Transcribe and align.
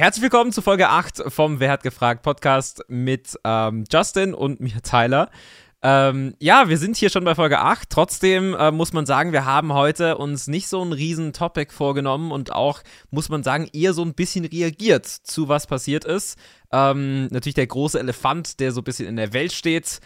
Herzlich 0.00 0.22
willkommen 0.22 0.50
zu 0.50 0.62
Folge 0.62 0.88
8 0.88 1.24
vom 1.26 1.60
Wer 1.60 1.72
hat 1.72 1.82
gefragt 1.82 2.22
Podcast 2.22 2.82
mit 2.88 3.38
ähm, 3.44 3.84
Justin 3.92 4.32
und 4.32 4.58
mir 4.58 4.80
Tyler. 4.82 5.28
Ähm, 5.82 6.34
ja, 6.38 6.70
wir 6.70 6.78
sind 6.78 6.96
hier 6.96 7.10
schon 7.10 7.22
bei 7.22 7.34
Folge 7.34 7.58
8. 7.58 7.90
Trotzdem 7.90 8.54
äh, 8.54 8.70
muss 8.70 8.94
man 8.94 9.04
sagen, 9.04 9.32
wir 9.32 9.44
haben 9.44 9.74
heute 9.74 10.16
uns 10.16 10.46
nicht 10.46 10.68
so 10.68 10.82
ein 10.82 10.94
riesen 10.94 11.34
Topic 11.34 11.70
vorgenommen 11.70 12.32
und 12.32 12.50
auch, 12.50 12.80
muss 13.10 13.28
man 13.28 13.42
sagen, 13.42 13.68
eher 13.74 13.92
so 13.92 14.02
ein 14.02 14.14
bisschen 14.14 14.46
reagiert 14.46 15.04
zu 15.04 15.50
was 15.50 15.66
passiert 15.66 16.06
ist. 16.06 16.38
Ähm, 16.72 17.26
natürlich 17.26 17.56
der 17.56 17.66
große 17.66 18.00
Elefant, 18.00 18.58
der 18.58 18.72
so 18.72 18.80
ein 18.80 18.84
bisschen 18.84 19.06
in 19.06 19.16
der 19.16 19.34
Welt 19.34 19.52
steht. 19.52 20.00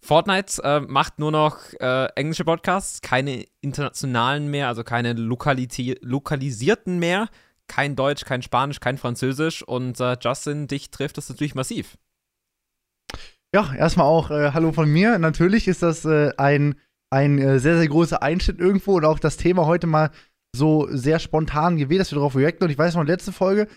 Fortnite 0.00 0.60
äh, 0.64 0.80
macht 0.80 1.20
nur 1.20 1.30
noch 1.30 1.58
äh, 1.78 2.06
englische 2.16 2.44
Podcasts, 2.44 3.00
keine 3.00 3.46
internationalen 3.60 4.50
mehr, 4.50 4.66
also 4.66 4.82
keine 4.82 5.12
lokalisierten 5.12 6.98
mehr. 6.98 7.28
Kein 7.68 7.96
Deutsch, 7.96 8.24
kein 8.24 8.42
Spanisch, 8.42 8.80
kein 8.80 8.98
Französisch. 8.98 9.62
Und 9.62 10.00
äh, 10.00 10.16
Justin, 10.20 10.66
dich 10.66 10.90
trifft 10.90 11.16
das 11.16 11.28
natürlich 11.28 11.54
massiv. 11.54 11.96
Ja, 13.54 13.72
erstmal 13.74 14.06
auch 14.06 14.30
äh, 14.30 14.52
Hallo 14.52 14.72
von 14.72 14.90
mir. 14.90 15.18
Natürlich 15.18 15.68
ist 15.68 15.82
das 15.82 16.04
äh, 16.04 16.32
ein, 16.36 16.74
ein 17.10 17.38
äh, 17.38 17.58
sehr, 17.58 17.78
sehr 17.78 17.88
großer 17.88 18.22
Einschnitt 18.22 18.58
irgendwo 18.58 18.96
und 18.96 19.04
auch 19.04 19.18
das 19.18 19.36
Thema 19.36 19.66
heute 19.66 19.86
mal 19.86 20.10
so 20.56 20.88
sehr 20.90 21.18
spontan 21.18 21.76
gewählt, 21.76 22.00
dass 22.00 22.10
wir 22.10 22.16
darauf 22.16 22.36
reacten. 22.36 22.64
Und 22.64 22.70
ich 22.70 22.78
weiß 22.78 22.94
noch, 22.94 23.04
letzte 23.04 23.32
Folge 23.32 23.68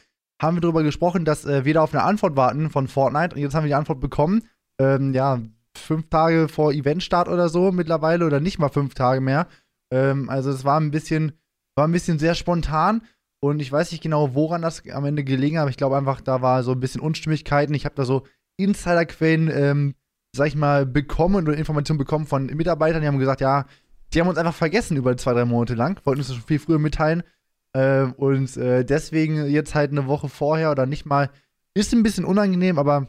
haben 0.42 0.58
wir 0.58 0.62
darüber 0.62 0.84
gesprochen, 0.84 1.26
dass 1.26 1.46
äh, 1.46 1.66
wir 1.66 1.74
da 1.74 1.82
auf 1.82 1.94
eine 1.94 2.04
Antwort 2.04 2.36
warten 2.36 2.70
von 2.70 2.88
Fortnite. 2.88 3.36
Und 3.36 3.42
jetzt 3.42 3.56
haben 3.56 3.64
wir 3.64 3.70
die 3.70 3.76
Antwort 3.76 4.00
bekommen. 4.00 4.48
Ähm, 4.80 5.14
ja, 5.14 5.42
fünf 5.78 6.10
Tage 6.10 6.48
vor 6.48 6.72
Eventstart 6.72 7.28
oder 7.28 7.50
so 7.50 7.72
mittlerweile 7.72 8.26
oder 8.26 8.40
nicht 8.40 8.60
mal 8.60 8.70
fünf 8.70 8.94
Tage 8.94 9.22
mehr. 9.22 9.48
Ähm, 9.92 10.30
also 10.30 10.52
es 10.52 10.66
war 10.66 10.80
ein 10.80 10.92
bisschen, 10.92 11.34
war 11.76 11.88
ein 11.88 11.92
bisschen 11.92 12.20
sehr 12.20 12.36
spontan. 12.36 13.02
Und 13.40 13.60
ich 13.60 13.72
weiß 13.72 13.92
nicht 13.92 14.02
genau, 14.02 14.34
woran 14.34 14.62
das 14.62 14.84
am 14.90 15.06
Ende 15.06 15.24
gelegen 15.24 15.58
hat, 15.58 15.64
aber 15.64 15.70
ich 15.70 15.78
glaube 15.78 15.98
einfach, 15.98 16.22
da 16.22 16.42
war 16.42 16.64
so 16.64 16.72
ein 16.72 16.80
bisschen 16.80 17.02
Unstimmigkeiten. 17.02 17.74
Ich 17.76 17.86
habe 17.86 17.96
da 17.96 18.04
so 18.04 18.24
Insiderquellen, 18.58 19.50
ähm, 19.54 19.96
sag 20.36 20.48
ich 20.48 20.56
mal, 20.56 20.86
bekommen 20.86 21.48
oder 21.48 21.58
Informationen 21.58 22.00
bekommen 22.00 22.26
von 22.26 22.48
Mitarbeitern, 22.48 23.02
die 23.02 23.08
haben 23.08 23.20
gesagt, 23.20 23.42
ja, 23.42 23.66
die 24.14 24.22
haben 24.22 24.28
uns 24.28 24.38
einfach 24.38 24.54
vergessen 24.54 24.98
über 24.98 25.16
zwei, 25.18 25.34
drei 25.34 25.46
Monate 25.46 25.76
lang, 25.76 26.00
wollten 26.06 26.20
uns 26.20 26.28
das 26.28 26.38
schon 26.38 26.46
viel 26.46 26.60
früher 26.60 26.80
mitteilen. 26.80 27.24
Äh, 27.74 28.04
und 28.18 28.56
äh, 28.58 28.84
deswegen 28.84 29.46
jetzt 29.48 29.76
halt 29.76 29.92
eine 29.92 30.08
Woche 30.08 30.30
vorher 30.30 30.72
oder 30.72 30.86
nicht 30.86 31.06
mal, 31.06 31.30
ist 31.74 31.94
ein 31.94 32.04
bisschen 32.04 32.26
unangenehm, 32.26 32.80
aber 32.80 33.08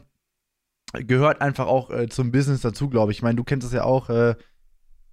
gehört 0.93 1.41
einfach 1.41 1.67
auch 1.67 1.89
äh, 1.89 2.07
zum 2.09 2.31
Business 2.31 2.61
dazu, 2.61 2.89
glaube 2.89 3.11
ich. 3.11 3.19
Ich 3.19 3.21
meine, 3.23 3.35
du 3.35 3.43
kennst 3.43 3.65
das 3.65 3.73
ja 3.73 3.83
auch, 3.83 4.09
äh, 4.09 4.35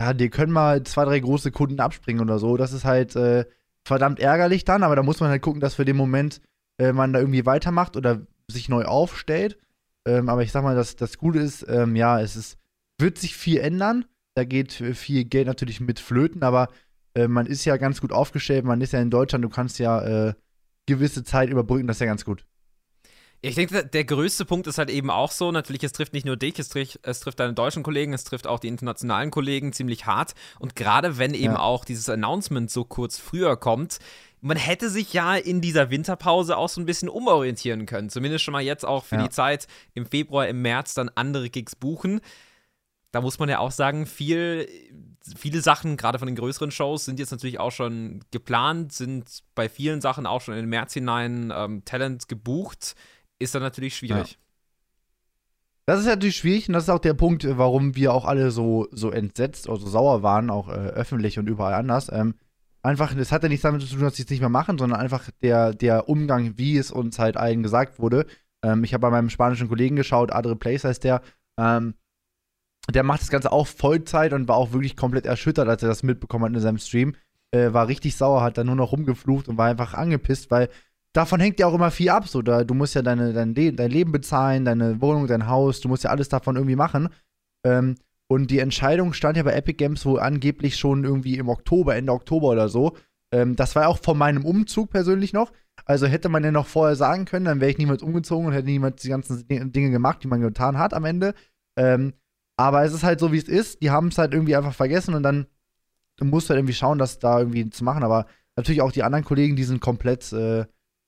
ja, 0.01 0.13
dir 0.13 0.29
können 0.29 0.53
mal 0.53 0.83
zwei, 0.83 1.05
drei 1.05 1.21
große 1.21 1.53
Kunden 1.53 1.81
abspringen 1.81 2.21
oder 2.21 2.39
so. 2.39 2.57
Das 2.57 2.73
ist 2.73 2.85
halt 2.85 3.17
äh, 3.17 3.47
verdammt 3.87 4.19
ärgerlich 4.19 4.65
dann, 4.65 4.83
aber 4.83 4.97
da 4.97 5.05
muss 5.05 5.21
man 5.21 5.31
halt 5.31 5.43
gucken, 5.43 5.61
dass 5.61 5.77
für 5.77 5.85
den 5.85 5.97
Moment 5.97 6.41
äh, 6.79 6.93
man 6.93 7.13
da 7.13 7.21
irgendwie 7.21 7.47
weitermacht 7.47 7.97
oder 7.97 8.27
sich 8.49 8.69
neu 8.69 8.85
aufstellt. 8.85 9.59
Ähm, 10.07 10.29
aber 10.29 10.43
ich 10.43 10.51
sag 10.51 10.65
mal, 10.65 10.75
das, 10.75 10.97
das 10.97 11.19
Gute 11.19 11.39
ist, 11.39 11.65
ähm, 11.69 11.95
ja, 11.95 12.21
es 12.21 12.35
ist, 12.35 12.59
wird 12.99 13.17
sich 13.17 13.37
viel 13.37 13.59
ändern. 13.59 14.05
Da 14.35 14.45
geht 14.45 14.73
viel 14.73 15.25
Geld 15.25 15.47
natürlich 15.47 15.81
mit 15.81 16.01
flöten, 16.01 16.43
aber 16.43 16.69
äh, 17.15 17.29
man 17.29 17.47
ist 17.47 17.65
ja 17.65 17.77
ganz 17.77 18.01
gut 18.01 18.13
aufgestellt. 18.13 18.65
Man 18.65 18.81
ist 18.81 18.93
ja 18.93 19.01
in 19.01 19.11
Deutschland, 19.11 19.45
du 19.45 19.49
kannst 19.49 19.79
ja 19.79 20.29
äh, 20.29 20.35
gewisse 20.87 21.23
Zeit 21.23 21.49
überbrücken, 21.49 21.87
das 21.87 21.97
ist 21.97 22.01
ja 22.01 22.07
ganz 22.07 22.25
gut. 22.25 22.45
Ich 23.43 23.55
denke, 23.55 23.85
der 23.87 24.05
größte 24.05 24.45
Punkt 24.45 24.67
ist 24.67 24.79
halt 24.79 24.91
eben 24.91 25.11
auch 25.11 25.31
so, 25.31 25.53
natürlich, 25.53 25.85
es 25.85 25.93
trifft 25.93 26.15
nicht 26.15 26.27
nur 26.27 26.37
dich, 26.37 26.59
es 26.59 26.69
trifft, 26.69 26.99
es 27.03 27.21
trifft 27.21 27.39
deine 27.39 27.53
deutschen 27.53 27.83
Kollegen, 27.83 28.13
es 28.13 28.25
trifft 28.25 28.47
auch 28.47 28.59
die 28.59 28.69
internationalen 28.69 29.31
Kollegen 29.31 29.73
ziemlich 29.73 30.07
hart. 30.07 30.35
Und 30.59 30.75
gerade 30.75 31.19
wenn 31.19 31.35
eben 31.35 31.55
ja. 31.55 31.61
auch 31.61 31.85
dieses 31.85 32.09
Announcement 32.09 32.71
so 32.71 32.85
kurz 32.85 33.19
früher 33.19 33.57
kommt, 33.57 33.99
man 34.41 34.57
hätte 34.57 34.91
sich 34.91 35.13
ja 35.13 35.35
in 35.35 35.61
dieser 35.61 35.91
Winterpause 35.91 36.57
auch 36.57 36.69
so 36.69 36.81
ein 36.81 36.87
bisschen 36.87 37.09
umorientieren 37.09 37.87
können. 37.87 38.11
Zumindest 38.11 38.45
schon 38.45 38.53
mal 38.53 38.63
jetzt 38.63 38.85
auch 38.85 39.05
für 39.05 39.17
ja. 39.17 39.25
die 39.25 39.31
Zeit 39.31 39.67
im 39.95 40.07
Februar, 40.07 40.49
im 40.49 40.63
März 40.63 40.95
dann 40.95 41.11
andere 41.15 41.51
Gigs 41.51 41.75
buchen. 41.75 42.21
Da 43.13 43.21
muss 43.21 43.39
man 43.39 43.49
ja 43.49 43.61
auch 43.61 43.71
sagen, 43.71 44.07
viel, 44.07 44.69
viele 45.37 45.63
Sachen, 45.63 45.97
gerade 45.97 46.19
von 46.19 46.27
den 46.27 46.37
größeren 46.37 46.71
Shows, 46.71 47.07
sind 47.07 47.19
jetzt 47.19 47.31
natürlich 47.31 47.59
auch 47.59 47.73
schon 47.73 48.21
geplant, 48.31 48.93
sind 48.93 49.43
bei 49.55 49.69
vielen 49.69 50.01
Sachen 50.01 50.27
auch 50.27 50.43
schon 50.43 50.55
in 50.55 50.61
den 50.61 50.69
März 50.69 50.93
hinein 50.93 51.53
ähm, 51.55 51.85
Talent 51.85 52.29
gebucht. 52.29 52.95
Ist 53.39 53.55
dann 53.55 53.63
natürlich 53.63 53.97
schwierig. 53.97 54.33
Ja. 54.33 54.39
Das 55.87 56.01
ist 56.01 56.07
natürlich 56.07 56.37
schwierig 56.37 56.69
und 56.69 56.75
das 56.75 56.85
ist 56.85 56.91
auch 56.91 56.99
der 56.99 57.15
Punkt, 57.15 57.47
warum 57.59 57.95
wir 57.95 58.13
auch 58.13 58.25
alle 58.25 58.51
so, 58.51 58.89
so 58.91 59.11
entsetzt 59.11 59.69
oder 59.69 59.79
so 59.79 59.87
sauer 59.87 60.23
waren, 60.25 60.51
auch 60.51 60.69
äh, 60.69 60.73
öffentlich 60.73 61.39
und 61.39 61.49
überall 61.49 61.75
anders. 61.75 62.11
Ähm, 62.13 62.35
einfach, 62.83 63.15
das 63.15 63.31
hat 63.31 63.45
ja 63.45 63.49
nichts 63.49 63.63
damit 63.63 63.83
zu 63.83 63.95
tun, 63.95 64.01
dass 64.01 64.17
sie 64.17 64.25
es 64.25 64.31
nicht 64.31 64.41
mehr 64.41 64.49
machen, 64.49 64.79
sondern 64.79 64.99
einfach 64.99 65.31
der, 65.43 65.75
der 65.75 66.09
Umgang, 66.09 66.59
wie 66.59 66.77
es 66.77 66.91
uns 66.91 67.21
halt 67.21 67.37
allen 67.37 67.63
gesagt 67.63 68.01
wurde. 68.01 68.27
Ähm, 68.65 68.83
ich 68.83 68.95
habe 68.95 69.03
bei 69.03 69.11
meinem 69.11 69.31
spanischen 69.31 69.69
Kollegen 69.69 69.95
geschaut, 69.95 70.33
Adre 70.33 70.57
Place 70.57 70.83
heißt 70.83 71.05
der, 71.05 71.23
ähm, 71.57 71.95
der 72.93 73.05
macht 73.05 73.21
das 73.21 73.31
Ganze 73.31 73.53
auch 73.53 73.69
Vollzeit 73.69 74.33
und 74.33 74.49
war 74.49 74.57
auch 74.57 74.73
wirklich 74.73 74.97
komplett 74.97 75.27
erschüttert, 75.27 75.69
als 75.69 75.83
er 75.83 75.89
das 75.89 76.03
mitbekommen 76.03 76.47
hat 76.47 76.55
in 76.55 76.61
seinem 76.61 76.79
Stream. 76.79 77.15
Äh, 77.53 77.73
war 77.73 77.87
richtig 77.87 78.17
sauer, 78.17 78.43
hat 78.43 78.59
dann 78.59 78.67
nur 78.67 78.77
noch 78.77 78.91
rumgeflucht 78.91 79.49
und 79.49 79.57
war 79.57 79.67
einfach 79.67 79.95
angepisst, 79.95 80.51
weil 80.51 80.69
davon 81.17 81.41
hängt 81.41 81.59
ja 81.59 81.67
auch 81.67 81.75
immer 81.75 81.91
viel 81.91 82.11
ab. 82.11 82.29
So, 82.29 82.43
da, 82.43 82.65
du 82.65 82.75
musst 82.75 82.95
ja 82.95 83.03
deine, 83.03 83.33
dein, 83.33 83.55
Le 83.55 83.73
dein 83.73 83.91
Leben 83.91 84.13
bezahlen, 84.13 84.65
deine 84.65 85.01
Wohnung, 85.01 85.27
dein 85.27 85.47
Haus, 85.47 85.81
du 85.81 85.89
musst 85.89 86.05
ja 86.05 86.11
alles 86.11 86.29
davon 86.29 86.57
irgendwie 86.57 86.77
machen. 86.77 87.09
Ähm, 87.65 87.97
und 88.29 88.51
die 88.51 88.59
Entscheidung 88.59 89.13
stand 89.13 89.37
ja 89.37 89.43
bei 89.43 89.53
Epic 89.53 89.77
Games 89.77 90.05
wohl 90.05 90.21
angeblich 90.21 90.77
schon 90.77 91.05
irgendwie 91.05 91.39
im 91.39 91.49
Oktober, 91.49 91.97
Ende 91.97 92.13
Oktober 92.13 92.49
oder 92.49 92.69
so. 92.69 92.97
Ähm, 93.33 93.57
das 93.57 93.75
war 93.75 93.85
ja 93.85 93.89
auch 93.89 93.99
von 93.99 94.19
meinem 94.19 94.45
Umzug 94.45 94.91
persönlich 94.91 95.33
noch. 95.33 95.53
Also 95.85 96.07
hätte 96.07 96.29
man 96.29 96.43
ja 96.43 96.51
noch 96.51 96.67
vorher 96.67 96.97
sagen 96.97 97.25
können, 97.25 97.45
dann 97.45 97.61
wäre 97.61 97.71
ich 97.71 97.79
niemals 97.79 98.03
umgezogen 98.03 98.47
und 98.47 98.53
hätte 98.53 98.67
niemals 98.67 99.03
die 99.03 99.09
ganzen 99.09 99.47
Dinge 99.47 99.91
gemacht, 99.91 100.23
die 100.23 100.29
man 100.29 100.41
getan 100.41 100.79
hat 100.79 100.95
am 100.95 101.05
Ende. 101.05 101.35
Ähm, 101.77 102.15
aber 102.57 102.85
es 102.85 102.93
ist 102.93 103.05
halt 103.05 103.21
so, 103.21 103.33
wie 103.33 103.39
es 103.39 103.49
ist. 103.49 103.83
Die 103.83 103.91
haben 103.91 104.09
es 104.09 104.19
halt 104.19 104.33
irgendwie 104.33 104.57
einfach 104.57 104.75
vergessen 104.75 105.15
und 105.15 105.23
dann 105.23 105.47
musst 106.21 106.49
du 106.49 106.51
halt 106.51 106.61
irgendwie 106.61 106.75
schauen, 106.75 106.99
das 106.99 107.19
da 107.19 107.39
irgendwie 107.39 107.69
zu 107.71 107.85
machen. 107.85 108.03
Aber 108.03 108.27
natürlich 108.57 108.81
auch 108.81 108.93
die 108.93 109.03
anderen 109.03 109.25
Kollegen, 109.25 109.57
die 109.57 109.65
sind 109.65 109.81
komplett, 109.81 110.33
äh, 110.33 110.65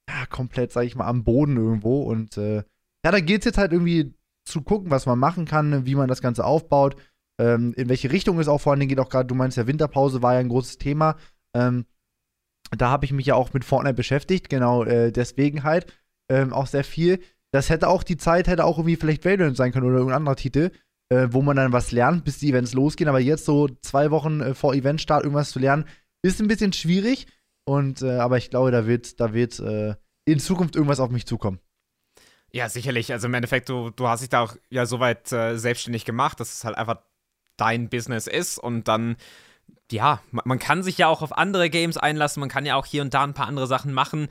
ja, 0.08 0.26
komplett, 0.26 0.72
sag 0.72 0.84
ich 0.84 0.96
mal, 0.96 1.06
am 1.06 1.24
Boden 1.24 1.56
irgendwo. 1.56 2.02
Und 2.02 2.36
äh, 2.38 2.56
ja, 3.04 3.12
da 3.12 3.20
geht 3.20 3.42
es 3.42 3.44
jetzt 3.44 3.58
halt 3.58 3.72
irgendwie 3.72 4.14
zu 4.44 4.62
gucken, 4.62 4.90
was 4.90 5.06
man 5.06 5.18
machen 5.18 5.44
kann, 5.44 5.86
wie 5.86 5.94
man 5.94 6.08
das 6.08 6.22
Ganze 6.22 6.44
aufbaut, 6.44 6.96
ähm, 7.38 7.74
in 7.76 7.88
welche 7.88 8.10
Richtung 8.10 8.38
es 8.40 8.48
auch 8.48 8.60
vor 8.60 8.72
allen 8.72 8.80
Dingen 8.80 8.88
geht. 8.88 9.00
Auch 9.00 9.10
gerade, 9.10 9.26
du 9.26 9.34
meinst 9.34 9.56
ja, 9.56 9.66
Winterpause 9.66 10.22
war 10.22 10.34
ja 10.34 10.40
ein 10.40 10.48
großes 10.48 10.78
Thema. 10.78 11.16
Ähm, 11.54 11.84
da 12.76 12.90
habe 12.90 13.04
ich 13.04 13.12
mich 13.12 13.26
ja 13.26 13.34
auch 13.34 13.52
mit 13.52 13.64
Fortnite 13.64 13.94
beschäftigt, 13.94 14.48
genau 14.48 14.84
äh, 14.84 15.12
deswegen 15.12 15.62
halt 15.62 15.86
ähm, 16.30 16.52
auch 16.52 16.66
sehr 16.66 16.84
viel. 16.84 17.20
Das 17.50 17.70
hätte 17.70 17.88
auch 17.88 18.02
die 18.02 18.18
Zeit, 18.18 18.48
hätte 18.48 18.64
auch 18.64 18.78
irgendwie 18.78 18.96
vielleicht 18.96 19.24
Valorant 19.24 19.56
sein 19.56 19.72
können 19.72 19.86
oder 19.86 19.96
irgendein 19.96 20.18
anderer 20.18 20.36
Titel, 20.36 20.70
äh, 21.10 21.28
wo 21.30 21.40
man 21.40 21.56
dann 21.56 21.72
was 21.72 21.92
lernt, 21.92 22.24
bis 22.24 22.38
die 22.38 22.50
Events 22.50 22.74
losgehen. 22.74 23.08
Aber 23.08 23.20
jetzt 23.20 23.46
so 23.46 23.68
zwei 23.80 24.10
Wochen 24.10 24.40
äh, 24.40 24.54
vor 24.54 24.74
Eventstart 24.74 25.24
irgendwas 25.24 25.50
zu 25.50 25.58
lernen, 25.58 25.86
ist 26.22 26.40
ein 26.40 26.48
bisschen 26.48 26.72
schwierig. 26.72 27.26
Und 27.68 28.00
äh, 28.00 28.16
aber 28.16 28.38
ich 28.38 28.48
glaube, 28.48 28.70
da 28.70 28.86
wird, 28.86 29.20
da 29.20 29.34
wird 29.34 29.60
äh, 29.60 29.94
in 30.24 30.40
Zukunft 30.40 30.74
irgendwas 30.74 31.00
auf 31.00 31.10
mich 31.10 31.26
zukommen. 31.26 31.60
Ja, 32.50 32.70
sicherlich. 32.70 33.12
Also 33.12 33.26
im 33.26 33.34
Endeffekt, 33.34 33.68
du, 33.68 33.90
du 33.90 34.08
hast 34.08 34.20
dich 34.20 34.30
da 34.30 34.40
auch 34.40 34.56
ja 34.70 34.86
soweit 34.86 35.30
äh, 35.32 35.58
selbstständig 35.58 36.06
gemacht, 36.06 36.40
dass 36.40 36.54
es 36.54 36.64
halt 36.64 36.78
einfach 36.78 37.02
dein 37.58 37.90
Business 37.90 38.26
ist 38.26 38.56
und 38.56 38.88
dann, 38.88 39.16
ja, 39.92 40.22
man 40.30 40.58
kann 40.58 40.82
sich 40.82 40.96
ja 40.96 41.08
auch 41.08 41.20
auf 41.20 41.36
andere 41.36 41.68
Games 41.68 41.98
einlassen, 41.98 42.40
man 42.40 42.48
kann 42.48 42.64
ja 42.64 42.74
auch 42.74 42.86
hier 42.86 43.02
und 43.02 43.12
da 43.12 43.22
ein 43.22 43.34
paar 43.34 43.48
andere 43.48 43.66
Sachen 43.66 43.92
machen 43.92 44.28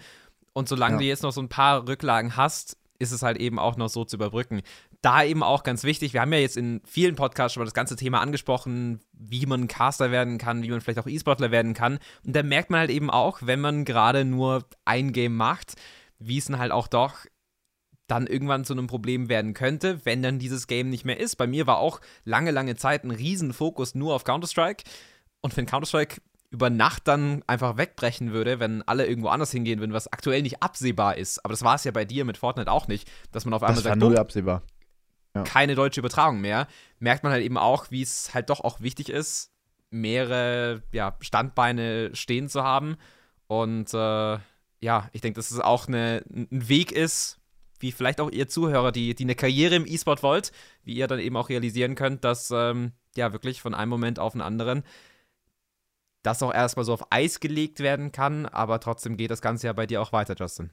und 0.53 0.67
solange 0.67 0.95
ja. 0.95 0.99
du 1.01 1.05
jetzt 1.05 1.21
noch 1.21 1.31
so 1.31 1.41
ein 1.41 1.49
paar 1.49 1.87
Rücklagen 1.87 2.37
hast, 2.37 2.75
ist 2.97 3.11
es 3.11 3.21
halt 3.21 3.37
eben 3.37 3.59
auch 3.59 3.77
noch 3.77 3.89
so 3.89 4.03
zu 4.03 4.15
überbrücken. 4.15 4.63
Da 5.01 5.23
eben 5.23 5.43
auch 5.43 5.63
ganz 5.63 5.83
wichtig, 5.83 6.13
wir 6.13 6.21
haben 6.21 6.33
ja 6.33 6.39
jetzt 6.39 6.57
in 6.57 6.81
vielen 6.83 7.15
Podcasts 7.15 7.53
schon 7.53 7.61
mal 7.61 7.65
das 7.65 7.73
ganze 7.73 7.95
Thema 7.95 8.19
angesprochen, 8.19 8.99
wie 9.13 9.45
man 9.45 9.67
Caster 9.67 10.11
werden 10.11 10.37
kann, 10.37 10.63
wie 10.63 10.69
man 10.69 10.81
vielleicht 10.81 10.99
auch 10.99 11.07
E-Sportler 11.07 11.51
werden 11.51 11.73
kann. 11.73 11.99
Und 12.25 12.35
da 12.35 12.41
merkt 12.41 12.71
man 12.71 12.79
halt 12.79 12.89
eben 12.89 13.09
auch, 13.09 13.39
wenn 13.43 13.61
man 13.61 13.85
gerade 13.85 14.25
nur 14.25 14.65
ein 14.85 15.13
Game 15.13 15.35
macht, 15.35 15.75
wie 16.19 16.39
es 16.39 16.45
dann 16.45 16.57
halt 16.57 16.71
auch 16.71 16.87
doch 16.87 17.25
dann 18.07 18.25
irgendwann 18.25 18.65
zu 18.65 18.73
einem 18.73 18.87
Problem 18.87 19.29
werden 19.29 19.53
könnte, 19.53 20.05
wenn 20.05 20.23
dann 20.23 20.39
dieses 20.39 20.67
Game 20.67 20.89
nicht 20.89 21.05
mehr 21.05 21.19
ist. 21.19 21.35
Bei 21.35 21.45
mir 21.45 21.67
war 21.67 21.77
auch 21.77 21.99
lange, 22.23 22.51
lange 22.51 22.75
Zeit 22.75 23.03
ein 23.03 23.11
Riesenfokus 23.11 23.95
nur 23.95 24.15
auf 24.15 24.23
Counter-Strike. 24.23 24.85
Und 25.41 25.55
wenn 25.57 25.65
Counter-Strike 25.65 26.21
über 26.49 26.69
Nacht 26.69 27.07
dann 27.07 27.43
einfach 27.47 27.77
wegbrechen 27.77 28.31
würde, 28.31 28.59
wenn 28.59 28.81
alle 28.83 29.05
irgendwo 29.05 29.27
anders 29.27 29.51
hingehen 29.51 29.79
würden, 29.79 29.91
was 29.91 30.11
aktuell 30.11 30.41
nicht 30.41 30.63
absehbar 30.63 31.17
ist. 31.17 31.43
Aber 31.43 31.51
das 31.51 31.63
war 31.63 31.75
es 31.75 31.83
ja 31.83 31.91
bei 31.91 32.05
dir 32.05 32.23
mit 32.23 32.37
Fortnite 32.37 32.71
auch 32.71 32.87
nicht, 32.87 33.11
dass 33.33 33.43
man 33.43 33.53
auf 33.53 33.63
einmal 33.63 33.75
das 33.75 33.83
sagt, 33.83 33.97
null 33.97 34.17
absehbar. 34.17 34.63
Ja. 35.37 35.43
keine 35.43 35.75
deutsche 35.75 35.99
Übertragung 35.99 36.41
mehr. 36.41 36.67
Merkt 36.99 37.23
man 37.23 37.31
halt 37.31 37.43
eben 37.43 37.57
auch, 37.57 37.91
wie 37.91 38.01
es 38.01 38.33
halt 38.33 38.49
doch 38.49 38.61
auch 38.61 38.81
wichtig 38.81 39.09
ist, 39.09 39.51
mehrere 39.89 40.83
ja, 40.91 41.15
Standbeine 41.21 42.15
stehen 42.15 42.49
zu 42.49 42.63
haben. 42.63 42.97
Und 43.47 43.93
äh, 43.93 44.37
ja, 44.79 45.09
ich 45.11 45.21
denke, 45.21 45.37
dass 45.37 45.51
es 45.51 45.59
auch 45.59 45.87
eine, 45.87 46.23
ein 46.29 46.69
Weg 46.69 46.91
ist, 46.91 47.39
wie 47.79 47.91
vielleicht 47.91 48.19
auch 48.19 48.31
ihr 48.31 48.47
Zuhörer, 48.47 48.91
die, 48.91 49.15
die 49.15 49.23
eine 49.23 49.35
Karriere 49.35 49.75
im 49.75 49.85
E-Sport 49.85 50.23
wollt, 50.23 50.51
wie 50.83 50.95
ihr 50.95 51.07
dann 51.07 51.19
eben 51.19 51.37
auch 51.37 51.49
realisieren 51.49 51.95
könnt, 51.95 52.23
dass 52.23 52.51
ähm, 52.51 52.91
ja 53.15 53.33
wirklich 53.33 53.61
von 53.61 53.73
einem 53.73 53.89
Moment 53.89 54.19
auf 54.19 54.33
den 54.33 54.41
anderen 54.41 54.83
das 56.23 56.43
auch 56.43 56.53
erstmal 56.53 56.85
so 56.85 56.93
auf 56.93 57.11
Eis 57.11 57.39
gelegt 57.39 57.79
werden 57.79 58.11
kann, 58.11 58.45
aber 58.45 58.79
trotzdem 58.79 59.17
geht 59.17 59.31
das 59.31 59.41
Ganze 59.41 59.67
ja 59.67 59.73
bei 59.73 59.85
dir 59.85 60.01
auch 60.01 60.11
weiter, 60.11 60.35
Justin. 60.37 60.71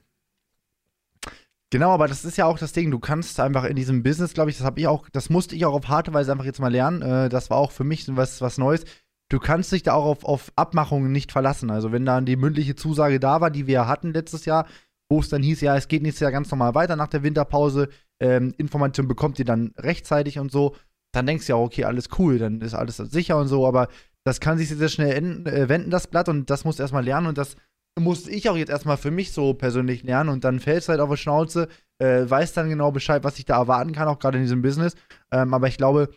Genau, 1.71 1.91
aber 1.91 2.07
das 2.07 2.25
ist 2.25 2.37
ja 2.37 2.45
auch 2.45 2.59
das 2.59 2.73
Ding. 2.73 2.91
Du 2.91 2.99
kannst 2.99 3.39
einfach 3.39 3.63
in 3.63 3.75
diesem 3.75 4.03
Business, 4.03 4.33
glaube 4.33 4.49
ich, 4.49 4.57
das 4.57 4.65
habe 4.65 4.79
ich 4.79 4.87
auch, 4.87 5.09
das 5.09 5.29
musste 5.29 5.55
ich 5.55 5.65
auch 5.65 5.73
auf 5.73 5.87
harte 5.87 6.13
Weise 6.13 6.31
einfach 6.31 6.45
jetzt 6.45 6.59
mal 6.59 6.71
lernen. 6.71 7.01
Äh, 7.01 7.29
das 7.29 7.49
war 7.49 7.57
auch 7.57 7.71
für 7.71 7.83
mich 7.83 8.05
was, 8.15 8.41
was 8.41 8.57
Neues. 8.57 8.85
Du 9.29 9.39
kannst 9.39 9.71
dich 9.71 9.81
da 9.81 9.93
auch 9.93 10.05
auf, 10.05 10.23
auf 10.23 10.51
Abmachungen 10.55 11.11
nicht 11.11 11.31
verlassen. 11.31 11.71
Also, 11.71 11.91
wenn 11.91 12.05
dann 12.05 12.25
die 12.25 12.35
mündliche 12.35 12.75
Zusage 12.75 13.19
da 13.19 13.41
war, 13.41 13.49
die 13.49 13.65
wir 13.65 13.87
hatten 13.87 14.13
letztes 14.13 14.45
Jahr, 14.45 14.67
wo 15.09 15.19
es 15.19 15.29
dann 15.29 15.41
hieß, 15.41 15.61
ja, 15.61 15.75
es 15.75 15.87
geht 15.87 16.03
nächstes 16.03 16.21
Jahr 16.21 16.31
ganz 16.31 16.51
normal 16.51 16.75
weiter 16.75 16.95
nach 16.95 17.07
der 17.07 17.23
Winterpause, 17.23 17.89
ähm, 18.19 18.53
Information 18.57 19.07
bekommt 19.07 19.39
ihr 19.39 19.45
dann 19.45 19.73
rechtzeitig 19.77 20.39
und 20.39 20.51
so, 20.51 20.75
dann 21.11 21.25
denkst 21.25 21.47
du 21.47 21.53
ja, 21.53 21.57
okay, 21.57 21.85
alles 21.85 22.09
cool, 22.17 22.37
dann 22.37 22.61
ist 22.61 22.73
alles 22.73 22.97
sicher 22.97 23.37
und 23.37 23.47
so, 23.47 23.67
aber 23.67 23.87
das 24.23 24.39
kann 24.39 24.57
sich 24.57 24.69
sehr 24.69 24.89
schnell 24.89 25.13
enden, 25.13 25.45
äh, 25.45 25.69
wenden, 25.69 25.89
das 25.89 26.07
Blatt, 26.07 26.29
und 26.29 26.49
das 26.49 26.65
musst 26.65 26.79
du 26.79 26.83
erstmal 26.83 27.03
lernen 27.03 27.27
und 27.27 27.37
das 27.37 27.55
musste 27.99 28.29
ich 28.31 28.49
auch 28.49 28.57
jetzt 28.57 28.69
erstmal 28.69 28.97
für 28.97 29.11
mich 29.11 29.31
so 29.31 29.53
persönlich 29.53 30.03
lernen 30.03 30.29
und 30.29 30.43
dann 30.43 30.59
fällst 30.59 30.87
du 30.87 30.91
halt 30.91 31.01
auf 31.01 31.09
die 31.09 31.17
Schnauze, 31.17 31.69
äh, 31.99 32.29
weißt 32.29 32.57
dann 32.57 32.69
genau 32.69 32.91
Bescheid, 32.91 33.23
was 33.23 33.39
ich 33.39 33.45
da 33.45 33.57
erwarten 33.57 33.93
kann, 33.93 34.07
auch 34.07 34.19
gerade 34.19 34.37
in 34.37 34.43
diesem 34.43 34.61
Business. 34.61 34.95
Ähm, 35.31 35.53
aber 35.53 35.67
ich 35.67 35.77
glaube, 35.77 36.09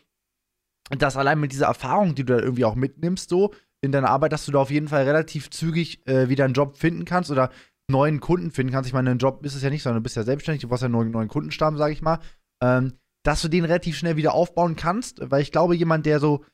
dass 0.91 1.17
allein 1.17 1.39
mit 1.39 1.53
dieser 1.53 1.67
Erfahrung, 1.67 2.15
die 2.15 2.25
du 2.25 2.37
da 2.37 2.43
irgendwie 2.43 2.65
auch 2.65 2.75
mitnimmst, 2.75 3.31
so 3.31 3.53
in 3.81 3.93
deiner 3.93 4.11
Arbeit, 4.11 4.33
dass 4.33 4.45
du 4.45 4.53
da 4.53 4.59
auf 4.59 4.71
jeden 4.71 4.89
Fall 4.89 5.05
relativ 5.05 5.51
zügig 5.51 6.07
äh, 6.07 6.29
wieder 6.29 6.45
einen 6.45 6.55
Job 6.55 6.77
finden 6.77 7.05
kannst 7.05 7.31
oder 7.31 7.51
neuen 7.91 8.21
Kunden 8.21 8.51
finden 8.51 8.73
kannst. 8.73 8.89
Ich 8.89 8.95
meine, 8.95 9.11
ein 9.11 9.19
Job 9.19 9.45
ist 9.45 9.55
es 9.55 9.63
ja 9.63 9.71
nicht, 9.71 9.83
sondern 9.83 10.01
du 10.01 10.03
bist 10.03 10.17
ja 10.17 10.25
selbstständig, 10.25 10.63
du 10.63 10.69
brauchst 10.69 10.83
ja 10.83 10.87
einen 10.87 10.93
neuen, 10.93 11.11
neuen 11.11 11.29
Kundenstamm, 11.29 11.77
sag 11.77 11.93
ich 11.93 12.03
mal. 12.03 12.19
Ähm, 12.63 12.95
dass 13.25 13.43
du 13.43 13.49
den 13.49 13.65
relativ 13.65 13.97
schnell 13.97 14.17
wieder 14.17 14.35
aufbauen 14.35 14.75
kannst, 14.77 15.21
weil 15.31 15.43
ich 15.43 15.53
glaube, 15.53 15.77
jemand, 15.77 16.07
der 16.07 16.19
so 16.19 16.45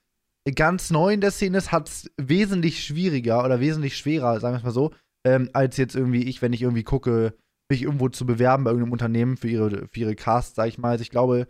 ganz 0.54 0.90
neu 0.90 1.12
in 1.12 1.20
der 1.20 1.30
Szene 1.30 1.58
ist, 1.58 1.72
hat 1.72 1.88
es 1.88 2.10
wesentlich 2.16 2.84
schwieriger 2.84 3.44
oder 3.44 3.60
wesentlich 3.60 3.96
schwerer, 3.96 4.40
sagen 4.40 4.54
wir 4.54 4.58
es 4.58 4.64
mal 4.64 4.70
so, 4.70 4.92
ähm, 5.24 5.50
als 5.52 5.76
jetzt 5.76 5.96
irgendwie 5.96 6.24
ich, 6.24 6.42
wenn 6.42 6.52
ich 6.52 6.62
irgendwie 6.62 6.84
gucke, 6.84 7.34
mich 7.70 7.82
irgendwo 7.82 8.08
zu 8.08 8.26
bewerben 8.26 8.64
bei 8.64 8.70
irgendeinem 8.70 8.92
Unternehmen 8.92 9.36
für 9.36 9.48
ihre, 9.48 9.88
für 9.88 10.00
ihre 10.00 10.14
Casts, 10.14 10.54
sag 10.54 10.68
ich 10.68 10.78
mal. 10.78 10.90
Also 10.90 11.02
ich 11.02 11.10
glaube, 11.10 11.48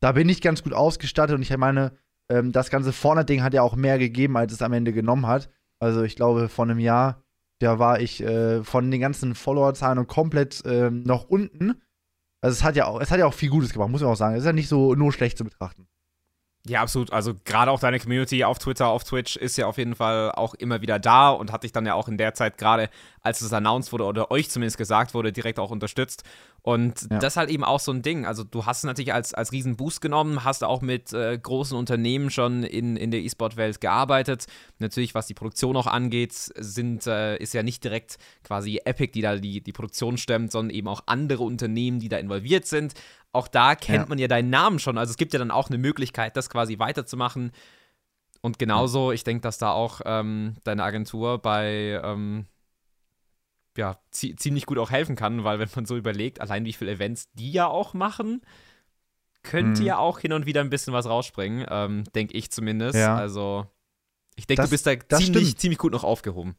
da 0.00 0.12
bin 0.12 0.28
ich 0.28 0.40
ganz 0.42 0.62
gut 0.62 0.72
ausgestattet 0.72 1.36
und 1.36 1.42
ich 1.42 1.56
meine, 1.56 1.92
ähm, 2.28 2.52
das 2.52 2.70
ganze 2.70 2.92
Vorne-Ding 2.92 3.42
hat 3.42 3.54
ja 3.54 3.62
auch 3.62 3.76
mehr 3.76 3.98
gegeben, 3.98 4.36
als 4.36 4.52
es 4.52 4.62
am 4.62 4.72
Ende 4.72 4.92
genommen 4.92 5.26
hat. 5.26 5.50
Also 5.78 6.02
ich 6.02 6.16
glaube, 6.16 6.48
vor 6.48 6.64
einem 6.64 6.78
Jahr, 6.78 7.22
da 7.60 7.78
war 7.78 8.00
ich 8.00 8.22
äh, 8.22 8.64
von 8.64 8.90
den 8.90 9.00
ganzen 9.00 9.34
Follower-Zahlen 9.34 10.06
komplett 10.06 10.64
äh, 10.64 10.90
noch 10.90 11.24
unten. 11.24 11.80
Also 12.40 12.54
es 12.54 12.64
hat 12.64 12.74
ja 12.74 12.86
auch, 12.86 13.00
es 13.00 13.12
hat 13.12 13.20
ja 13.20 13.26
auch 13.26 13.34
viel 13.34 13.50
Gutes 13.50 13.72
gemacht, 13.72 13.90
muss 13.90 14.00
man 14.00 14.10
auch 14.10 14.16
sagen. 14.16 14.34
Es 14.34 14.40
ist 14.40 14.46
ja 14.46 14.52
nicht 14.52 14.68
so 14.68 14.94
nur 14.94 15.12
schlecht 15.12 15.38
zu 15.38 15.44
betrachten. 15.44 15.86
Ja, 16.64 16.80
absolut. 16.80 17.12
Also 17.12 17.34
gerade 17.44 17.72
auch 17.72 17.80
deine 17.80 17.98
Community 17.98 18.44
auf 18.44 18.60
Twitter, 18.60 18.86
auf 18.86 19.02
Twitch 19.02 19.34
ist 19.36 19.56
ja 19.56 19.66
auf 19.66 19.78
jeden 19.78 19.96
Fall 19.96 20.30
auch 20.30 20.54
immer 20.54 20.80
wieder 20.80 21.00
da 21.00 21.30
und 21.30 21.50
hat 21.50 21.64
dich 21.64 21.72
dann 21.72 21.84
ja 21.86 21.94
auch 21.94 22.06
in 22.06 22.18
der 22.18 22.34
Zeit 22.34 22.56
gerade, 22.56 22.88
als 23.20 23.40
es 23.40 23.52
announced 23.52 23.92
wurde 23.92 24.04
oder 24.04 24.30
euch 24.30 24.48
zumindest 24.48 24.78
gesagt 24.78 25.12
wurde, 25.12 25.32
direkt 25.32 25.58
auch 25.58 25.72
unterstützt. 25.72 26.22
Und 26.64 27.08
ja. 27.10 27.18
das 27.18 27.32
ist 27.32 27.36
halt 27.36 27.50
eben 27.50 27.64
auch 27.64 27.80
so 27.80 27.90
ein 27.90 28.02
Ding. 28.02 28.24
Also 28.24 28.44
du 28.44 28.64
hast 28.64 28.84
natürlich 28.84 29.12
als, 29.12 29.34
als 29.34 29.50
riesen 29.50 29.74
Boost 29.76 30.00
genommen, 30.00 30.44
hast 30.44 30.62
auch 30.62 30.80
mit 30.80 31.12
äh, 31.12 31.36
großen 31.36 31.76
Unternehmen 31.76 32.30
schon 32.30 32.62
in, 32.62 32.96
in 32.96 33.10
der 33.10 33.20
E-Sport-Welt 33.22 33.80
gearbeitet. 33.80 34.46
Natürlich, 34.78 35.16
was 35.16 35.26
die 35.26 35.34
Produktion 35.34 35.76
auch 35.76 35.88
angeht, 35.88 36.32
sind, 36.32 37.08
äh, 37.08 37.36
ist 37.38 37.54
ja 37.54 37.64
nicht 37.64 37.82
direkt 37.82 38.18
quasi 38.44 38.80
Epic, 38.84 39.10
die 39.12 39.22
da 39.22 39.36
die, 39.36 39.60
die 39.60 39.72
Produktion 39.72 40.16
stemmt, 40.16 40.52
sondern 40.52 40.72
eben 40.76 40.86
auch 40.86 41.02
andere 41.06 41.42
Unternehmen, 41.42 41.98
die 41.98 42.08
da 42.08 42.18
involviert 42.18 42.66
sind. 42.66 42.94
Auch 43.32 43.48
da 43.48 43.74
kennt 43.74 44.04
ja. 44.04 44.06
man 44.08 44.18
ja 44.18 44.28
deinen 44.28 44.50
Namen 44.50 44.78
schon. 44.78 44.98
Also 44.98 45.10
es 45.10 45.16
gibt 45.16 45.32
ja 45.32 45.38
dann 45.38 45.50
auch 45.50 45.68
eine 45.68 45.78
Möglichkeit, 45.78 46.36
das 46.36 46.50
quasi 46.50 46.78
weiterzumachen. 46.78 47.52
Und 48.42 48.58
genauso, 48.58 49.12
ich 49.12 49.24
denke, 49.24 49.42
dass 49.42 49.58
da 49.58 49.72
auch 49.72 50.00
ähm, 50.04 50.56
deine 50.64 50.82
Agentur 50.82 51.38
bei 51.38 52.00
ähm, 52.02 52.46
ja, 53.76 53.96
ziemlich 54.10 54.66
gut 54.66 54.78
auch 54.78 54.90
helfen 54.90 55.16
kann, 55.16 55.44
weil 55.44 55.58
wenn 55.58 55.68
man 55.74 55.86
so 55.86 55.96
überlegt, 55.96 56.40
allein 56.40 56.64
wie 56.64 56.72
viele 56.72 56.92
Events 56.92 57.30
die 57.32 57.52
ja 57.52 57.68
auch 57.68 57.94
machen, 57.94 58.42
könnte 59.42 59.80
mhm. 59.80 59.86
ja 59.86 59.98
auch 59.98 60.18
hin 60.18 60.32
und 60.32 60.46
wieder 60.46 60.60
ein 60.60 60.70
bisschen 60.70 60.92
was 60.92 61.06
rausspringen, 61.06 61.66
ähm, 61.70 62.04
denke 62.14 62.34
ich 62.34 62.50
zumindest. 62.50 62.98
Ja. 62.98 63.16
Also 63.16 63.66
ich 64.36 64.46
denke, 64.46 64.64
du 64.64 64.70
bist 64.70 64.86
da 64.86 64.94
ziemlich, 65.16 65.56
ziemlich 65.56 65.78
gut 65.78 65.92
noch 65.92 66.04
aufgehoben. 66.04 66.56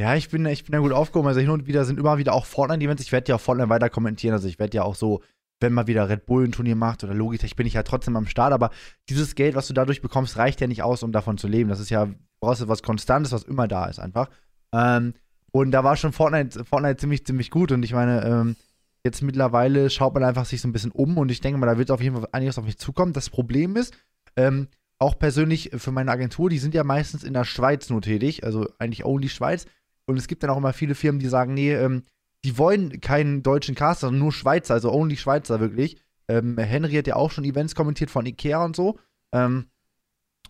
Ja, 0.00 0.14
ich 0.14 0.28
bin, 0.28 0.46
ich 0.46 0.64
bin 0.64 0.72
da 0.72 0.78
gut 0.78 0.92
aufgehoben. 0.92 1.28
Also 1.28 1.40
hin 1.40 1.50
und 1.50 1.66
wieder 1.66 1.84
sind 1.84 1.98
immer 1.98 2.18
wieder 2.18 2.32
auch 2.32 2.46
Fortnite-Events. 2.46 3.02
Ich 3.02 3.10
werde 3.10 3.30
ja 3.30 3.34
auch 3.34 3.40
Fortnite 3.40 3.68
weiter 3.68 3.90
kommentieren. 3.90 4.32
Also 4.32 4.46
ich 4.46 4.58
werde 4.58 4.76
ja 4.76 4.82
auch 4.84 4.94
so, 4.94 5.22
wenn 5.60 5.72
mal 5.72 5.86
wieder 5.86 6.08
Red 6.08 6.26
Bull 6.26 6.44
ein 6.44 6.52
Turnier 6.52 6.76
macht 6.76 7.04
oder 7.04 7.14
Logitech, 7.14 7.56
bin 7.56 7.66
ich 7.66 7.74
ja 7.74 7.82
trotzdem 7.82 8.16
am 8.16 8.26
Start. 8.26 8.52
Aber 8.52 8.70
dieses 9.08 9.34
Geld, 9.34 9.54
was 9.54 9.66
du 9.66 9.74
dadurch 9.74 10.02
bekommst, 10.02 10.36
reicht 10.36 10.60
ja 10.60 10.66
nicht 10.66 10.82
aus, 10.82 11.02
um 11.02 11.12
davon 11.12 11.38
zu 11.38 11.48
leben. 11.48 11.68
Das 11.68 11.80
ist 11.80 11.90
ja, 11.90 12.08
brauchst 12.40 12.62
du 12.62 12.68
was 12.68 12.82
Konstantes, 12.82 13.32
was 13.32 13.42
immer 13.42 13.66
da 13.66 13.86
ist 13.86 13.98
einfach. 13.98 14.30
Ähm, 14.72 15.14
und 15.50 15.70
da 15.70 15.82
war 15.82 15.96
schon 15.96 16.12
Fortnite, 16.12 16.64
Fortnite 16.64 16.98
ziemlich, 16.98 17.26
ziemlich 17.26 17.50
gut. 17.50 17.72
Und 17.72 17.82
ich 17.82 17.92
meine, 17.92 18.24
ähm, 18.24 18.56
jetzt 19.04 19.22
mittlerweile 19.22 19.90
schaut 19.90 20.14
man 20.14 20.24
einfach 20.24 20.44
sich 20.44 20.60
so 20.60 20.68
ein 20.68 20.72
bisschen 20.72 20.92
um 20.92 21.18
und 21.18 21.30
ich 21.30 21.40
denke 21.40 21.58
mal, 21.58 21.66
da 21.66 21.78
wird 21.78 21.90
auf 21.90 22.00
jeden 22.00 22.16
Fall 22.16 22.28
einiges 22.32 22.58
auf 22.58 22.64
mich 22.64 22.78
zukommen. 22.78 23.12
Das 23.12 23.30
Problem 23.30 23.76
ist, 23.76 23.94
ähm, 24.36 24.68
auch 24.98 25.18
persönlich 25.18 25.70
für 25.76 25.92
meine 25.92 26.10
Agentur, 26.10 26.50
die 26.50 26.58
sind 26.58 26.74
ja 26.74 26.84
meistens 26.84 27.22
in 27.22 27.32
der 27.32 27.44
Schweiz 27.44 27.88
nur 27.88 28.02
tätig, 28.02 28.44
also 28.44 28.68
eigentlich 28.78 29.04
only 29.04 29.28
Schweiz. 29.28 29.66
Und 30.06 30.16
es 30.16 30.26
gibt 30.26 30.42
dann 30.42 30.50
auch 30.50 30.56
immer 30.56 30.72
viele 30.72 30.94
Firmen, 30.94 31.20
die 31.20 31.28
sagen, 31.28 31.54
nee, 31.54 31.72
ähm, 31.72 32.02
die 32.44 32.58
wollen 32.58 33.00
keinen 33.00 33.42
deutschen 33.42 33.74
Cast, 33.74 34.00
sondern 34.00 34.20
nur 34.20 34.32
Schweizer, 34.32 34.74
also 34.74 34.92
only 34.92 35.16
Schweizer 35.16 35.60
wirklich. 35.60 36.00
Ähm, 36.28 36.56
Henry 36.58 36.94
hat 36.94 37.06
ja 37.06 37.16
auch 37.16 37.30
schon 37.30 37.44
Events 37.44 37.74
kommentiert 37.74 38.10
von 38.10 38.26
Ikea 38.26 38.64
und 38.64 38.76
so. 38.76 38.98
Ähm, 39.32 39.66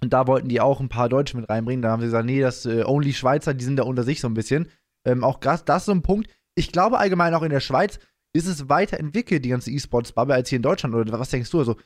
und 0.00 0.12
da 0.12 0.26
wollten 0.26 0.48
die 0.48 0.60
auch 0.60 0.80
ein 0.80 0.88
paar 0.88 1.08
Deutsche 1.08 1.36
mit 1.36 1.48
reinbringen. 1.48 1.82
Da 1.82 1.90
haben 1.90 2.00
sie 2.00 2.06
gesagt, 2.06 2.26
nee, 2.26 2.40
das 2.40 2.66
äh, 2.66 2.84
only 2.84 3.12
Schweizer, 3.12 3.54
die 3.54 3.64
sind 3.64 3.76
da 3.76 3.84
unter 3.84 4.04
sich 4.04 4.20
so 4.20 4.28
ein 4.28 4.34
bisschen. 4.34 4.68
Ähm, 5.04 5.24
auch 5.24 5.38
das, 5.40 5.64
das 5.64 5.82
ist 5.82 5.86
so 5.86 5.92
ein 5.92 6.02
Punkt. 6.02 6.28
Ich 6.54 6.72
glaube 6.72 6.98
allgemein 6.98 7.34
auch 7.34 7.42
in 7.42 7.50
der 7.50 7.60
Schweiz 7.60 7.98
ist 8.32 8.46
es 8.46 8.68
weiterentwickelt, 8.68 9.44
die 9.44 9.48
ganze 9.48 9.70
E-Sports-Bubble, 9.70 10.34
als 10.34 10.48
hier 10.48 10.56
in 10.56 10.62
Deutschland. 10.62 10.94
Oder 10.94 11.18
was 11.18 11.30
denkst 11.30 11.50
du? 11.50 11.58
Also, 11.58 11.76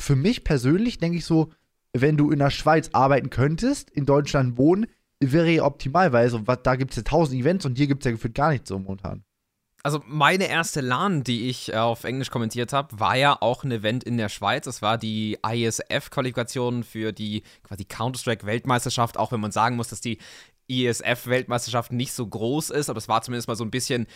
für 0.00 0.16
mich 0.16 0.44
persönlich 0.44 0.98
denke 0.98 1.18
ich 1.18 1.24
so, 1.24 1.52
wenn 1.92 2.16
du 2.16 2.30
in 2.30 2.38
der 2.38 2.50
Schweiz 2.50 2.90
arbeiten 2.92 3.30
könntest, 3.30 3.90
in 3.90 4.06
Deutschland 4.06 4.56
wohnen, 4.56 4.86
wäre 5.20 5.50
ja 5.50 5.64
optimal, 5.64 6.12
weil 6.12 6.24
also, 6.24 6.38
da 6.38 6.76
gibt 6.76 6.92
es 6.92 6.96
ja 6.96 7.02
tausend 7.02 7.38
Events 7.38 7.66
und 7.66 7.76
hier 7.76 7.86
gibt 7.86 8.02
es 8.02 8.06
ja 8.06 8.12
gefühlt 8.12 8.34
gar 8.34 8.50
nichts 8.50 8.68
so 8.68 8.78
momentan. 8.78 9.24
Also 9.82 10.02
meine 10.06 10.46
erste 10.46 10.82
LAN, 10.82 11.24
die 11.24 11.48
ich 11.48 11.72
äh, 11.72 11.76
auf 11.76 12.04
Englisch 12.04 12.30
kommentiert 12.30 12.72
habe, 12.72 13.00
war 13.00 13.16
ja 13.16 13.38
auch 13.40 13.64
ein 13.64 13.72
Event 13.72 14.04
in 14.04 14.18
der 14.18 14.28
Schweiz. 14.28 14.66
Es 14.66 14.82
war 14.82 14.98
die 14.98 15.38
ISF-Qualifikation 15.42 16.84
für 16.84 17.12
die 17.12 17.42
quasi 17.62 17.84
Counter-Strike-Weltmeisterschaft, 17.84 19.16
auch 19.16 19.32
wenn 19.32 19.40
man 19.40 19.52
sagen 19.52 19.76
muss, 19.76 19.88
dass 19.88 20.02
die 20.02 20.18
ISF-Weltmeisterschaft 20.68 21.92
nicht 21.92 22.12
so 22.12 22.26
groß 22.26 22.70
ist, 22.70 22.90
aber 22.90 22.98
es 22.98 23.08
war 23.08 23.22
zumindest 23.22 23.48
mal 23.48 23.56
so 23.56 23.64
ein 23.64 23.70
bisschen 23.70 24.06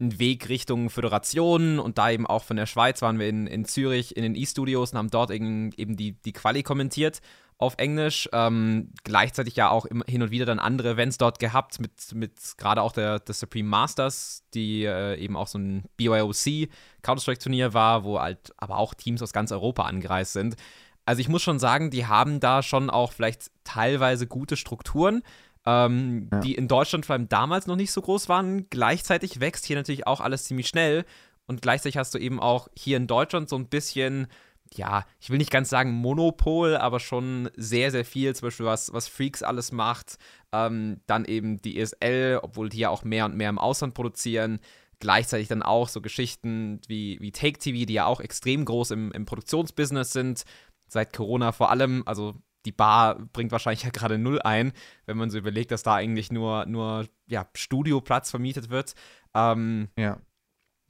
ein 0.00 0.18
Weg 0.18 0.48
Richtung 0.48 0.88
Föderationen 0.88 1.78
und 1.78 1.98
da 1.98 2.10
eben 2.10 2.26
auch 2.26 2.42
von 2.42 2.56
der 2.56 2.66
Schweiz 2.66 3.02
waren 3.02 3.18
wir 3.18 3.28
in, 3.28 3.46
in 3.46 3.66
Zürich 3.66 4.16
in 4.16 4.22
den 4.22 4.34
E-Studios 4.34 4.92
und 4.92 4.98
haben 4.98 5.10
dort 5.10 5.30
eben, 5.30 5.72
eben 5.76 5.96
die, 5.96 6.12
die 6.12 6.32
Quali 6.32 6.62
kommentiert 6.62 7.20
auf 7.60 7.74
Englisch. 7.78 8.28
Ähm, 8.32 8.92
gleichzeitig 9.04 9.56
ja 9.56 9.70
auch 9.70 9.84
im, 9.86 10.02
hin 10.06 10.22
und 10.22 10.30
wieder 10.30 10.46
dann 10.46 10.58
andere 10.58 10.90
Events 10.90 11.18
dort 11.18 11.38
gehabt, 11.38 11.80
mit, 11.80 12.14
mit 12.14 12.32
gerade 12.56 12.82
auch 12.82 12.92
der, 12.92 13.20
der 13.20 13.34
Supreme 13.34 13.68
Masters, 13.68 14.44
die 14.54 14.84
äh, 14.84 15.16
eben 15.16 15.36
auch 15.36 15.46
so 15.46 15.58
ein 15.58 15.84
BYOC 15.96 16.68
Counter-Strike-Turnier 17.02 17.74
war, 17.74 18.04
wo 18.04 18.20
halt 18.20 18.52
aber 18.56 18.78
auch 18.78 18.94
Teams 18.94 19.22
aus 19.22 19.32
ganz 19.32 19.52
Europa 19.52 19.84
angereist 19.84 20.32
sind. 20.32 20.56
Also 21.04 21.20
ich 21.20 21.28
muss 21.28 21.42
schon 21.42 21.58
sagen, 21.58 21.90
die 21.90 22.06
haben 22.06 22.40
da 22.40 22.62
schon 22.62 22.90
auch 22.90 23.12
vielleicht 23.12 23.50
teilweise 23.64 24.26
gute 24.26 24.56
Strukturen 24.56 25.22
ähm, 25.66 26.28
ja. 26.32 26.40
die 26.40 26.54
in 26.54 26.68
Deutschland 26.68 27.06
vor 27.06 27.14
allem 27.14 27.28
damals 27.28 27.66
noch 27.66 27.76
nicht 27.76 27.92
so 27.92 28.00
groß 28.00 28.28
waren. 28.28 28.68
Gleichzeitig 28.70 29.40
wächst 29.40 29.66
hier 29.66 29.76
natürlich 29.76 30.06
auch 30.06 30.20
alles 30.20 30.44
ziemlich 30.44 30.68
schnell 30.68 31.04
und 31.46 31.62
gleichzeitig 31.62 31.96
hast 31.96 32.14
du 32.14 32.18
eben 32.18 32.40
auch 32.40 32.68
hier 32.76 32.96
in 32.96 33.06
Deutschland 33.06 33.48
so 33.48 33.56
ein 33.56 33.66
bisschen 33.66 34.28
ja, 34.74 35.04
ich 35.18 35.30
will 35.30 35.38
nicht 35.38 35.50
ganz 35.50 35.68
sagen 35.68 35.92
Monopol, 35.92 36.76
aber 36.76 37.00
schon 37.00 37.50
sehr, 37.56 37.90
sehr 37.90 38.04
viel, 38.04 38.34
zum 38.34 38.46
Beispiel 38.46 38.66
was, 38.66 38.92
was 38.92 39.08
Freaks 39.08 39.42
alles 39.42 39.72
macht. 39.72 40.16
Ähm, 40.52 41.00
dann 41.06 41.24
eben 41.24 41.60
die 41.60 41.78
ESL, 41.78 42.40
obwohl 42.42 42.68
die 42.68 42.78
ja 42.78 42.90
auch 42.90 43.02
mehr 43.02 43.24
und 43.24 43.36
mehr 43.36 43.48
im 43.48 43.58
Ausland 43.58 43.94
produzieren. 43.94 44.60
Gleichzeitig 45.00 45.48
dann 45.48 45.62
auch 45.62 45.88
so 45.88 46.00
Geschichten 46.00 46.80
wie, 46.86 47.18
wie 47.20 47.32
Take 47.32 47.58
TV, 47.58 47.84
die 47.86 47.94
ja 47.94 48.06
auch 48.06 48.20
extrem 48.20 48.64
groß 48.64 48.92
im, 48.92 49.10
im 49.12 49.26
Produktionsbusiness 49.26 50.12
sind. 50.12 50.44
Seit 50.88 51.12
Corona 51.12 51.52
vor 51.52 51.70
allem, 51.70 52.02
also 52.06 52.34
die 52.64 52.72
Bar 52.72 53.18
bringt 53.32 53.52
wahrscheinlich 53.52 53.82
ja 53.84 53.90
gerade 53.90 54.18
null 54.18 54.40
ein, 54.42 54.72
wenn 55.06 55.16
man 55.16 55.30
so 55.30 55.38
überlegt, 55.38 55.72
dass 55.72 55.82
da 55.82 55.94
eigentlich 55.94 56.30
nur, 56.30 56.66
nur 56.66 57.08
ja, 57.26 57.48
Studioplatz 57.54 58.30
vermietet 58.30 58.70
wird. 58.70 58.94
Ähm, 59.34 59.88
ja. 59.96 60.20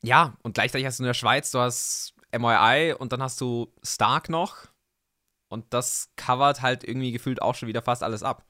Ja, 0.03 0.35
und 0.43 0.55
gleichzeitig 0.55 0.87
hast 0.87 0.99
du 0.99 1.03
in 1.03 1.09
der 1.09 1.15
Schweiz, 1.15 1.51
du 1.51 1.59
hast 1.59 2.15
MII 2.33 2.95
und 2.95 3.13
dann 3.13 3.23
hast 3.23 3.41
du 3.41 3.73
Stark 3.83 4.29
noch. 4.29 4.67
Und 5.49 5.67
das 5.71 6.11
covert 6.17 6.63
halt 6.63 6.85
irgendwie 6.85 7.13
gefühlt 7.13 7.43
auch 7.43 7.55
schon 7.55 7.69
wieder 7.69 7.83
fast 7.83 8.03
alles 8.03 8.23
ab. 8.23 8.45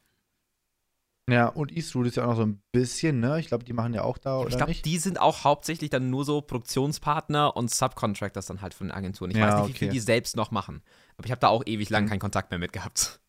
Ja, 1.31 1.47
und 1.47 1.71
Eastwood 1.71 2.09
ist 2.09 2.17
ja 2.17 2.25
auch 2.25 2.31
noch 2.31 2.37
so 2.37 2.43
ein 2.43 2.61
bisschen, 2.73 3.21
ne? 3.21 3.39
Ich 3.39 3.47
glaube, 3.47 3.65
die 3.65 3.73
machen 3.73 3.95
ja 3.95 4.03
auch 4.03 4.19
da, 4.19 4.31
ja, 4.31 4.39
oder 4.41 4.49
Ich 4.49 4.57
glaube, 4.57 4.75
die 4.75 4.99
sind 4.99 5.21
auch 5.21 5.45
hauptsächlich 5.45 5.89
dann 5.89 6.11
nur 6.11 6.25
so 6.25 6.41
Produktionspartner 6.41 7.57
und 7.57 7.71
Subcontractors 7.71 8.47
dann 8.47 8.63
halt 8.63 8.75
von 8.75 8.89
den 8.89 8.97
Agenturen. 8.97 9.31
Ich 9.31 9.37
ja, 9.37 9.47
weiß 9.47 9.55
nicht, 9.55 9.63
okay. 9.63 9.73
wie 9.73 9.79
viel 9.79 9.89
die 9.91 10.01
selbst 10.01 10.37
noch 10.37 10.51
machen. 10.51 10.83
Aber 11.17 11.27
ich 11.27 11.31
habe 11.31 11.41
da 11.41 11.49
auch 11.49 11.65
ewig 11.67 11.89
lang 11.89 12.09
keinen 12.09 12.19
Kontakt 12.19 12.51
mehr 12.51 12.59
mit 12.59 12.73
gehabt. 12.73 13.21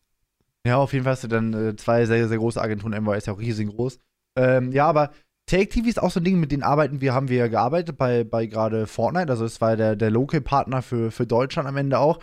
Ja, 0.66 0.78
auf 0.78 0.92
jeden 0.92 1.04
Fall 1.04 1.12
hast 1.12 1.24
du 1.24 1.28
dann 1.28 1.52
äh, 1.54 1.76
zwei 1.76 2.04
sehr, 2.06 2.28
sehr 2.28 2.38
große 2.38 2.60
Agenturen. 2.60 2.92
MY 3.02 3.16
ist 3.16 3.26
ja 3.26 3.32
auch 3.32 3.40
riesengroß. 3.40 3.98
Ähm, 4.36 4.72
ja, 4.72 4.86
aber 4.86 5.12
Take 5.52 5.68
TV 5.68 5.86
ist 5.86 6.00
auch 6.00 6.10
so 6.10 6.18
ein 6.18 6.24
Ding, 6.24 6.40
mit 6.40 6.50
denen 6.50 6.62
arbeiten 6.62 7.02
wir, 7.02 7.12
haben 7.12 7.28
wir 7.28 7.36
ja 7.36 7.46
gearbeitet 7.46 7.98
bei, 7.98 8.24
bei 8.24 8.46
gerade 8.46 8.86
Fortnite. 8.86 9.28
Also 9.28 9.44
es 9.44 9.60
war 9.60 9.76
der, 9.76 9.96
der 9.96 10.10
Local-Partner 10.10 10.80
für, 10.80 11.10
für 11.10 11.26
Deutschland 11.26 11.68
am 11.68 11.76
Ende 11.76 11.98
auch. 11.98 12.20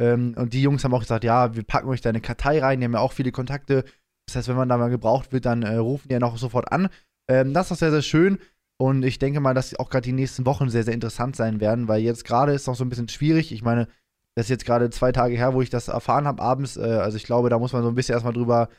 Ähm, 0.00 0.34
und 0.36 0.52
die 0.52 0.62
Jungs 0.62 0.82
haben 0.82 0.92
auch 0.92 1.02
gesagt, 1.02 1.22
ja, 1.22 1.54
wir 1.54 1.62
packen 1.62 1.88
euch 1.88 2.00
da 2.00 2.08
eine 2.08 2.20
Kartei 2.20 2.58
rein, 2.58 2.80
die 2.80 2.86
haben 2.86 2.94
ja 2.94 2.98
auch 2.98 3.12
viele 3.12 3.30
Kontakte. 3.30 3.84
Das 4.26 4.34
heißt, 4.34 4.48
wenn 4.48 4.56
man 4.56 4.68
da 4.68 4.78
mal 4.78 4.90
gebraucht 4.90 5.32
wird, 5.32 5.46
dann 5.46 5.62
äh, 5.62 5.76
rufen 5.76 6.08
die 6.08 6.14
ja 6.14 6.18
noch 6.18 6.36
sofort 6.38 6.72
an. 6.72 6.88
Ähm, 7.28 7.54
das 7.54 7.66
ist 7.66 7.72
auch 7.72 7.76
sehr, 7.76 7.92
sehr 7.92 8.02
schön. 8.02 8.38
Und 8.78 9.04
ich 9.04 9.20
denke 9.20 9.38
mal, 9.38 9.54
dass 9.54 9.78
auch 9.78 9.88
gerade 9.88 10.02
die 10.02 10.10
nächsten 10.12 10.44
Wochen 10.44 10.68
sehr, 10.68 10.82
sehr 10.82 10.94
interessant 10.94 11.36
sein 11.36 11.60
werden, 11.60 11.86
weil 11.86 12.02
jetzt 12.02 12.24
gerade 12.24 12.52
ist 12.52 12.66
noch 12.66 12.74
so 12.74 12.84
ein 12.84 12.88
bisschen 12.88 13.08
schwierig. 13.08 13.52
Ich 13.52 13.62
meine, 13.62 13.86
das 14.34 14.46
ist 14.46 14.50
jetzt 14.50 14.66
gerade 14.66 14.90
zwei 14.90 15.12
Tage 15.12 15.36
her, 15.36 15.54
wo 15.54 15.62
ich 15.62 15.70
das 15.70 15.86
erfahren 15.86 16.26
habe 16.26 16.42
abends. 16.42 16.76
Äh, 16.76 16.80
also 16.80 17.16
ich 17.16 17.22
glaube, 17.22 17.48
da 17.48 17.60
muss 17.60 17.72
man 17.72 17.84
so 17.84 17.90
ein 17.90 17.94
bisschen 17.94 18.14
erstmal 18.14 18.34
drüber, 18.34 18.70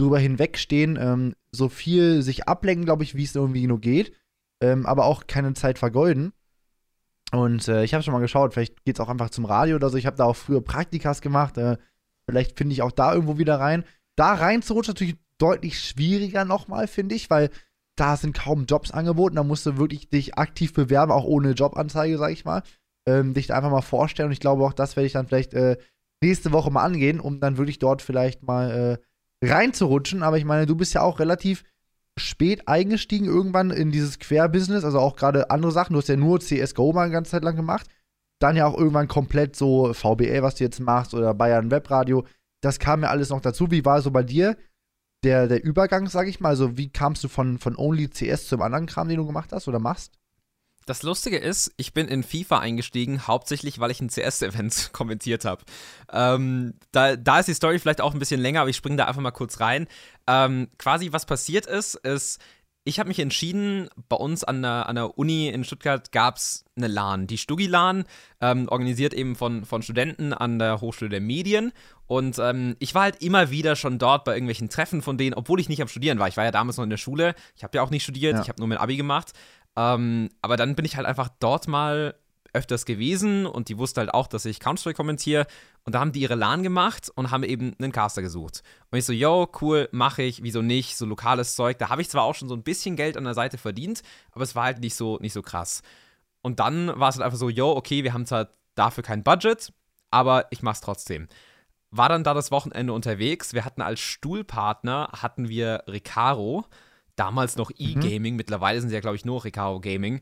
drüber 0.00 0.18
hinwegstehen. 0.18 0.98
Ähm, 1.00 1.34
so 1.50 1.68
viel 1.68 2.22
sich 2.22 2.48
ablenken, 2.48 2.84
glaube 2.84 3.04
ich, 3.04 3.14
wie 3.14 3.24
es 3.24 3.34
irgendwie 3.34 3.66
nur 3.66 3.80
geht. 3.80 4.12
Ähm, 4.60 4.86
aber 4.86 5.04
auch 5.04 5.26
keine 5.26 5.54
Zeit 5.54 5.78
vergeuden. 5.78 6.32
Und 7.32 7.68
äh, 7.68 7.84
ich 7.84 7.94
habe 7.94 8.02
schon 8.02 8.14
mal 8.14 8.20
geschaut, 8.20 8.54
vielleicht 8.54 8.84
geht 8.84 8.96
es 8.96 9.00
auch 9.00 9.08
einfach 9.08 9.30
zum 9.30 9.44
Radio 9.44 9.76
oder 9.76 9.90
so. 9.90 9.96
Ich 9.96 10.06
habe 10.06 10.16
da 10.16 10.24
auch 10.24 10.36
früher 10.36 10.62
Praktikas 10.62 11.20
gemacht. 11.20 11.58
Äh, 11.58 11.76
vielleicht 12.28 12.56
finde 12.56 12.72
ich 12.72 12.82
auch 12.82 12.92
da 12.92 13.12
irgendwo 13.12 13.38
wieder 13.38 13.60
rein. 13.60 13.84
Da 14.16 14.34
reinzurutschen 14.34 14.94
natürlich 14.94 15.16
deutlich 15.38 15.80
schwieriger 15.80 16.44
nochmal, 16.44 16.88
finde 16.88 17.14
ich, 17.14 17.30
weil 17.30 17.50
da 17.96 18.16
sind 18.16 18.36
kaum 18.36 18.64
Jobs 18.64 18.90
angeboten. 18.90 19.36
Da 19.36 19.44
musst 19.44 19.66
du 19.66 19.76
wirklich 19.76 20.08
dich 20.08 20.36
aktiv 20.36 20.72
bewerben, 20.72 21.12
auch 21.12 21.24
ohne 21.24 21.52
Jobanzeige, 21.52 22.18
sag 22.18 22.32
ich 22.32 22.44
mal. 22.44 22.62
Ähm, 23.06 23.34
dich 23.34 23.48
da 23.48 23.56
einfach 23.56 23.70
mal 23.70 23.82
vorstellen. 23.82 24.28
Und 24.28 24.32
ich 24.32 24.40
glaube, 24.40 24.64
auch 24.64 24.72
das 24.72 24.96
werde 24.96 25.06
ich 25.06 25.12
dann 25.12 25.26
vielleicht 25.26 25.54
äh, 25.54 25.76
nächste 26.22 26.52
Woche 26.52 26.70
mal 26.70 26.84
angehen, 26.84 27.20
um 27.20 27.40
dann 27.40 27.58
wirklich 27.58 27.78
dort 27.78 28.02
vielleicht 28.02 28.42
mal 28.42 28.70
äh, 28.70 29.04
reinzurutschen. 29.42 30.22
Aber 30.22 30.38
ich 30.38 30.44
meine, 30.44 30.66
du 30.66 30.76
bist 30.76 30.94
ja 30.94 31.02
auch 31.02 31.20
relativ 31.20 31.64
spät 32.16 32.66
eingestiegen 32.68 33.26
irgendwann 33.26 33.70
in 33.70 33.90
dieses 33.90 34.18
Querbusiness, 34.18 34.84
also 34.84 34.98
auch 34.98 35.16
gerade 35.16 35.50
andere 35.50 35.72
Sachen. 35.72 35.92
Du 35.92 36.00
hast 36.00 36.08
ja 36.08 36.16
nur 36.16 36.40
CSGO 36.40 36.92
mal 36.92 37.02
eine 37.02 37.12
ganze 37.12 37.32
Zeit 37.32 37.44
lang 37.44 37.56
gemacht. 37.56 37.86
Dann 38.40 38.56
ja 38.56 38.66
auch 38.66 38.76
irgendwann 38.76 39.08
komplett 39.08 39.56
so 39.56 39.92
VBA, 39.92 40.42
was 40.42 40.56
du 40.56 40.64
jetzt 40.64 40.80
machst, 40.80 41.14
oder 41.14 41.34
Bayern 41.34 41.70
Webradio. 41.70 42.24
Das 42.60 42.78
kam 42.78 43.02
ja 43.02 43.08
alles 43.08 43.30
noch 43.30 43.40
dazu. 43.40 43.70
Wie 43.70 43.84
war 43.84 44.00
so 44.02 44.10
bei 44.10 44.22
dir 44.22 44.56
der, 45.24 45.48
der 45.48 45.64
Übergang, 45.64 46.08
sag 46.08 46.28
ich 46.28 46.40
mal? 46.40 46.50
Also, 46.50 46.76
wie 46.76 46.90
kamst 46.90 47.24
du 47.24 47.28
von, 47.28 47.58
von 47.58 47.76
Only 47.76 48.08
CS 48.08 48.46
zum 48.46 48.62
anderen 48.62 48.86
Kram, 48.86 49.08
den 49.08 49.16
du 49.16 49.26
gemacht 49.26 49.52
hast 49.52 49.66
oder 49.68 49.80
machst? 49.80 50.18
Das 50.88 51.02
Lustige 51.02 51.36
ist, 51.36 51.70
ich 51.76 51.92
bin 51.92 52.08
in 52.08 52.22
FIFA 52.22 52.60
eingestiegen, 52.60 53.26
hauptsächlich, 53.26 53.78
weil 53.78 53.90
ich 53.90 54.00
ein 54.00 54.08
CS-Event 54.08 54.88
kommentiert 54.94 55.44
habe. 55.44 55.62
Ähm, 56.10 56.74
da, 56.92 57.14
da 57.14 57.40
ist 57.40 57.46
die 57.46 57.54
Story 57.54 57.78
vielleicht 57.78 58.00
auch 58.00 58.14
ein 58.14 58.18
bisschen 58.18 58.40
länger, 58.40 58.62
aber 58.62 58.70
ich 58.70 58.76
springe 58.76 58.96
da 58.96 59.04
einfach 59.04 59.20
mal 59.20 59.30
kurz 59.30 59.60
rein. 59.60 59.86
Ähm, 60.26 60.68
quasi, 60.78 61.12
was 61.12 61.26
passiert 61.26 61.66
ist, 61.66 61.94
ist, 61.94 62.40
ich 62.84 62.98
habe 62.98 63.08
mich 63.08 63.18
entschieden, 63.18 63.90
bei 64.08 64.16
uns 64.16 64.44
an 64.44 64.62
der, 64.62 64.88
an 64.88 64.94
der 64.96 65.18
Uni 65.18 65.48
in 65.48 65.62
Stuttgart 65.62 66.10
gab 66.10 66.36
es 66.36 66.64
eine 66.74 66.86
LAN, 66.86 67.26
die 67.26 67.36
Stuggi-LAN, 67.36 68.04
ähm, 68.40 68.66
organisiert 68.68 69.12
eben 69.12 69.36
von, 69.36 69.66
von 69.66 69.82
Studenten 69.82 70.32
an 70.32 70.58
der 70.58 70.80
Hochschule 70.80 71.10
der 71.10 71.20
Medien. 71.20 71.72
Und 72.06 72.38
ähm, 72.38 72.76
ich 72.78 72.94
war 72.94 73.02
halt 73.02 73.22
immer 73.22 73.50
wieder 73.50 73.76
schon 73.76 73.98
dort 73.98 74.24
bei 74.24 74.32
irgendwelchen 74.32 74.70
Treffen 74.70 75.02
von 75.02 75.18
denen, 75.18 75.34
obwohl 75.34 75.60
ich 75.60 75.68
nicht 75.68 75.82
am 75.82 75.88
Studieren 75.88 76.18
war. 76.18 76.28
Ich 76.28 76.38
war 76.38 76.44
ja 76.44 76.50
damals 76.50 76.78
noch 76.78 76.84
in 76.84 76.90
der 76.90 76.96
Schule, 76.96 77.34
ich 77.54 77.62
habe 77.62 77.76
ja 77.76 77.82
auch 77.82 77.90
nicht 77.90 78.04
studiert, 78.04 78.36
ja. 78.36 78.40
ich 78.40 78.48
habe 78.48 78.58
nur 78.58 78.68
mein 78.68 78.78
Abi 78.78 78.96
gemacht. 78.96 79.32
Ähm, 79.78 80.28
aber 80.42 80.56
dann 80.56 80.74
bin 80.74 80.84
ich 80.84 80.96
halt 80.96 81.06
einfach 81.06 81.28
dort 81.38 81.68
mal 81.68 82.16
öfters 82.52 82.84
gewesen 82.84 83.46
und 83.46 83.68
die 83.68 83.78
wusste 83.78 84.00
halt 84.00 84.12
auch, 84.12 84.26
dass 84.26 84.44
ich 84.44 84.58
Counter-Strike 84.58 84.96
kommentiere. 84.96 85.46
Und 85.84 85.94
da 85.94 86.00
haben 86.00 86.10
die 86.10 86.20
ihre 86.20 86.34
LAN 86.34 86.64
gemacht 86.64 87.12
und 87.14 87.30
haben 87.30 87.44
eben 87.44 87.76
einen 87.78 87.92
Caster 87.92 88.20
gesucht. 88.20 88.64
Und 88.90 88.98
ich 88.98 89.04
so, 89.04 89.12
yo, 89.12 89.48
cool, 89.60 89.88
mache 89.92 90.22
ich, 90.22 90.42
wieso 90.42 90.62
nicht, 90.62 90.96
so 90.96 91.06
lokales 91.06 91.54
Zeug. 91.54 91.78
Da 91.78 91.90
habe 91.90 92.02
ich 92.02 92.10
zwar 92.10 92.24
auch 92.24 92.34
schon 92.34 92.48
so 92.48 92.56
ein 92.56 92.64
bisschen 92.64 92.96
Geld 92.96 93.16
an 93.16 93.24
der 93.24 93.34
Seite 93.34 93.56
verdient, 93.56 94.02
aber 94.32 94.42
es 94.42 94.56
war 94.56 94.64
halt 94.64 94.80
nicht 94.80 94.96
so, 94.96 95.18
nicht 95.20 95.32
so 95.32 95.42
krass. 95.42 95.82
Und 96.42 96.58
dann 96.58 96.88
war 96.98 97.10
es 97.10 97.16
halt 97.16 97.24
einfach 97.24 97.38
so, 97.38 97.48
yo, 97.48 97.70
okay, 97.70 98.02
wir 98.02 98.12
haben 98.12 98.26
zwar 98.26 98.48
dafür 98.74 99.04
kein 99.04 99.22
Budget, 99.22 99.72
aber 100.10 100.46
ich 100.50 100.62
mach's 100.62 100.80
trotzdem. 100.80 101.28
War 101.90 102.08
dann 102.08 102.24
da 102.24 102.34
das 102.34 102.50
Wochenende 102.50 102.92
unterwegs. 102.92 103.54
Wir 103.54 103.64
hatten 103.64 103.82
als 103.82 104.00
Stuhlpartner, 104.00 105.10
hatten 105.12 105.48
wir 105.48 105.84
Recaro 105.86 106.66
damals 107.18 107.56
noch 107.56 107.70
mhm. 107.70 107.76
E-Gaming, 107.78 108.34
mhm. 108.34 108.36
mittlerweile 108.36 108.80
sind 108.80 108.90
sie 108.90 108.94
ja, 108.94 109.00
glaube 109.00 109.16
ich, 109.16 109.24
nur 109.24 109.44
Recaro 109.44 109.80
Gaming. 109.80 110.20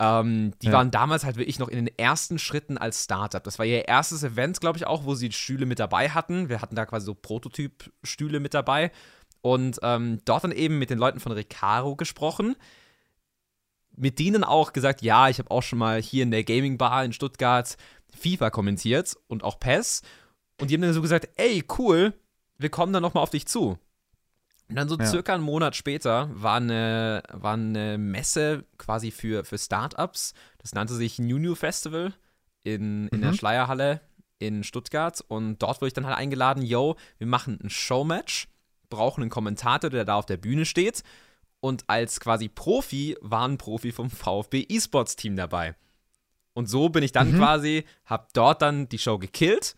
Ähm, 0.00 0.52
die 0.62 0.66
ja. 0.66 0.72
waren 0.72 0.90
damals 0.92 1.24
halt 1.24 1.36
wirklich 1.36 1.58
noch 1.58 1.68
in 1.68 1.84
den 1.84 1.98
ersten 1.98 2.38
Schritten 2.38 2.78
als 2.78 3.04
Startup. 3.04 3.42
Das 3.42 3.58
war 3.58 3.66
ihr 3.66 3.88
erstes 3.88 4.22
Event, 4.22 4.60
glaube 4.60 4.78
ich, 4.78 4.86
auch, 4.86 5.04
wo 5.04 5.14
sie 5.14 5.32
Stühle 5.32 5.66
mit 5.66 5.80
dabei 5.80 6.10
hatten. 6.10 6.48
Wir 6.48 6.60
hatten 6.60 6.76
da 6.76 6.86
quasi 6.86 7.06
so 7.06 7.14
Prototyp-Stühle 7.14 8.38
mit 8.38 8.54
dabei. 8.54 8.92
Und 9.40 9.78
ähm, 9.82 10.20
dort 10.24 10.44
dann 10.44 10.52
eben 10.52 10.78
mit 10.78 10.90
den 10.90 10.98
Leuten 10.98 11.20
von 11.20 11.32
Recaro 11.32 11.96
gesprochen. 11.96 12.54
Mit 13.96 14.20
denen 14.20 14.44
auch 14.44 14.72
gesagt, 14.72 15.02
ja, 15.02 15.28
ich 15.28 15.40
habe 15.40 15.50
auch 15.50 15.62
schon 15.62 15.80
mal 15.80 16.00
hier 16.00 16.22
in 16.22 16.30
der 16.30 16.44
Gaming 16.44 16.78
Bar 16.78 17.04
in 17.04 17.12
Stuttgart 17.12 17.76
FIFA 18.16 18.50
kommentiert 18.50 19.16
und 19.26 19.42
auch 19.42 19.58
PES. 19.58 20.02
Und 20.60 20.70
die 20.70 20.74
haben 20.74 20.82
dann 20.82 20.92
so 20.92 21.02
gesagt, 21.02 21.28
ey, 21.36 21.64
cool, 21.78 22.14
wir 22.56 22.70
kommen 22.70 22.92
dann 22.92 23.02
nochmal 23.02 23.22
auf 23.22 23.30
dich 23.30 23.46
zu. 23.46 23.78
Und 24.68 24.76
dann 24.76 24.88
so 24.88 24.98
ja. 24.98 25.06
circa 25.06 25.34
einen 25.34 25.42
Monat 25.42 25.76
später 25.76 26.28
war 26.32 26.56
eine, 26.56 27.22
war 27.32 27.54
eine 27.54 27.96
Messe 27.96 28.64
quasi 28.76 29.10
für, 29.10 29.44
für 29.44 29.56
Startups. 29.56 30.34
Das 30.58 30.74
nannte 30.74 30.94
sich 30.94 31.18
New 31.18 31.38
New 31.38 31.54
Festival 31.54 32.12
in, 32.64 33.08
in 33.08 33.18
mhm. 33.18 33.22
der 33.22 33.32
Schleierhalle 33.32 34.00
in 34.38 34.64
Stuttgart. 34.64 35.24
Und 35.26 35.58
dort 35.58 35.80
wurde 35.80 35.88
ich 35.88 35.94
dann 35.94 36.06
halt 36.06 36.18
eingeladen, 36.18 36.62
yo, 36.62 36.96
wir 37.16 37.26
machen 37.26 37.58
ein 37.62 37.70
Showmatch, 37.70 38.48
brauchen 38.90 39.22
einen 39.22 39.30
Kommentator, 39.30 39.88
der 39.88 40.04
da 40.04 40.16
auf 40.16 40.26
der 40.26 40.36
Bühne 40.36 40.66
steht. 40.66 41.02
Und 41.60 41.84
als 41.88 42.20
quasi 42.20 42.48
Profi 42.48 43.16
war 43.20 43.48
ein 43.48 43.58
Profi 43.58 43.90
vom 43.90 44.10
VfB 44.10 44.66
eSports 44.68 45.16
Team 45.16 45.34
dabei. 45.34 45.74
Und 46.52 46.68
so 46.68 46.88
bin 46.88 47.02
ich 47.02 47.12
dann 47.12 47.32
mhm. 47.32 47.38
quasi, 47.38 47.84
hab 48.04 48.32
dort 48.34 48.62
dann 48.62 48.88
die 48.88 48.98
Show 48.98 49.18
gekillt. 49.18 49.76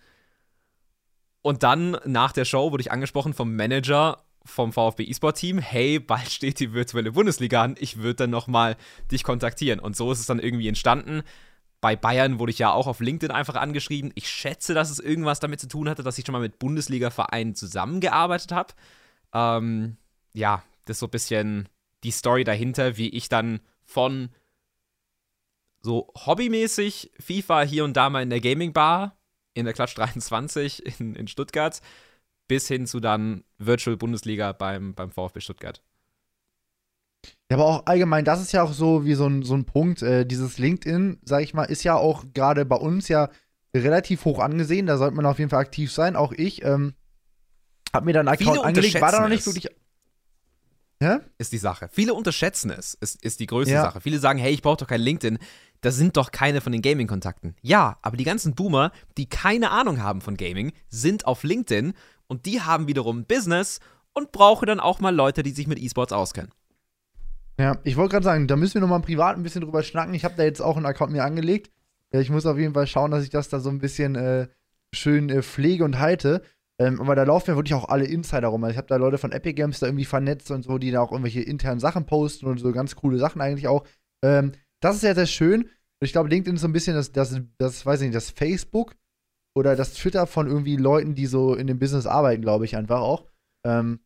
Und 1.43 1.63
dann 1.63 1.97
nach 2.05 2.33
der 2.33 2.45
Show 2.45 2.73
wurde 2.73 2.83
ich 2.83 2.93
angesprochen 2.93 3.35
vom 3.35 3.55
Manager 3.55 4.25
vom 4.51 4.73
VfB 4.73 5.05
E-Sport 5.05 5.39
Team, 5.39 5.59
hey, 5.59 5.99
bald 5.99 6.31
steht 6.31 6.61
die 6.61 6.73
virtuelle 6.73 7.13
Bundesliga 7.13 7.63
an, 7.63 7.77
ich 7.79 7.99
würde 7.99 8.17
dann 8.17 8.31
nochmal 8.31 8.77
dich 9.11 9.25
kontaktieren. 9.25 9.81
Und 9.81 9.97
so 9.97 10.13
ist 10.13 10.21
es 10.21 10.27
dann 10.27 10.39
irgendwie 10.39 10.69
entstanden. 10.69 11.23
Bei 11.81 11.97
Bayern 11.97 12.39
wurde 12.39 12.53
ich 12.53 12.59
ja 12.59 12.73
auch 12.73 12.87
auf 12.87 13.01
LinkedIn 13.01 13.35
einfach 13.35 13.55
angeschrieben. 13.55 14.13
Ich 14.15 14.29
schätze, 14.29 14.75
dass 14.75 14.91
es 14.91 14.99
irgendwas 14.99 15.41
damit 15.41 15.61
zu 15.61 15.69
tun 15.69 15.89
hatte, 15.89 16.03
dass 16.03 16.19
ich 16.19 16.27
schon 16.27 16.35
mal 16.35 16.41
mit 16.41 16.59
Bundesliga-Vereinen 16.59 17.55
zusammengearbeitet 17.55 18.53
habe. 18.53 18.75
Ähm, 19.33 19.97
ja, 20.35 20.63
das 20.85 20.97
ist 20.97 21.01
so 21.01 21.07
ein 21.07 21.11
bisschen 21.11 21.69
die 22.05 22.11
Story 22.11 22.45
dahinter, 22.45 22.97
wie 22.97 23.09
ich 23.09 23.29
dann 23.29 23.61
von 23.85 24.29
so 25.81 26.13
hobbymäßig 26.15 27.13
FIFA 27.19 27.63
hier 27.63 27.85
und 27.85 27.97
da 27.97 28.11
mal 28.11 28.23
in 28.23 28.31
der 28.31 28.41
Gaming 28.41 28.73
Bar 28.73 29.17
in 29.55 29.65
der 29.65 29.75
Klatsch 29.75 29.97
23 29.97 31.01
in, 31.01 31.15
in 31.15 31.29
Stuttgart 31.29 31.81
bis 32.51 32.67
hin 32.67 32.89
zu 32.89 32.99
dann 32.99 33.45
Virtual 33.59 33.97
Bundesliga 33.97 34.51
beim, 34.51 34.93
beim 34.93 35.13
VfB 35.13 35.39
Stuttgart. 35.39 35.81
Ja, 37.49 37.57
aber 37.57 37.65
auch 37.65 37.87
allgemein, 37.87 38.25
das 38.25 38.43
ist 38.43 38.51
ja 38.51 38.65
auch 38.65 38.73
so 38.73 39.05
wie 39.05 39.15
so 39.15 39.27
ein, 39.29 39.45
so 39.45 39.55
ein 39.55 39.67
Punkt. 39.67 40.03
Äh, 40.03 40.27
dieses 40.27 40.59
LinkedIn, 40.59 41.21
sag 41.25 41.45
ich 41.45 41.55
mal, 41.55 41.63
ist 41.63 41.85
ja 41.85 41.95
auch 41.95 42.25
gerade 42.35 42.65
bei 42.65 42.75
uns 42.75 43.07
ja 43.07 43.31
relativ 43.73 44.25
hoch 44.25 44.41
angesehen. 44.41 44.87
Da 44.87 44.99
sollte 44.99 45.15
man 45.15 45.27
auf 45.27 45.39
jeden 45.39 45.49
Fall 45.49 45.61
aktiv 45.61 45.93
sein. 45.93 46.17
Auch 46.17 46.33
ich 46.33 46.65
ähm, 46.65 46.95
habe 47.95 48.07
mir 48.07 48.15
dann 48.15 48.27
einen 48.27 48.37
Account 48.37 48.65
angelegt, 48.65 49.01
war 49.01 49.13
da 49.13 49.21
noch 49.21 49.29
nicht 49.29 49.47
wirklich. 49.47 49.69
Hä? 51.01 51.19
Ist 51.39 51.53
die 51.53 51.59
Sache. 51.59 51.89
Viele 51.93 52.15
unterschätzen 52.15 52.73
es, 52.73 52.95
ist, 52.95 53.23
ist 53.25 53.39
die 53.39 53.47
größte 53.47 53.75
ja. 53.75 53.83
Sache. 53.83 54.01
Viele 54.01 54.19
sagen, 54.19 54.41
hey, 54.41 54.53
ich 54.53 54.61
brauche 54.61 54.79
doch 54.79 54.89
kein 54.89 55.01
LinkedIn. 55.01 55.39
Das 55.83 55.95
sind 55.95 56.17
doch 56.17 56.33
keine 56.33 56.61
von 56.61 56.73
den 56.73 56.83
Gaming-Kontakten. 56.83 57.55
Ja, 57.63 57.99
aber 58.03 58.17
die 58.17 58.25
ganzen 58.25 58.57
Boomer, 58.57 58.91
die 59.17 59.29
keine 59.29 59.71
Ahnung 59.71 60.03
haben 60.03 60.21
von 60.21 60.37
Gaming, 60.37 60.73
sind 60.89 61.27
auf 61.27 61.45
LinkedIn 61.45 61.95
und 62.31 62.47
die 62.47 62.61
haben 62.61 62.87
wiederum 62.87 63.25
Business 63.25 63.81
und 64.13 64.31
brauchen 64.31 64.67
dann 64.67 64.79
auch 64.79 65.01
mal 65.01 65.15
Leute, 65.15 65.43
die 65.43 65.51
sich 65.51 65.67
mit 65.67 65.81
E-Sports 65.81 66.13
auskennen. 66.13 66.53
Ja, 67.59 67.79
ich 67.83 67.97
wollte 67.97 68.13
gerade 68.13 68.25
sagen, 68.25 68.47
da 68.47 68.57
müssen 68.57 68.75
wir 68.75 68.81
noch 68.83 68.89
mal 68.89 69.01
privat 69.01 69.37
ein 69.37 69.43
bisschen 69.43 69.63
drüber 69.63 69.83
schnacken. 69.83 70.15
Ich 70.15 70.25
habe 70.25 70.37
da 70.37 70.45
jetzt 70.45 70.61
auch 70.61 70.77
einen 70.77 70.87
Account 70.87 71.13
mir 71.13 71.25
angelegt. 71.25 71.73
Ich 72.13 72.31
muss 72.31 72.47
auf 72.47 72.57
jeden 72.57 72.73
Fall 72.73 72.87
schauen, 72.87 73.11
dass 73.11 73.25
ich 73.25 73.31
das 73.31 73.49
da 73.49 73.59
so 73.59 73.69
ein 73.69 73.79
bisschen 73.79 74.15
äh, 74.15 74.49
schön 74.95 75.29
äh, 75.29 75.43
pflege 75.43 75.85
und 75.85 75.99
halte. 75.99 76.43
Ähm, 76.79 77.01
aber 77.01 77.15
da 77.15 77.25
laufen 77.25 77.51
ja 77.51 77.57
wirklich 77.57 77.75
auch 77.75 77.89
alle 77.89 78.07
Insider 78.07 78.49
rum. 78.49 78.63
Also 78.65 78.73
ich 78.73 78.79
habe 78.79 78.89
da 78.89 78.97
Leute 78.97 79.19
von 79.19 79.33
Epic 79.33 79.55
Games 79.55 79.81
da 79.81 79.87
irgendwie 79.87 80.05
vernetzt 80.05 80.51
und 80.53 80.63
so, 80.63 80.79
die 80.79 80.93
da 80.93 81.01
auch 81.01 81.11
irgendwelche 81.11 81.43
internen 81.43 81.81
Sachen 81.81 82.07
posten 82.07 82.47
und 82.47 82.59
so 82.59 82.73
ganz 82.73 82.97
coole 82.97 83.19
Sachen 83.19 83.43
eigentlich 83.43 83.69
auch. 83.69 83.85
Ähm, 84.23 84.53
das 84.81 84.97
ist 84.97 85.03
ja 85.03 85.15
sehr 85.15 85.27
schön. 85.27 85.69
Ich 86.01 86.13
glaube, 86.13 86.31
LinkedIn 86.31 86.55
ist 86.55 86.63
so 86.63 86.69
ein 86.69 86.73
bisschen 86.73 86.95
das, 86.95 87.13
das, 87.13 87.39
das, 87.59 87.85
weiß 87.85 88.01
ich 88.01 88.07
nicht, 88.07 88.17
das 88.17 88.31
Facebook 88.31 88.95
oder 89.55 89.77
das 89.77 89.95
Twitter 89.95 90.27
von 90.27 90.47
irgendwie 90.47 90.77
Leuten, 90.77 91.15
die 91.15 91.27
so 91.27 91.55
in 91.55 91.67
dem 91.67 91.79
Business 91.79 92.07
arbeiten, 92.07 92.43
glaube 92.43 92.65
ich, 92.65 92.77
einfach 92.77 93.01
auch. 93.01 93.25
Ähm, 93.65 94.01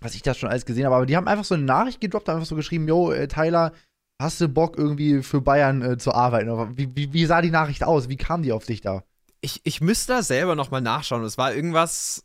was 0.00 0.14
ich 0.14 0.22
da 0.22 0.34
schon 0.34 0.50
alles 0.50 0.66
gesehen 0.66 0.84
habe. 0.84 0.96
Aber 0.96 1.06
die 1.06 1.16
haben 1.16 1.28
einfach 1.28 1.44
so 1.44 1.54
eine 1.54 1.64
Nachricht 1.64 2.00
gedroppt, 2.00 2.28
einfach 2.28 2.46
so 2.46 2.56
geschrieben, 2.56 2.86
yo, 2.86 3.10
äh, 3.10 3.26
Tyler, 3.26 3.72
hast 4.20 4.40
du 4.40 4.48
Bock 4.48 4.76
irgendwie 4.76 5.22
für 5.22 5.40
Bayern 5.40 5.82
äh, 5.82 5.98
zu 5.98 6.12
arbeiten? 6.12 6.76
Wie, 6.76 6.94
wie, 6.94 7.12
wie, 7.12 7.26
sah 7.26 7.40
die 7.40 7.50
Nachricht 7.50 7.84
aus? 7.84 8.08
Wie 8.08 8.16
kam 8.16 8.42
die 8.42 8.52
auf 8.52 8.66
dich 8.66 8.80
da? 8.80 9.02
Ich, 9.40 9.60
ich 9.64 9.80
müsste 9.80 10.14
da 10.14 10.22
selber 10.22 10.54
noch 10.54 10.70
mal 10.70 10.80
nachschauen. 10.80 11.24
Es 11.24 11.38
war 11.38 11.54
irgendwas 11.54 12.24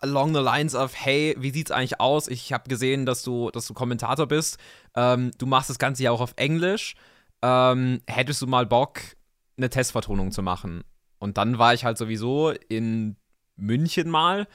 along 0.00 0.34
the 0.34 0.40
lines 0.40 0.74
of, 0.74 0.92
hey, 0.94 1.34
wie 1.38 1.50
sieht's 1.50 1.70
eigentlich 1.70 2.00
aus? 2.00 2.28
Ich 2.28 2.52
habe 2.52 2.68
gesehen, 2.68 3.06
dass 3.06 3.22
du, 3.22 3.50
dass 3.50 3.66
du 3.66 3.74
Kommentator 3.74 4.26
bist. 4.26 4.58
Ähm, 4.94 5.30
du 5.38 5.46
machst 5.46 5.70
das 5.70 5.78
Ganze 5.78 6.02
ja 6.02 6.10
auch 6.10 6.20
auf 6.20 6.34
Englisch. 6.36 6.94
Ähm, 7.42 8.00
hättest 8.06 8.42
du 8.42 8.46
mal 8.46 8.66
Bock, 8.66 9.00
eine 9.56 9.70
Testvertonung 9.70 10.32
zu 10.32 10.42
machen? 10.42 10.84
Und 11.18 11.38
dann 11.38 11.58
war 11.58 11.74
ich 11.74 11.84
halt 11.84 11.98
sowieso 11.98 12.50
in 12.68 13.16
München 13.56 14.10
mal 14.10 14.46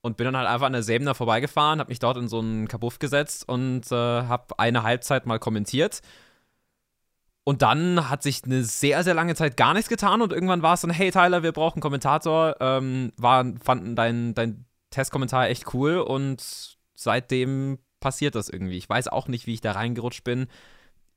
und 0.00 0.16
bin 0.16 0.24
dann 0.24 0.36
halt 0.36 0.48
einfach 0.48 0.66
an 0.66 0.72
der 0.72 0.82
Säbener 0.82 1.14
vorbeigefahren, 1.14 1.80
habe 1.80 1.90
mich 1.90 1.98
dort 1.98 2.16
in 2.16 2.28
so 2.28 2.38
einen 2.38 2.68
Kabuff 2.68 2.98
gesetzt 2.98 3.48
und 3.48 3.90
äh, 3.92 3.94
habe 3.94 4.58
eine 4.58 4.82
Halbzeit 4.82 5.26
mal 5.26 5.38
kommentiert. 5.38 6.00
Und 7.44 7.62
dann 7.62 8.10
hat 8.10 8.22
sich 8.22 8.44
eine 8.44 8.62
sehr, 8.62 9.02
sehr 9.04 9.14
lange 9.14 9.34
Zeit 9.34 9.56
gar 9.56 9.72
nichts 9.72 9.88
getan 9.88 10.20
und 10.20 10.32
irgendwann 10.32 10.62
war 10.62 10.74
es 10.74 10.82
dann, 10.82 10.90
hey 10.90 11.10
Tyler, 11.10 11.42
wir 11.42 11.52
brauchen 11.52 11.76
einen 11.76 11.82
Kommentator. 11.82 12.56
Ähm, 12.60 13.12
war, 13.16 13.44
fanden 13.62 13.96
dein, 13.96 14.34
dein 14.34 14.66
Testkommentar 14.90 15.48
echt 15.48 15.72
cool 15.72 15.96
und 15.96 16.76
seitdem 16.94 17.78
passiert 18.00 18.34
das 18.34 18.48
irgendwie. 18.48 18.76
Ich 18.76 18.88
weiß 18.88 19.08
auch 19.08 19.28
nicht, 19.28 19.46
wie 19.46 19.54
ich 19.54 19.60
da 19.60 19.72
reingerutscht 19.72 20.24
bin, 20.24 20.46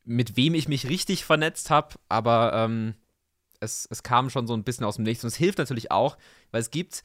mit 0.04 0.38
wem 0.38 0.54
ich 0.54 0.68
mich 0.68 0.88
richtig 0.88 1.26
vernetzt 1.26 1.70
habe, 1.70 1.96
aber 2.08 2.54
ähm, 2.56 2.96
es, 3.62 3.88
es 3.90 4.04
kam 4.04 4.30
schon 4.30 4.48
so 4.48 4.54
ein 4.54 4.64
bisschen 4.64 4.86
aus 4.86 4.98
dem 4.98 5.04
Nichts. 5.04 5.24
Und 5.24 5.30
es 5.30 5.36
hilft 5.36 5.60
natürlich 5.60 5.92
auch, 5.92 6.18
weil 6.52 6.62
es 6.62 6.72
gibt 6.72 7.04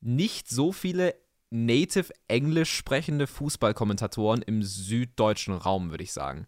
nicht 0.00 0.48
so 0.48 0.72
viele 0.72 1.14
native 1.50 2.12
Englisch 2.26 2.74
sprechende 2.74 3.26
Fußballkommentatoren 3.26 4.42
im 4.42 4.62
süddeutschen 4.62 5.54
Raum, 5.54 5.90
würde 5.90 6.04
ich 6.04 6.12
sagen. 6.12 6.46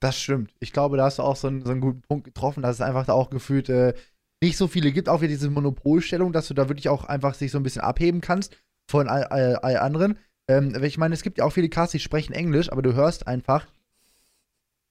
Das 0.00 0.20
stimmt. 0.20 0.52
Ich 0.60 0.72
glaube, 0.72 0.96
da 0.96 1.04
hast 1.04 1.18
du 1.18 1.22
auch 1.22 1.36
so 1.36 1.48
einen, 1.48 1.64
so 1.64 1.72
einen 1.72 1.80
guten 1.80 2.02
Punkt 2.02 2.24
getroffen, 2.24 2.62
dass 2.62 2.76
es 2.76 2.80
einfach 2.80 3.06
da 3.06 3.14
auch 3.14 3.30
gefühlt 3.30 3.68
äh, 3.68 3.94
nicht 4.40 4.56
so 4.56 4.68
viele 4.68 4.92
gibt. 4.92 5.08
Auch 5.08 5.20
wieder 5.20 5.28
diese 5.28 5.50
Monopolstellung, 5.50 6.32
dass 6.32 6.48
du 6.48 6.54
da 6.54 6.68
wirklich 6.68 6.88
auch 6.88 7.04
einfach 7.04 7.34
sich 7.34 7.50
so 7.50 7.58
ein 7.58 7.64
bisschen 7.64 7.82
abheben 7.82 8.20
kannst 8.20 8.56
von 8.88 9.08
all, 9.08 9.24
all, 9.24 9.56
all 9.56 9.78
anderen. 9.78 10.18
Ähm, 10.48 10.82
ich 10.82 10.98
meine, 10.98 11.14
es 11.14 11.22
gibt 11.22 11.38
ja 11.38 11.44
auch 11.44 11.52
viele 11.52 11.68
Casts, 11.68 11.92
die 11.92 12.00
sprechen 12.00 12.32
Englisch, 12.32 12.70
aber 12.70 12.82
du 12.82 12.94
hörst 12.94 13.26
einfach, 13.26 13.66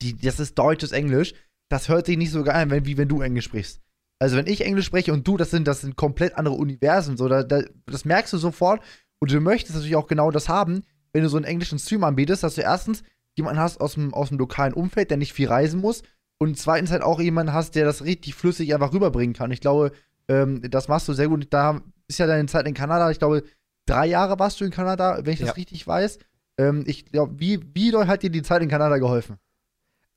die, 0.01 0.15
das 0.15 0.39
ist 0.39 0.57
deutsches 0.57 0.91
Englisch. 0.91 1.33
Das 1.69 1.89
hört 1.89 2.05
sich 2.05 2.17
nicht 2.17 2.31
so 2.31 2.43
geil 2.43 2.71
an, 2.71 2.85
wie 2.85 2.97
wenn 2.97 3.07
du 3.07 3.21
Englisch 3.21 3.45
sprichst. 3.45 3.81
Also 4.19 4.37
wenn 4.37 4.47
ich 4.47 4.65
Englisch 4.65 4.85
spreche 4.85 5.13
und 5.13 5.27
du, 5.27 5.37
das 5.37 5.51
sind, 5.51 5.67
das 5.67 5.81
sind 5.81 5.95
komplett 5.95 6.35
andere 6.37 6.55
Universen. 6.55 7.17
So, 7.17 7.27
da, 7.27 7.43
da, 7.43 7.61
das 7.85 8.05
merkst 8.05 8.33
du 8.33 8.37
sofort. 8.37 8.81
Und 9.19 9.31
du 9.31 9.39
möchtest 9.39 9.75
natürlich 9.75 9.95
auch 9.95 10.07
genau 10.07 10.31
das 10.31 10.49
haben, 10.49 10.83
wenn 11.13 11.23
du 11.23 11.29
so 11.29 11.37
einen 11.37 11.45
englischen 11.45 11.79
Stream 11.79 12.03
anbietest, 12.03 12.43
dass 12.43 12.55
du 12.55 12.61
erstens 12.61 13.03
jemanden 13.35 13.59
hast 13.59 13.79
aus 13.79 13.93
dem, 13.93 14.13
aus 14.13 14.29
dem 14.29 14.37
lokalen 14.37 14.73
Umfeld, 14.73 15.09
der 15.09 15.17
nicht 15.17 15.33
viel 15.33 15.47
reisen 15.47 15.81
muss. 15.81 16.03
Und 16.39 16.57
zweitens 16.57 16.91
halt 16.91 17.01
auch 17.01 17.19
jemanden 17.19 17.53
hast, 17.53 17.75
der 17.75 17.85
das 17.85 18.03
richtig 18.03 18.35
flüssig 18.35 18.73
einfach 18.73 18.93
rüberbringen 18.93 19.35
kann. 19.35 19.51
Ich 19.51 19.61
glaube, 19.61 19.91
ähm, 20.27 20.61
das 20.69 20.87
machst 20.87 21.07
du 21.07 21.13
sehr 21.13 21.27
gut. 21.27 21.47
Da 21.51 21.81
ist 22.07 22.19
ja 22.19 22.27
deine 22.27 22.47
Zeit 22.47 22.67
in 22.67 22.73
Kanada, 22.73 23.09
ich 23.09 23.19
glaube, 23.19 23.43
drei 23.85 24.05
Jahre 24.05 24.37
warst 24.39 24.59
du 24.61 24.65
in 24.65 24.71
Kanada, 24.71 25.19
wenn 25.23 25.33
ich 25.33 25.39
ja. 25.39 25.47
das 25.47 25.57
richtig 25.57 25.85
weiß. 25.85 26.19
Ähm, 26.59 26.83
ich 26.85 27.05
glaube, 27.05 27.39
wie, 27.39 27.59
wie 27.73 27.91
hat 27.95 28.23
dir 28.23 28.29
die 28.29 28.43
Zeit 28.43 28.61
in 28.61 28.69
Kanada 28.69 28.97
geholfen? 28.97 29.37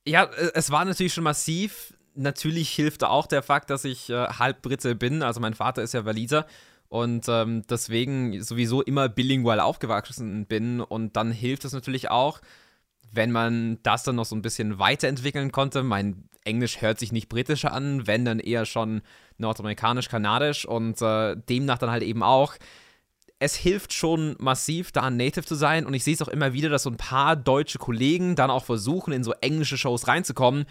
Ja, 0.07 0.25
äh, 0.25 0.53
es 0.55 0.71
war 0.71 0.85
natürlich 0.85 1.15
schon 1.15 1.25
massiv 1.25 1.95
natürlich 2.15 2.71
hilft 2.71 3.05
auch 3.05 3.27
der 3.27 3.43
Fakt, 3.43 3.71
dass 3.71 3.85
ich 3.85 4.11
äh, 4.11 4.27
halb 4.27 4.63
Brite 4.63 4.95
bin. 4.95 5.23
Also 5.23 5.41
mein 5.41 5.55
Vater 5.55 5.83
ist 5.83 5.95
ja 5.95 6.05
Waliser 6.05 6.47
und 6.89 7.27
ähm, 7.29 7.63
deswegen 7.69 8.43
sowieso 8.43 8.83
immer 8.83 9.09
bilingual 9.09 9.61
aufgewachsen 9.61 10.47
bin. 10.47 10.81
Und 10.81 11.17
dann 11.17 11.33
hilft 11.33 11.65
es 11.65 11.73
natürlich 11.73 12.11
auch, 12.11 12.41
wenn 13.13 13.33
man 13.33 13.79
das 13.83 14.03
dann 14.03 14.17
noch 14.17 14.25
so 14.25 14.37
ein 14.37 14.43
bisschen 14.43 14.79
weiterentwickeln 14.79 15.53
konnte. 15.53 15.83
Mein 15.83 16.29
Englisch 16.45 16.81
hört 16.81 16.99
sich 16.99 17.13
nicht 17.13 17.29
britisch 17.29 17.65
an, 17.65 18.07
wenn 18.07 18.25
dann 18.25 18.39
eher 18.39 18.65
schon 18.67 19.03
nordamerikanisch-kanadisch 19.39 20.65
und 20.65 21.01
äh, 21.03 21.37
demnach 21.49 21.79
dann 21.79 21.91
halt 21.91 22.03
eben 22.03 22.23
auch. 22.23 22.55
Es 23.41 23.57
hilft 23.57 23.93
schon 23.93 24.37
massiv, 24.39 24.93
da 24.93 25.03
ein 25.03 25.17
Native 25.17 25.45
zu 25.45 25.57
sein 25.57 25.87
und 25.87 25.95
ich 25.95 26.05
sehe 26.05 26.15
es 26.15 26.23
auch 26.23 26.29
immer 26.29 26.53
wieder, 26.53 26.69
dass 26.69 26.85
so 26.85 26.91
ein 26.91 26.97
paar 26.97 27.35
deutsche 27.35 27.79
Kollegen 27.79 28.37
dann 28.37 28.51
auch 28.51 28.65
versuchen, 28.65 29.13
in 29.13 29.25
so 29.25 29.33
englische 29.41 29.77
Shows 29.77 30.07
reinzukommen 30.07 30.67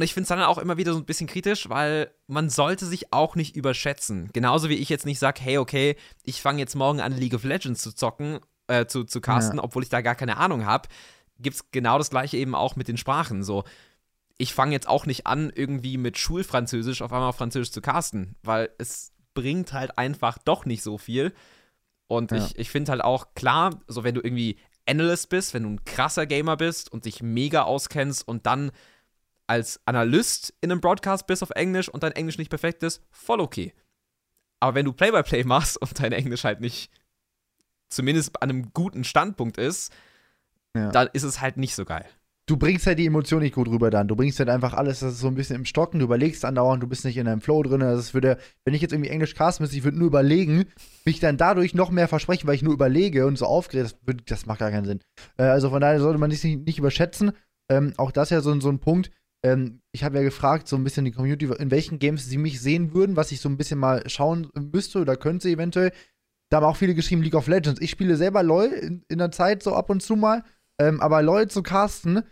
und 0.00 0.04
ich 0.04 0.14
finde 0.14 0.22
es 0.22 0.28
dann 0.28 0.40
auch 0.40 0.56
immer 0.56 0.78
wieder 0.78 0.94
so 0.94 0.98
ein 0.98 1.04
bisschen 1.04 1.26
kritisch, 1.26 1.68
weil 1.68 2.10
man 2.26 2.48
sollte 2.48 2.86
sich 2.86 3.12
auch 3.12 3.36
nicht 3.36 3.54
überschätzen. 3.54 4.30
Genauso 4.32 4.70
wie 4.70 4.76
ich 4.76 4.88
jetzt 4.88 5.04
nicht 5.04 5.18
sage, 5.18 5.42
hey, 5.42 5.58
okay, 5.58 5.94
ich 6.24 6.40
fange 6.40 6.58
jetzt 6.58 6.74
morgen 6.74 7.00
an, 7.00 7.12
League 7.12 7.34
of 7.34 7.44
Legends 7.44 7.82
zu 7.82 7.94
zocken, 7.94 8.40
äh, 8.66 8.86
zu, 8.86 9.04
zu 9.04 9.20
casten, 9.20 9.58
ja. 9.58 9.62
obwohl 9.62 9.82
ich 9.82 9.90
da 9.90 10.00
gar 10.00 10.14
keine 10.14 10.38
Ahnung 10.38 10.64
habe, 10.64 10.88
gibt 11.38 11.56
es 11.56 11.70
genau 11.70 11.98
das 11.98 12.08
gleiche 12.08 12.38
eben 12.38 12.54
auch 12.54 12.76
mit 12.76 12.88
den 12.88 12.96
Sprachen. 12.96 13.42
So, 13.42 13.64
ich 14.38 14.54
fange 14.54 14.72
jetzt 14.72 14.88
auch 14.88 15.04
nicht 15.04 15.26
an, 15.26 15.52
irgendwie 15.54 15.98
mit 15.98 16.16
Schulfranzösisch 16.16 17.02
auf 17.02 17.12
einmal 17.12 17.34
Französisch 17.34 17.72
zu 17.72 17.82
casten, 17.82 18.36
weil 18.42 18.70
es 18.78 19.12
bringt 19.34 19.74
halt 19.74 19.98
einfach 19.98 20.38
doch 20.38 20.64
nicht 20.64 20.82
so 20.82 20.96
viel. 20.96 21.34
Und 22.10 22.32
ja. 22.32 22.38
ich, 22.38 22.58
ich 22.58 22.70
finde 22.70 22.90
halt 22.90 23.02
auch 23.02 23.34
klar, 23.34 23.78
so 23.86 24.02
wenn 24.02 24.16
du 24.16 24.20
irgendwie 24.20 24.56
Analyst 24.84 25.28
bist, 25.28 25.54
wenn 25.54 25.62
du 25.62 25.68
ein 25.68 25.84
krasser 25.84 26.26
Gamer 26.26 26.56
bist 26.56 26.92
und 26.92 27.04
dich 27.04 27.22
mega 27.22 27.62
auskennst 27.62 28.26
und 28.26 28.46
dann 28.46 28.72
als 29.46 29.80
Analyst 29.84 30.52
in 30.60 30.72
einem 30.72 30.80
Broadcast 30.80 31.28
bist 31.28 31.44
auf 31.44 31.50
Englisch 31.50 31.88
und 31.88 32.02
dein 32.02 32.10
Englisch 32.10 32.36
nicht 32.36 32.50
perfekt 32.50 32.82
ist, 32.82 33.00
voll 33.12 33.40
okay. 33.40 33.72
Aber 34.58 34.74
wenn 34.74 34.86
du 34.86 34.92
Play-by-Play 34.92 35.42
-play 35.42 35.46
machst 35.46 35.80
und 35.80 36.00
dein 36.00 36.12
Englisch 36.12 36.42
halt 36.42 36.60
nicht 36.60 36.90
zumindest 37.90 38.42
an 38.42 38.50
einem 38.50 38.72
guten 38.72 39.04
Standpunkt 39.04 39.56
ist, 39.56 39.92
ja. 40.74 40.90
dann 40.90 41.08
ist 41.12 41.22
es 41.22 41.40
halt 41.40 41.58
nicht 41.58 41.76
so 41.76 41.84
geil. 41.84 42.08
Du 42.50 42.56
bringst 42.56 42.86
halt 42.86 42.98
die 42.98 43.06
Emotion 43.06 43.40
nicht 43.40 43.54
gut 43.54 43.68
rüber 43.68 43.90
dann. 43.90 44.08
Du 44.08 44.16
bringst 44.16 44.38
halt 44.40 44.48
einfach 44.48 44.74
alles, 44.74 45.00
das 45.00 45.12
ist 45.14 45.20
so 45.20 45.28
ein 45.28 45.36
bisschen 45.36 45.56
im 45.56 45.64
Stocken. 45.64 46.00
Du 46.00 46.04
überlegst 46.06 46.44
andauernd, 46.44 46.82
du 46.82 46.88
bist 46.88 47.04
nicht 47.04 47.16
in 47.16 47.26
deinem 47.26 47.40
Flow 47.40 47.62
drin. 47.62 47.80
Das 47.80 48.12
würde, 48.12 48.38
wenn 48.64 48.74
ich 48.74 48.82
jetzt 48.82 48.92
irgendwie 48.92 49.10
Englisch 49.10 49.34
casten 49.34 49.62
müsste, 49.62 49.76
ich 49.76 49.84
würde 49.84 49.98
nur 49.98 50.08
überlegen, 50.08 50.64
mich 51.04 51.20
dann 51.20 51.36
dadurch 51.36 51.74
noch 51.74 51.90
mehr 51.90 52.08
versprechen, 52.08 52.48
weil 52.48 52.56
ich 52.56 52.62
nur 52.62 52.74
überlege 52.74 53.26
und 53.26 53.38
so 53.38 53.46
aufgeregt, 53.46 53.96
das, 54.04 54.16
das 54.26 54.46
macht 54.46 54.58
gar 54.58 54.70
keinen 54.70 54.84
Sinn. 54.84 55.00
Äh, 55.38 55.44
also 55.44 55.70
von 55.70 55.80
daher 55.80 56.00
sollte 56.00 56.18
man 56.18 56.30
sich 56.30 56.42
nicht, 56.42 56.66
nicht 56.66 56.78
überschätzen. 56.78 57.32
Ähm, 57.70 57.94
auch 57.96 58.10
das 58.10 58.28
ist 58.28 58.32
ja 58.32 58.40
so, 58.40 58.58
so 58.60 58.68
ein 58.68 58.80
Punkt 58.80 59.10
ähm, 59.42 59.80
ich 59.92 60.04
habe 60.04 60.16
ja 60.18 60.22
gefragt, 60.22 60.68
so 60.68 60.76
ein 60.76 60.84
bisschen 60.84 61.04
die 61.04 61.12
Community, 61.12 61.46
in 61.46 61.70
welchen 61.70 61.98
Games 61.98 62.26
sie 62.26 62.38
mich 62.38 62.60
sehen 62.60 62.92
würden, 62.94 63.16
was 63.16 63.32
ich 63.32 63.40
so 63.40 63.48
ein 63.48 63.56
bisschen 63.56 63.78
mal 63.78 64.02
schauen 64.08 64.50
müsste 64.72 65.00
oder 65.00 65.16
könnte 65.16 65.48
eventuell. 65.48 65.92
Da 66.50 66.58
haben 66.58 66.64
auch 66.64 66.76
viele 66.76 66.94
geschrieben 66.94 67.22
League 67.22 67.34
of 67.34 67.46
Legends. 67.46 67.80
Ich 67.80 67.90
spiele 67.90 68.16
selber 68.16 68.42
LOL 68.42 68.66
in, 68.66 69.04
in 69.08 69.18
der 69.18 69.30
Zeit 69.30 69.62
so 69.62 69.74
ab 69.74 69.88
und 69.88 70.02
zu 70.02 70.16
mal. 70.16 70.44
Ähm, 70.80 71.00
aber 71.00 71.22
LOL 71.22 71.48
zu 71.48 71.62
casten, 71.62 72.22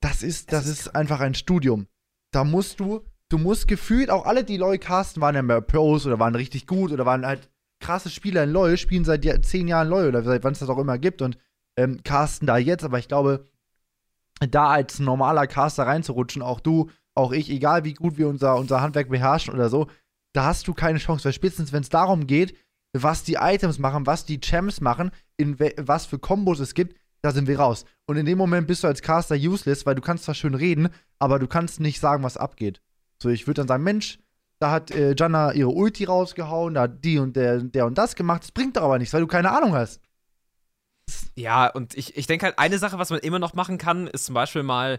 das 0.00 0.22
ist, 0.22 0.52
das 0.52 0.66
ist 0.66 0.94
einfach 0.94 1.20
ein 1.20 1.34
Studium. 1.34 1.86
Da 2.30 2.44
musst 2.44 2.80
du, 2.80 3.04
du 3.28 3.38
musst 3.38 3.68
gefühlt, 3.68 4.10
auch 4.10 4.26
alle, 4.26 4.44
die 4.44 4.56
LOL 4.56 4.78
casten, 4.78 5.22
waren 5.22 5.34
ja 5.34 5.42
mehr 5.42 5.60
Pros 5.60 6.06
oder 6.06 6.18
waren 6.18 6.34
richtig 6.34 6.66
gut 6.66 6.92
oder 6.92 7.06
waren 7.06 7.26
halt 7.26 7.48
krasse 7.80 8.10
Spieler 8.10 8.44
in 8.44 8.50
LOL, 8.50 8.76
spielen 8.76 9.04
seit 9.04 9.24
zehn 9.44 9.68
Jahren 9.68 9.88
LOL 9.88 10.08
oder 10.08 10.22
seit 10.22 10.44
wann 10.44 10.52
es 10.52 10.58
das 10.58 10.68
auch 10.68 10.78
immer 10.78 10.98
gibt 10.98 11.22
und 11.22 11.38
ähm, 11.76 12.02
casten 12.02 12.46
da 12.46 12.58
jetzt. 12.58 12.84
Aber 12.84 12.98
ich 12.98 13.08
glaube, 13.08 13.44
da 14.40 14.68
als 14.68 14.98
normaler 14.98 15.46
Caster 15.46 15.86
reinzurutschen, 15.86 16.42
auch 16.42 16.60
du, 16.60 16.90
auch 17.14 17.32
ich, 17.32 17.50
egal 17.50 17.84
wie 17.84 17.94
gut 17.94 18.18
wir 18.18 18.28
unser, 18.28 18.56
unser 18.56 18.80
Handwerk 18.80 19.08
beherrschen 19.08 19.54
oder 19.54 19.68
so, 19.68 19.88
da 20.32 20.44
hast 20.44 20.68
du 20.68 20.74
keine 20.74 20.98
Chance, 20.98 21.24
weil 21.24 21.32
spätestens, 21.32 21.72
wenn 21.72 21.82
es 21.82 21.88
darum 21.88 22.26
geht, 22.26 22.56
was 22.92 23.24
die 23.24 23.34
Items 23.34 23.78
machen, 23.78 24.06
was 24.06 24.24
die 24.24 24.40
Champs 24.40 24.80
machen, 24.80 25.10
in 25.36 25.58
was 25.76 26.06
für 26.06 26.18
Kombos 26.18 26.60
es 26.60 26.74
gibt, 26.74 26.96
da 27.22 27.32
sind 27.32 27.48
wir 27.48 27.58
raus. 27.58 27.84
Und 28.06 28.16
in 28.16 28.26
dem 28.26 28.38
Moment 28.38 28.66
bist 28.66 28.84
du 28.84 28.88
als 28.88 29.02
Caster 29.02 29.36
useless, 29.36 29.86
weil 29.86 29.94
du 29.94 30.02
kannst 30.02 30.24
zwar 30.24 30.34
schön 30.34 30.54
reden, 30.54 30.88
aber 31.18 31.38
du 31.38 31.46
kannst 31.46 31.80
nicht 31.80 32.00
sagen, 32.00 32.22
was 32.22 32.36
abgeht. 32.36 32.80
So, 33.20 33.28
ich 33.28 33.46
würde 33.46 33.62
dann 33.62 33.68
sagen, 33.68 33.84
Mensch, 33.84 34.18
da 34.60 34.70
hat 34.70 34.90
äh, 34.90 35.14
Janna 35.16 35.52
ihre 35.52 35.70
Ulti 35.70 36.04
rausgehauen, 36.04 36.74
da 36.74 36.82
hat 36.82 37.04
die 37.04 37.18
und 37.18 37.36
der, 37.36 37.58
der 37.58 37.86
und 37.86 37.98
das 37.98 38.14
gemacht. 38.14 38.42
Das 38.42 38.52
bringt 38.52 38.76
doch 38.76 38.82
aber 38.82 38.98
nichts, 38.98 39.12
weil 39.14 39.20
du 39.20 39.26
keine 39.26 39.52
Ahnung 39.52 39.74
hast. 39.74 40.00
Ja, 41.34 41.68
und 41.68 41.96
ich, 41.96 42.16
ich 42.16 42.26
denke 42.26 42.46
halt, 42.46 42.58
eine 42.58 42.78
Sache, 42.78 42.98
was 42.98 43.10
man 43.10 43.20
immer 43.20 43.38
noch 43.38 43.54
machen 43.54 43.78
kann, 43.78 44.06
ist 44.08 44.26
zum 44.26 44.34
Beispiel 44.34 44.62
mal, 44.62 44.98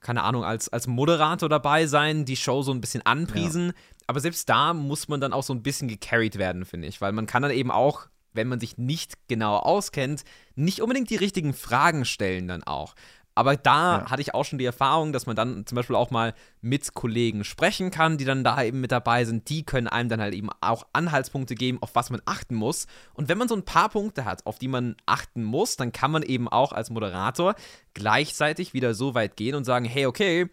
keine 0.00 0.22
Ahnung, 0.22 0.44
als, 0.44 0.68
als 0.68 0.86
Moderator 0.86 1.48
dabei 1.48 1.86
sein, 1.86 2.24
die 2.24 2.36
Show 2.36 2.62
so 2.62 2.72
ein 2.72 2.80
bisschen 2.80 3.04
anpriesen. 3.04 3.68
Ja. 3.68 3.72
Aber 4.06 4.20
selbst 4.20 4.48
da 4.48 4.74
muss 4.74 5.08
man 5.08 5.20
dann 5.20 5.32
auch 5.32 5.42
so 5.42 5.52
ein 5.52 5.62
bisschen 5.62 5.88
gecarried 5.88 6.38
werden, 6.38 6.64
finde 6.64 6.88
ich. 6.88 7.00
Weil 7.00 7.12
man 7.12 7.26
kann 7.26 7.42
dann 7.42 7.50
eben 7.50 7.70
auch, 7.70 8.08
wenn 8.32 8.48
man 8.48 8.60
sich 8.60 8.78
nicht 8.78 9.14
genau 9.28 9.56
auskennt, 9.56 10.24
nicht 10.54 10.80
unbedingt 10.80 11.10
die 11.10 11.16
richtigen 11.16 11.52
Fragen 11.52 12.04
stellen 12.04 12.48
dann 12.48 12.62
auch. 12.62 12.94
Aber 13.34 13.56
da 13.56 14.00
ja. 14.00 14.10
hatte 14.10 14.22
ich 14.22 14.34
auch 14.34 14.44
schon 14.44 14.58
die 14.58 14.64
Erfahrung, 14.64 15.12
dass 15.12 15.26
man 15.26 15.36
dann 15.36 15.64
zum 15.64 15.76
Beispiel 15.76 15.96
auch 15.96 16.10
mal 16.10 16.34
mit 16.60 16.92
Kollegen 16.94 17.44
sprechen 17.44 17.90
kann, 17.90 18.18
die 18.18 18.24
dann 18.24 18.44
da 18.44 18.62
eben 18.62 18.80
mit 18.80 18.92
dabei 18.92 19.24
sind. 19.24 19.48
Die 19.48 19.64
können 19.64 19.86
einem 19.86 20.08
dann 20.08 20.20
halt 20.20 20.34
eben 20.34 20.50
auch 20.60 20.86
Anhaltspunkte 20.92 21.54
geben, 21.54 21.78
auf 21.80 21.94
was 21.94 22.10
man 22.10 22.20
achten 22.24 22.54
muss. 22.54 22.86
Und 23.14 23.28
wenn 23.28 23.38
man 23.38 23.48
so 23.48 23.54
ein 23.54 23.64
paar 23.64 23.88
Punkte 23.88 24.24
hat, 24.24 24.44
auf 24.46 24.58
die 24.58 24.68
man 24.68 24.96
achten 25.06 25.44
muss, 25.44 25.76
dann 25.76 25.92
kann 25.92 26.10
man 26.10 26.22
eben 26.22 26.48
auch 26.48 26.72
als 26.72 26.90
Moderator 26.90 27.54
gleichzeitig 27.94 28.74
wieder 28.74 28.94
so 28.94 29.14
weit 29.14 29.36
gehen 29.36 29.54
und 29.54 29.64
sagen, 29.64 29.84
hey, 29.84 30.06
okay, 30.06 30.50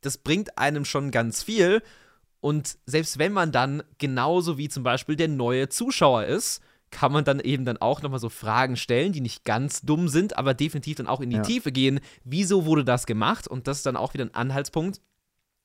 das 0.00 0.18
bringt 0.18 0.58
einem 0.58 0.84
schon 0.84 1.10
ganz 1.10 1.42
viel. 1.42 1.82
Und 2.40 2.78
selbst 2.86 3.18
wenn 3.18 3.32
man 3.32 3.52
dann 3.52 3.82
genauso 3.98 4.58
wie 4.58 4.68
zum 4.68 4.82
Beispiel 4.82 5.16
der 5.16 5.28
neue 5.28 5.68
Zuschauer 5.68 6.24
ist, 6.24 6.62
kann 6.96 7.12
man 7.12 7.24
dann 7.24 7.40
eben 7.40 7.66
dann 7.66 7.76
auch 7.76 8.00
nochmal 8.00 8.20
so 8.20 8.30
Fragen 8.30 8.74
stellen, 8.74 9.12
die 9.12 9.20
nicht 9.20 9.44
ganz 9.44 9.82
dumm 9.82 10.08
sind, 10.08 10.38
aber 10.38 10.54
definitiv 10.54 10.96
dann 10.96 11.06
auch 11.06 11.20
in 11.20 11.28
die 11.28 11.36
ja. 11.36 11.42
Tiefe 11.42 11.70
gehen. 11.70 12.00
Wieso 12.24 12.64
wurde 12.64 12.86
das 12.86 13.04
gemacht? 13.04 13.46
Und 13.46 13.68
das 13.68 13.76
ist 13.78 13.86
dann 13.86 13.98
auch 13.98 14.14
wieder 14.14 14.24
ein 14.24 14.32
Anhaltspunkt, 14.34 15.02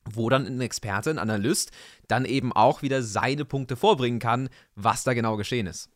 wo 0.04 0.28
dann 0.28 0.46
ein 0.46 0.60
Experte, 0.60 1.10
ein 1.10 1.20
Analyst 1.20 1.72
dann 2.10 2.26
eben 2.26 2.52
auch 2.52 2.82
wieder 2.82 3.02
seine 3.02 3.46
Punkte 3.46 3.78
vorbringen 3.78 4.20
kann, 4.20 4.50
was 4.76 5.06
da 5.06 5.14
genau 5.14 5.38
geschehen 5.38 5.68
ist. 5.68 5.90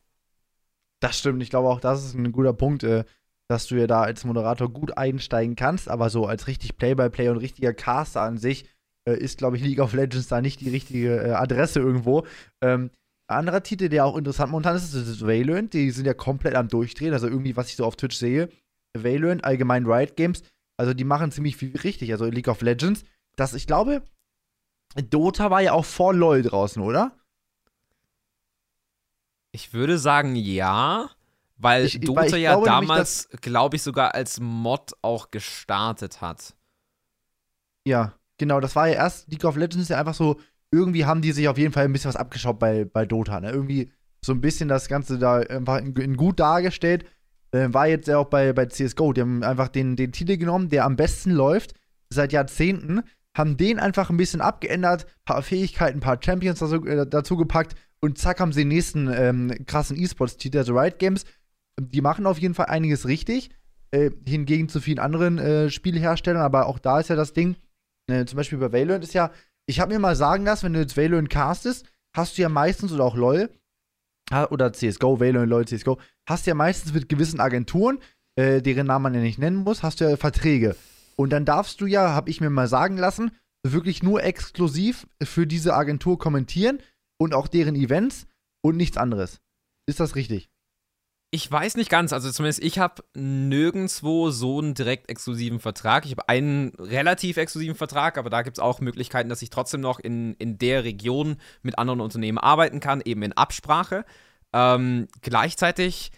Das 1.01 1.19
stimmt. 1.19 1.43
Ich 1.43 1.49
glaube 1.49 1.67
auch, 1.67 1.81
das 1.81 2.05
ist 2.05 2.13
ein 2.13 2.31
guter 2.31 2.53
Punkt, 2.53 2.83
äh, 2.83 3.03
dass 3.49 3.67
du 3.67 3.75
ja 3.75 3.87
da 3.87 4.03
als 4.03 4.23
Moderator 4.23 4.71
gut 4.71 4.97
einsteigen 4.97 5.57
kannst, 5.57 5.89
aber 5.89 6.09
so 6.09 6.27
als 6.27 6.47
richtig 6.47 6.77
Play-by-Play 6.77 7.27
und 7.27 7.37
richtiger 7.39 7.73
Caster 7.73 8.21
an 8.21 8.37
sich 8.37 8.69
äh, 9.03 9.17
ist, 9.17 9.37
glaube 9.37 9.57
ich, 9.57 9.63
League 9.63 9.81
of 9.81 9.91
Legends 9.91 10.29
da 10.29 10.39
nicht 10.39 10.61
die 10.61 10.69
richtige 10.69 11.17
äh, 11.17 11.31
Adresse 11.31 11.81
irgendwo. 11.81 12.25
Ähm, 12.61 12.89
anderer 13.27 13.63
Titel, 13.63 13.89
der 13.89 14.05
auch 14.05 14.17
interessant 14.17 14.51
momentan 14.51 14.75
ist, 14.75 14.93
ist 14.93 15.25
Valorant. 15.25 15.73
Die 15.73 15.91
sind 15.91 16.05
ja 16.05 16.13
komplett 16.13 16.55
am 16.55 16.67
Durchdrehen. 16.67 17.13
Also 17.13 17.27
irgendwie, 17.27 17.55
was 17.55 17.69
ich 17.69 17.75
so 17.75 17.85
auf 17.85 17.95
Twitch 17.95 18.17
sehe, 18.17 18.49
Valorant, 18.93 19.43
allgemein 19.43 19.85
Riot 19.85 20.15
Games, 20.15 20.43
also 20.77 20.93
die 20.93 21.03
machen 21.03 21.31
ziemlich 21.31 21.57
viel 21.57 21.75
richtig. 21.77 22.11
Also 22.11 22.25
League 22.25 22.47
of 22.47 22.61
Legends. 22.61 23.03
Das, 23.35 23.53
ich 23.53 23.67
glaube, 23.67 24.03
Dota 25.09 25.51
war 25.51 25.61
ja 25.61 25.73
auch 25.73 25.85
vor 25.85 26.13
LOL 26.13 26.41
draußen, 26.41 26.81
oder? 26.81 27.17
Ich 29.51 29.73
würde 29.73 29.97
sagen, 29.97 30.35
ja. 30.35 31.09
Weil 31.57 31.85
ich, 31.85 31.99
Dota 32.01 32.21
weil 32.21 32.35
ja 32.35 32.59
damals, 32.59 33.29
glaube 33.41 33.77
ich, 33.77 33.83
sogar 33.83 34.13
als 34.13 34.39
Mod 34.41 34.93
auch 35.01 35.31
gestartet 35.31 36.19
hat. 36.19 36.53
Ja, 37.85 38.13
genau. 38.37 38.59
Das 38.59 38.75
war 38.75 38.87
ja 38.87 38.95
erst 38.95 39.29
League 39.29 39.45
of 39.45 39.55
Legends 39.55 39.87
ja 39.87 39.97
einfach 39.97 40.13
so, 40.13 40.39
irgendwie 40.71 41.05
haben 41.05 41.21
die 41.21 41.31
sich 41.31 41.47
auf 41.47 41.57
jeden 41.57 41.73
Fall 41.73 41.85
ein 41.85 41.93
bisschen 41.93 42.09
was 42.09 42.15
abgeschaut 42.15 42.59
bei, 42.59 42.85
bei 42.85 43.05
Dota. 43.05 43.39
Ne? 43.39 43.51
Irgendwie 43.51 43.91
so 44.23 44.33
ein 44.33 44.41
bisschen 44.41 44.67
das 44.67 44.87
Ganze 44.87 45.17
da 45.17 45.37
einfach 45.37 45.79
in, 45.79 45.95
in 45.95 46.17
gut 46.17 46.39
dargestellt. 46.39 47.05
Äh, 47.51 47.73
war 47.73 47.87
jetzt 47.87 48.07
ja 48.07 48.17
auch 48.17 48.29
bei, 48.29 48.53
bei 48.53 48.65
CSGO. 48.65 49.13
Die 49.13 49.21
haben 49.21 49.43
einfach 49.43 49.67
den, 49.67 49.95
den 49.95 50.11
Titel 50.11 50.37
genommen, 50.37 50.69
der 50.69 50.85
am 50.85 50.95
besten 50.95 51.31
läuft 51.31 51.73
seit 52.09 52.33
Jahrzehnten, 52.33 53.01
haben 53.35 53.57
den 53.57 53.79
einfach 53.79 54.09
ein 54.09 54.17
bisschen 54.17 54.41
abgeändert, 54.41 55.05
paar 55.25 55.41
Fähigkeiten, 55.41 55.99
paar 55.99 56.19
Champions 56.23 56.59
dazu, 56.59 56.85
äh, 56.85 57.07
dazu 57.07 57.37
gepackt 57.37 57.75
und 57.99 58.17
zack 58.17 58.39
haben 58.39 58.53
sie 58.53 58.61
den 58.61 58.69
nächsten 58.69 59.11
ähm, 59.11 59.65
krassen 59.65 59.97
E-Sports-Titel, 59.97 60.59
also 60.59 60.77
Riot 60.77 60.99
Games. 60.99 61.25
Die 61.79 62.01
machen 62.01 62.25
auf 62.25 62.37
jeden 62.37 62.53
Fall 62.53 62.67
einiges 62.67 63.07
richtig, 63.07 63.49
äh, 63.91 64.11
hingegen 64.25 64.69
zu 64.69 64.79
vielen 64.79 64.99
anderen 64.99 65.37
äh, 65.37 65.69
Spielherstellern, 65.69 66.41
aber 66.41 66.67
auch 66.67 66.79
da 66.79 66.99
ist 66.99 67.09
ja 67.09 67.15
das 67.15 67.33
Ding, 67.33 67.55
äh, 68.07 68.25
zum 68.25 68.37
Beispiel 68.37 68.57
bei 68.57 68.71
Valorant 68.71 69.03
ist 69.03 69.13
ja, 69.13 69.31
ich 69.67 69.79
habe 69.79 69.93
mir 69.93 69.99
mal 69.99 70.15
sagen 70.15 70.45
lassen, 70.45 70.65
wenn 70.65 70.73
du 70.73 70.79
jetzt 70.79 70.97
Valorant 70.97 71.29
castest, 71.29 71.85
hast 72.15 72.37
du 72.37 72.41
ja 72.41 72.49
meistens, 72.49 72.91
oder 72.91 73.03
auch 73.03 73.15
LoL, 73.15 73.49
oder 74.49 74.73
CSGO, 74.73 75.19
Valorant, 75.19 75.49
LoL, 75.49 75.67
CSGO, 75.67 75.99
hast 76.27 76.45
du 76.45 76.51
ja 76.51 76.55
meistens 76.55 76.93
mit 76.93 77.09
gewissen 77.09 77.39
Agenturen, 77.39 77.99
äh, 78.35 78.61
deren 78.61 78.87
Namen 78.87 79.03
man 79.03 79.13
ja 79.13 79.21
nicht 79.21 79.39
nennen 79.39 79.57
muss, 79.57 79.83
hast 79.83 80.01
du 80.01 80.09
ja 80.09 80.17
Verträge. 80.17 80.75
Und 81.15 81.31
dann 81.31 81.45
darfst 81.45 81.79
du 81.81 81.85
ja, 81.85 82.13
habe 82.13 82.29
ich 82.29 82.41
mir 82.41 82.49
mal 82.49 82.67
sagen 82.67 82.97
lassen, 82.97 83.31
wirklich 83.65 84.03
nur 84.03 84.23
exklusiv 84.23 85.07
für 85.23 85.47
diese 85.47 85.73
Agentur 85.73 86.19
kommentieren 86.19 86.79
und 87.17 87.33
auch 87.33 87.47
deren 87.47 87.75
Events 87.75 88.27
und 88.63 88.77
nichts 88.77 88.97
anderes. 88.97 89.39
Ist 89.87 89.99
das 89.99 90.15
richtig? 90.15 90.49
Ich 91.35 91.51
weiß 91.51 91.75
nicht 91.75 91.89
ganz, 91.89 92.13
also 92.13 92.31
zumindest 92.31 92.63
ich 92.63 92.79
habe 92.79 93.03
nirgendwo 93.13 94.29
so 94.29 94.59
einen 94.59 94.73
direkt 94.73 95.09
exklusiven 95.09 95.59
Vertrag. 95.59 96.05
Ich 96.05 96.11
habe 96.11 96.29
einen 96.29 96.69
relativ 96.79 97.35
exklusiven 97.35 97.75
Vertrag, 97.75 98.17
aber 98.17 98.29
da 98.29 98.41
gibt 98.41 98.55
es 98.57 98.63
auch 98.63 98.79
Möglichkeiten, 98.79 99.27
dass 99.27 99.41
ich 99.41 99.49
trotzdem 99.49 99.81
noch 99.81 99.99
in, 99.99 100.35
in 100.35 100.57
der 100.57 100.85
Region 100.85 101.35
mit 101.61 101.77
anderen 101.77 101.99
Unternehmen 101.99 102.37
arbeiten 102.37 102.79
kann, 102.79 103.01
eben 103.03 103.21
in 103.21 103.33
Absprache. 103.33 104.05
Ähm, 104.53 105.09
gleichzeitig 105.23 106.13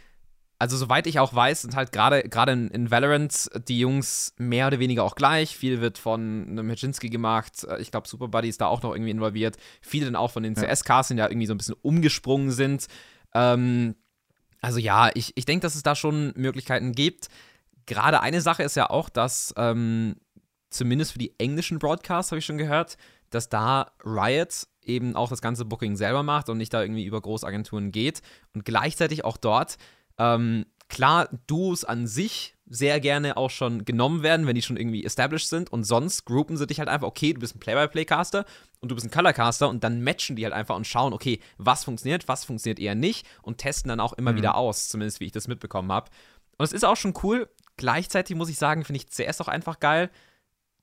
also 0.60 0.78
soweit 0.78 1.08
ich 1.08 1.18
auch 1.20 1.34
weiß, 1.34 1.64
sind 1.64 1.76
halt 1.76 1.92
gerade 1.92 2.22
gerade 2.22 2.52
in, 2.52 2.68
in, 2.68 2.92
Valorant 2.92 3.50
die 3.68 3.80
Jungs 3.80 4.36
mehr 4.38 4.68
oder 4.68 4.78
weniger 4.78 5.04
auch 5.04 5.16
gleich. 5.16 5.58
Viel 5.58 5.82
wird 5.82 5.98
von 5.98 6.54
Meczynski 6.54 7.10
gemacht. 7.10 7.64
Äh, 7.64 7.82
ich 7.82 7.90
glaube, 7.90 8.08
Super 8.08 8.28
Buddy 8.28 8.50
ist 8.50 8.62
da 8.62 8.68
auch 8.68 8.84
noch 8.84 8.94
irgendwie 8.94 9.12
involviert. 9.12 9.58
Viele 9.82 10.06
dann 10.06 10.16
auch 10.16 10.30
von 10.30 10.44
den. 10.44 10.54
CS-Cars, 10.54 11.08
die 11.08 11.16
ja 11.16 11.28
irgendwie 11.28 11.48
so 11.48 11.56
ein 11.56 11.58
bisschen 11.58 11.76
umgesprungen 11.82 12.52
sind. 12.52 12.86
Ähm, 13.34 13.96
also 14.62 14.80
ja, 14.80 15.10
ich, 15.13 15.34
ich 15.36 15.46
denke, 15.46 15.62
dass 15.62 15.76
es 15.76 15.84
da 15.84 15.96
schon 15.96 16.34
Möglichkeiten 16.36 16.91
gibt. 16.91 17.30
Gerade 17.86 18.22
eine 18.22 18.41
Sache 18.41 18.63
ist 18.63 18.76
ja 18.76 18.89
auch, 18.89 19.10
dass 19.10 19.54
ähm, 19.58 20.15
zumindest 20.70 21.13
für 21.13 21.20
die 21.20 21.34
englischen 21.39 21.80
Broadcasts 21.80 22.32
habe 22.32 22.39
ich 22.39 22.46
schon 22.46 22.58
gehört, 22.58 22.98
dass 23.30 23.50
da 23.50 23.91
Riot 24.04 24.67
eben 24.84 25.15
auch 25.15 25.30
das 25.30 25.41
ganze 25.41 25.65
Booking 25.65 25.96
selber 25.96 26.24
macht 26.24 26.50
und 26.50 26.58
nicht 26.58 26.74
da 26.74 26.82
irgendwie 26.82 27.06
über 27.06 27.22
Großagenturen 27.22 27.91
geht. 27.91 28.22
Und 28.54 28.65
gleichzeitig 28.65 29.26
auch 29.26 29.38
dort 29.38 29.78
ähm, 30.17 30.65
klar, 30.89 31.30
Duos 31.47 31.84
an 31.84 32.08
sich 32.08 32.56
sehr 32.69 33.00
gerne 33.00 33.38
auch 33.38 33.50
schon 33.50 33.86
genommen 33.86 34.23
werden, 34.23 34.45
wenn 34.45 34.56
die 34.56 34.62
schon 34.62 34.78
irgendwie 34.78 35.06
established 35.06 35.47
sind. 35.47 35.71
Und 35.71 35.86
sonst 35.86 36.26
groupen 36.26 36.58
sie 36.58 36.67
dich 36.67 36.80
halt 36.80 36.89
einfach, 36.89 37.08
okay, 37.08 37.34
du 37.34 37.39
bist 37.39 37.56
ein 37.56 37.60
Play-by-Play-Caster 37.60 38.45
und 38.82 38.89
du 38.89 38.95
bist 38.95 39.08
ein 39.08 39.12
Color-Caster 39.12 39.69
und 39.69 39.84
dann 39.84 40.02
matchen 40.02 40.36
die 40.36 40.43
halt 40.43 40.54
einfach 40.54 40.76
und 40.76 40.86
schauen, 40.86 41.13
okay, 41.13 41.39
was 41.58 41.86
funktioniert, 41.86 42.28
was 42.28 42.45
funktioniert 42.45 42.80
eher 42.80 42.95
nicht 42.95 43.26
und 43.41 43.58
testen 43.58 43.89
dann 43.89 44.00
auch 44.00 44.13
immer 44.13 44.34
mhm. 44.34 44.38
wieder 44.38 44.56
aus, 44.56 44.89
zumindest 44.89 45.19
wie 45.19 45.26
ich 45.26 45.32
das 45.32 45.47
mitbekommen 45.47 45.91
habe. 45.91 46.10
Und 46.58 46.65
es 46.65 46.73
ist 46.73 46.84
auch 46.84 46.97
schon 46.97 47.13
cool. 47.23 47.50
Gleichzeitig 47.78 48.36
muss 48.36 48.50
ich 48.50 48.58
sagen, 48.58 48.84
finde 48.84 49.02
ich 49.02 49.08
CS 49.08 49.39
auch 49.41 49.47
einfach 49.47 49.80
geil, 49.80 50.10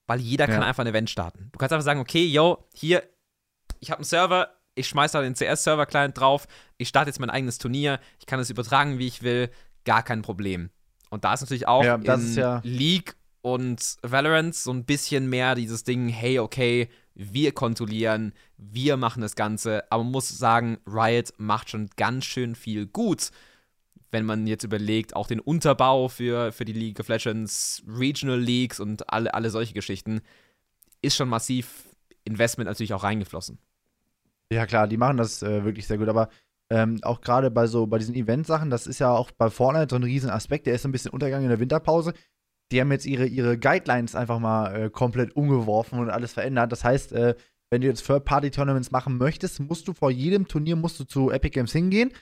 weil 0.07 0.21
jeder 0.21 0.49
ja. 0.49 0.55
kann 0.55 0.63
einfach 0.63 0.85
ein 0.85 0.89
Event 0.89 1.11
starten. 1.11 1.51
Du 1.53 1.59
kannst 1.59 1.73
einfach 1.73 1.85
sagen, 1.85 2.01
okay, 2.01 2.25
yo, 2.25 2.67
hier, 2.73 3.03
ich 3.81 3.91
habe 3.91 3.99
einen 3.99 4.05
Server, 4.05 4.55
ich 4.75 4.89
schmeiße 4.89 5.19
da 5.19 5.23
den 5.23 5.35
CS-Server-Client 5.35 6.19
drauf, 6.19 6.47
ich 6.79 6.89
starte 6.89 7.11
jetzt 7.11 7.21
mein 7.21 7.31
eigenes 7.31 7.59
Turnier, 7.59 8.01
ich 8.19 8.27
kann 8.27 8.41
es 8.41 8.51
übertragen, 8.51 8.99
wie 8.99 9.07
ich 9.07 9.23
will, 9.23 9.51
gar 9.85 10.03
kein 10.03 10.23
Problem. 10.23 10.71
Und 11.11 11.25
da 11.25 11.35
ist 11.35 11.43
natürlich 11.43 11.69
auch 11.69 11.85
ja, 11.85 11.95
in 11.95 12.35
ja 12.35 12.61
League 12.65 13.17
und 13.43 13.97
Valorant 14.03 14.55
so 14.55 14.73
ein 14.73 14.85
bisschen 14.85 15.29
mehr 15.29 15.55
dieses 15.55 15.85
Ding, 15.85 16.09
hey, 16.09 16.39
okay, 16.39 16.89
wir 17.15 17.53
kontrollieren, 17.53 18.33
wir 18.57 18.97
machen 18.97 19.21
das 19.21 19.37
Ganze, 19.37 19.85
aber 19.91 20.03
man 20.03 20.13
muss 20.13 20.29
sagen, 20.29 20.79
Riot 20.87 21.33
macht 21.37 21.71
schon 21.71 21.89
ganz 21.97 22.25
schön 22.25 22.55
viel 22.55 22.87
gut, 22.87 23.31
wenn 24.11 24.25
man 24.25 24.47
jetzt 24.47 24.65
überlegt, 24.65 25.15
auch 25.15 25.27
den 25.27 25.41
Unterbau 25.41 26.09
für, 26.09 26.53
für 26.53 26.65
die 26.65 26.73
League 26.73 27.01
of 27.01 27.09
Legends, 27.09 27.83
Regional 27.87 28.41
Leagues 28.41 28.81
und 28.81 29.13
alle, 29.13 29.35
alle 29.35 29.51
solche 29.51 29.75
Geschichten, 29.75 30.23
ist 31.03 31.17
schon 31.17 31.29
massiv 31.29 31.89
Investment 32.25 32.69
natürlich 32.69 32.95
auch 32.95 33.03
reingeflossen. 33.03 33.59
Ja, 34.51 34.67
klar, 34.67 34.89
die 34.89 34.97
machen 34.97 35.17
das 35.17 35.43
äh, 35.43 35.65
wirklich 35.65 35.87
sehr 35.87 35.99
gut, 35.99 36.09
aber 36.09 36.29
ähm, 36.71 36.99
auch 37.03 37.21
gerade 37.21 37.51
bei 37.51 37.67
so 37.67 37.87
bei 37.87 37.99
diesen 37.99 38.15
Event-Sachen, 38.15 38.71
das 38.71 38.87
ist 38.87 38.99
ja 38.99 39.11
auch 39.11 39.31
bei 39.31 39.51
Fortnite 39.51 39.89
so 39.91 39.97
ein 39.97 40.03
riesen 40.03 40.31
Aspekt, 40.31 40.67
der 40.67 40.75
ist 40.75 40.85
ein 40.85 40.93
bisschen 40.93 41.11
untergegangen 41.11 41.45
in 41.45 41.51
der 41.51 41.61
Winterpause. 41.61 42.15
Die 42.73 42.81
haben 42.81 42.91
jetzt 42.91 43.07
ihre, 43.07 43.27
ihre 43.27 43.59
Guidelines 43.59 44.15
einfach 44.15 44.39
mal 44.39 44.75
äh, 44.75 44.91
komplett 44.91 45.37
umgeworfen 45.37 45.99
und 45.99 46.11
alles 46.11 46.33
verändert. 46.33 46.73
Das 46.73 46.83
heißt, 46.83 47.13
äh, 47.13 47.35
wenn 47.71 47.83
du 47.83 47.87
jetzt 47.87 48.07
Third-Party-Tournaments 48.07 48.91
machen 48.91 49.19
möchtest, 49.19 49.61
musst 49.61 49.87
du 49.89 49.93
vor 49.93 50.11
jedem 50.11 50.49
Turnier 50.49 50.77
musst 50.77 50.99
du 50.99 51.05
zu 51.05 51.31
Epic 51.31 51.51
Games 51.51 51.73
hingehen, 51.73 52.13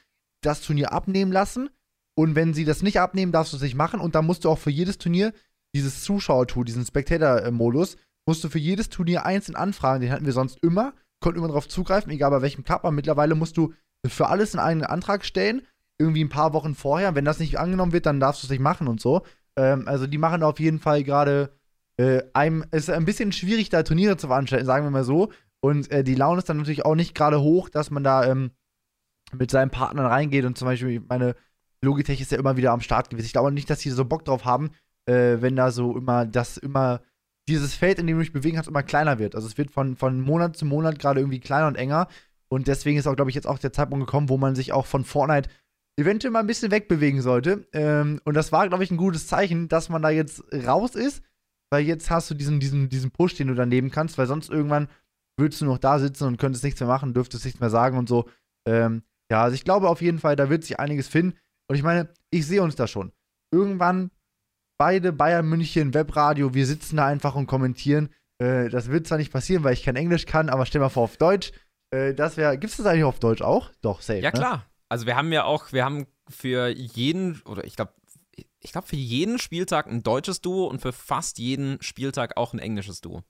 das 0.42 0.60
Turnier 0.60 0.92
abnehmen 0.92 1.30
lassen 1.30 1.70
und 2.18 2.34
wenn 2.34 2.54
sie 2.54 2.64
das 2.64 2.82
nicht 2.82 2.98
abnehmen, 2.98 3.32
darfst 3.32 3.52
du 3.52 3.56
es 3.56 3.62
nicht 3.62 3.76
machen 3.76 4.00
und 4.00 4.14
dann 4.14 4.26
musst 4.26 4.44
du 4.44 4.50
auch 4.50 4.58
für 4.58 4.70
jedes 4.70 4.98
Turnier 4.98 5.32
dieses 5.74 6.02
Zuschauer-Tool, 6.02 6.64
diesen 6.64 6.84
Spectator-Modus, 6.84 7.96
musst 8.26 8.44
du 8.44 8.48
für 8.48 8.58
jedes 8.58 8.88
Turnier 8.88 9.24
einzeln 9.24 9.56
anfragen. 9.56 10.02
Den 10.02 10.10
hatten 10.10 10.26
wir 10.26 10.32
sonst 10.32 10.58
immer 10.62 10.92
konnte 11.22 11.38
immer 11.38 11.48
darauf 11.48 11.68
zugreifen, 11.68 12.12
egal 12.12 12.30
bei 12.30 12.42
welchem 12.42 12.64
Cup. 12.64 12.84
Aber 12.84 12.92
mittlerweile 12.92 13.34
musst 13.34 13.56
du 13.56 13.72
für 14.06 14.28
alles 14.28 14.56
einen 14.56 14.84
Antrag 14.84 15.24
stellen, 15.24 15.62
irgendwie 15.98 16.24
ein 16.24 16.28
paar 16.28 16.52
Wochen 16.52 16.74
vorher. 16.74 17.14
Wenn 17.14 17.24
das 17.24 17.38
nicht 17.38 17.58
angenommen 17.58 17.92
wird, 17.92 18.06
dann 18.06 18.20
darfst 18.20 18.42
du 18.42 18.46
es 18.46 18.50
nicht 18.50 18.60
machen 18.60 18.88
und 18.88 19.00
so. 19.00 19.22
Ähm, 19.56 19.86
also 19.86 20.06
die 20.06 20.18
machen 20.18 20.42
auf 20.42 20.58
jeden 20.58 20.80
Fall 20.80 21.04
gerade 21.04 21.52
äh, 21.98 22.22
einem, 22.32 22.64
es 22.70 22.84
ist 22.84 22.90
ein 22.90 23.04
bisschen 23.04 23.32
schwierig, 23.32 23.68
da 23.68 23.82
Turniere 23.82 24.16
zu 24.16 24.26
veranstalten, 24.26 24.66
sagen 24.66 24.86
wir 24.86 24.90
mal 24.90 25.04
so. 25.04 25.30
Und 25.60 25.90
äh, 25.90 26.02
die 26.02 26.16
Laune 26.16 26.38
ist 26.38 26.48
dann 26.48 26.56
natürlich 26.56 26.84
auch 26.84 26.96
nicht 26.96 27.14
gerade 27.14 27.40
hoch, 27.40 27.68
dass 27.68 27.90
man 27.90 28.02
da 28.02 28.24
ähm, 28.26 28.50
mit 29.32 29.50
seinen 29.50 29.70
Partnern 29.70 30.06
reingeht 30.06 30.44
und 30.44 30.58
zum 30.58 30.66
Beispiel 30.66 31.00
meine 31.08 31.36
Logitech 31.82 32.20
ist 32.20 32.32
ja 32.32 32.38
immer 32.38 32.56
wieder 32.56 32.72
am 32.72 32.80
Start 32.80 33.10
gewesen. 33.10 33.26
Ich 33.26 33.32
glaube 33.32 33.52
nicht, 33.52 33.70
dass 33.70 33.80
die 33.80 33.90
so 33.90 34.04
Bock 34.04 34.24
drauf 34.24 34.44
haben, 34.44 34.70
äh, 35.06 35.38
wenn 35.40 35.56
da 35.56 35.70
so 35.70 35.96
immer 35.96 36.26
das 36.26 36.56
immer 36.56 37.00
dieses 37.48 37.74
Feld, 37.74 37.98
in 37.98 38.06
dem 38.06 38.16
du 38.16 38.22
dich 38.22 38.32
bewegen 38.32 38.56
kannst, 38.56 38.68
immer 38.68 38.82
kleiner 38.82 39.18
wird. 39.18 39.34
Also 39.34 39.48
es 39.48 39.58
wird 39.58 39.70
von, 39.70 39.96
von 39.96 40.20
Monat 40.20 40.56
zu 40.56 40.64
Monat 40.64 40.98
gerade 40.98 41.20
irgendwie 41.20 41.40
kleiner 41.40 41.66
und 41.66 41.76
enger. 41.76 42.08
Und 42.52 42.68
deswegen 42.68 42.98
ist 42.98 43.06
auch, 43.06 43.16
glaube 43.16 43.30
ich, 43.30 43.34
jetzt 43.34 43.46
auch 43.46 43.58
der 43.58 43.72
Zeitpunkt 43.72 44.04
gekommen, 44.04 44.28
wo 44.28 44.36
man 44.36 44.54
sich 44.54 44.74
auch 44.74 44.84
von 44.84 45.06
Fortnite 45.06 45.48
eventuell 45.98 46.32
mal 46.32 46.40
ein 46.40 46.46
bisschen 46.46 46.70
wegbewegen 46.70 47.22
sollte. 47.22 47.66
Ähm, 47.72 48.20
und 48.24 48.34
das 48.34 48.52
war, 48.52 48.68
glaube 48.68 48.84
ich, 48.84 48.90
ein 48.90 48.98
gutes 48.98 49.26
Zeichen, 49.26 49.68
dass 49.68 49.88
man 49.88 50.02
da 50.02 50.10
jetzt 50.10 50.44
raus 50.52 50.94
ist, 50.94 51.22
weil 51.70 51.86
jetzt 51.86 52.10
hast 52.10 52.30
du 52.30 52.34
diesen, 52.34 52.60
diesen, 52.60 52.90
diesen 52.90 53.10
Push, 53.10 53.36
den 53.36 53.48
du 53.48 53.54
dann 53.54 53.70
nehmen 53.70 53.90
kannst, 53.90 54.18
weil 54.18 54.26
sonst 54.26 54.50
irgendwann 54.50 54.88
würdest 55.38 55.62
du 55.62 55.64
noch 55.64 55.78
da 55.78 55.98
sitzen 55.98 56.24
und 56.24 56.36
könntest 56.36 56.62
nichts 56.62 56.78
mehr 56.78 56.90
machen, 56.90 57.14
dürftest 57.14 57.46
nichts 57.46 57.58
mehr 57.58 57.70
sagen 57.70 57.96
und 57.96 58.06
so. 58.06 58.28
Ähm, 58.68 59.02
ja, 59.30 59.42
also 59.44 59.54
ich 59.54 59.64
glaube 59.64 59.88
auf 59.88 60.02
jeden 60.02 60.18
Fall, 60.18 60.36
da 60.36 60.50
wird 60.50 60.62
sich 60.62 60.78
einiges 60.78 61.08
finden. 61.08 61.38
Und 61.70 61.76
ich 61.76 61.82
meine, 61.82 62.10
ich 62.28 62.46
sehe 62.46 62.62
uns 62.62 62.76
da 62.76 62.86
schon. 62.86 63.12
Irgendwann 63.50 64.10
beide 64.78 65.14
Bayern 65.14 65.48
München 65.48 65.94
Webradio, 65.94 66.52
wir 66.52 66.66
sitzen 66.66 66.96
da 66.98 67.06
einfach 67.06 67.34
und 67.34 67.46
kommentieren. 67.46 68.10
Äh, 68.36 68.68
das 68.68 68.90
wird 68.90 69.06
zwar 69.06 69.16
nicht 69.16 69.32
passieren, 69.32 69.64
weil 69.64 69.72
ich 69.72 69.84
kein 69.84 69.96
Englisch 69.96 70.26
kann, 70.26 70.50
aber 70.50 70.66
stell 70.66 70.82
mal 70.82 70.90
vor 70.90 71.04
auf 71.04 71.16
Deutsch. 71.16 71.52
Äh, 71.92 72.14
das 72.14 72.36
wäre, 72.36 72.58
gibt 72.58 72.72
es 72.72 72.78
das 72.78 72.86
eigentlich 72.86 73.04
auf 73.04 73.20
Deutsch 73.20 73.42
auch? 73.42 73.70
Doch, 73.82 74.00
safe. 74.00 74.20
Ja, 74.20 74.30
ne? 74.30 74.32
klar. 74.32 74.66
Also 74.88 75.06
wir 75.06 75.16
haben 75.16 75.32
ja 75.32 75.44
auch, 75.44 75.72
wir 75.72 75.84
haben 75.84 76.06
für 76.28 76.68
jeden, 76.68 77.40
oder 77.42 77.64
ich 77.64 77.76
glaube, 77.76 77.92
ich 78.60 78.72
glaube 78.72 78.86
für 78.86 78.96
jeden 78.96 79.38
Spieltag 79.38 79.86
ein 79.86 80.02
deutsches 80.02 80.40
Duo 80.40 80.66
und 80.66 80.80
für 80.80 80.92
fast 80.92 81.38
jeden 81.38 81.80
Spieltag 81.82 82.36
auch 82.36 82.52
ein 82.52 82.58
englisches 82.58 83.00
Duo. 83.00 83.22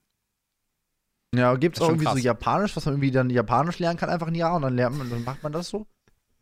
Ja, 1.35 1.55
gibt 1.55 1.77
es 1.77 1.83
auch 1.83 1.89
irgendwie 1.89 2.05
krass. 2.05 2.15
so 2.15 2.21
Japanisch, 2.21 2.77
was 2.77 2.85
man 2.85 2.95
irgendwie 2.95 3.11
dann 3.11 3.31
Japanisch 3.31 3.79
lernen 3.79 3.99
kann, 3.99 4.11
einfach 4.11 4.27
ein 4.27 4.35
Jahr 4.35 4.55
und 4.55 4.63
dann 4.63 4.77
lernt 4.77 4.99
man, 4.99 5.09
dann 5.09 5.25
macht 5.25 5.43
man 5.43 5.53
das 5.53 5.69
so? 5.69 5.87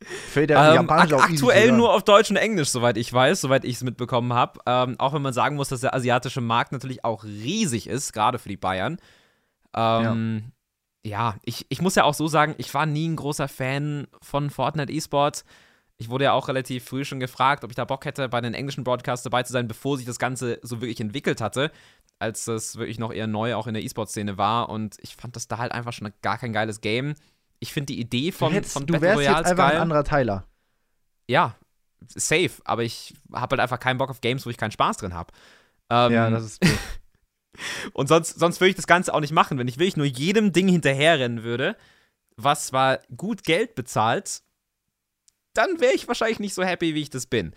Fällt 0.03 0.51
der 0.51 0.75
ähm, 0.75 0.91
ak 0.91 1.13
aktuell 1.13 1.73
nur 1.73 1.95
auf 1.95 2.03
Deutsch 2.03 2.31
und 2.31 2.37
Englisch, 2.37 2.71
soweit 2.71 2.97
ich 2.97 3.13
weiß, 3.13 3.43
soweit 3.43 3.65
ich 3.65 3.77
es 3.77 3.83
mitbekommen 3.85 4.33
habe. 4.33 4.59
Ähm, 4.67 4.97
auch 4.99 5.13
wenn 5.13 5.23
man 5.23 5.35
sagen 5.35 5.57
muss, 5.57 5.69
dass 5.69 5.83
der 5.83 5.95
asiatische 5.95 6.41
Markt 6.41 6.73
natürlich 6.73 7.05
auch 7.05 7.23
riesig 7.25 7.87
ist, 7.87 8.13
gerade 8.13 8.39
für 8.39 8.49
die 8.49 8.57
Bayern. 8.57 8.99
Ähm, 9.77 10.43
ja, 10.43 10.51
ja 11.05 11.37
ich, 11.43 11.67
ich 11.69 11.81
muss 11.81 11.95
ja 11.95 12.05
auch 12.05 12.15
so 12.15 12.29
sagen, 12.29 12.55
ich 12.59 12.73
war 12.75 12.87
nie 12.87 13.09
ein 13.09 13.17
großer 13.17 13.49
Fan 13.49 14.07
von 14.21 14.51
Fortnite 14.51 14.93
Esports. 14.93 15.45
Ich 15.99 16.09
wurde 16.09 16.25
ja 16.25 16.33
auch 16.33 16.49
relativ 16.49 16.85
früh 16.85 17.05
schon 17.05 17.21
gefragt, 17.21 17.63
ob 17.63 17.71
ich 17.71 17.77
da 17.77 17.85
Bock 17.85 18.07
hätte, 18.07 18.29
bei 18.29 18.41
den 18.41 18.55
englischen 18.55 18.85
Broadcasts 18.85 19.23
dabei 19.23 19.43
zu 19.43 19.53
sein, 19.53 19.69
bevor 19.69 19.99
sich 19.99 20.07
das 20.07 20.19
Ganze 20.19 20.59
so 20.63 20.81
wirklich 20.81 21.01
entwickelt 21.01 21.43
hatte, 21.43 21.71
als 22.19 22.47
das 22.47 22.77
wirklich 22.77 22.99
noch 22.99 23.13
eher 23.13 23.27
neu 23.27 23.55
auch 23.55 23.67
in 23.67 23.75
der 23.75 23.83
E-Sport-Szene 23.83 24.39
war. 24.39 24.71
Und 24.71 24.97
ich 25.01 25.17
fand 25.17 25.37
das 25.37 25.47
da 25.47 25.59
halt 25.59 25.73
einfach 25.73 25.93
schon 25.93 26.11
gar 26.23 26.39
kein 26.39 26.55
geiles 26.55 26.81
Game. 26.81 27.15
Ich 27.59 27.75
finde 27.75 27.93
die 27.93 28.01
Idee 28.01 28.33
von, 28.33 28.51
du 28.51 28.57
hättest, 28.57 28.73
von 28.73 28.87
du 28.87 28.95
Battle 28.95 29.15
Royale 29.17 29.39
jetzt 29.39 29.51
einfach 29.51 29.69
geil. 29.69 29.77
ein 29.77 29.83
anderer 29.83 30.05
Teiler. 30.05 30.45
Ja, 31.29 31.55
safe, 32.09 32.51
aber 32.65 32.83
ich 32.83 33.15
habe 33.33 33.55
halt 33.55 33.61
einfach 33.61 33.79
keinen 33.79 33.99
Bock 33.99 34.09
auf 34.09 34.23
Games, 34.23 34.47
wo 34.47 34.51
ich 34.51 34.57
keinen 34.57 34.71
Spaß 34.71 34.99
drin 34.99 35.13
habe. 35.13 35.33
Ähm, 35.91 36.13
ja, 36.13 36.31
das 36.31 36.45
ist. 36.45 36.63
und 37.93 38.09
sonst, 38.09 38.39
sonst 38.39 38.61
würde 38.61 38.71
ich 38.71 38.77
das 38.77 38.87
Ganze 38.87 39.15
auch 39.15 39.21
nicht 39.21 39.33
machen, 39.33 39.59
wenn 39.59 39.69
ich 39.69 39.79
wirklich 39.79 39.97
nur 39.97 40.07
jedem 40.07 40.53
Ding 40.53 40.69
hinterherrennen 40.69 41.43
würde, 41.43 41.77
was 42.37 42.67
zwar 42.67 43.01
gut 43.17 43.45
Geld 43.45 43.75
bezahlt, 43.75 44.43
dann 45.55 45.81
wäre 45.81 45.95
ich 45.95 46.09
wahrscheinlich 46.09 46.41
nicht 46.41 46.55
so 46.55 46.63
happy, 46.63 46.95
wie 46.95 47.03
ich 47.03 47.11
das 47.11 47.27
bin. 47.27 47.53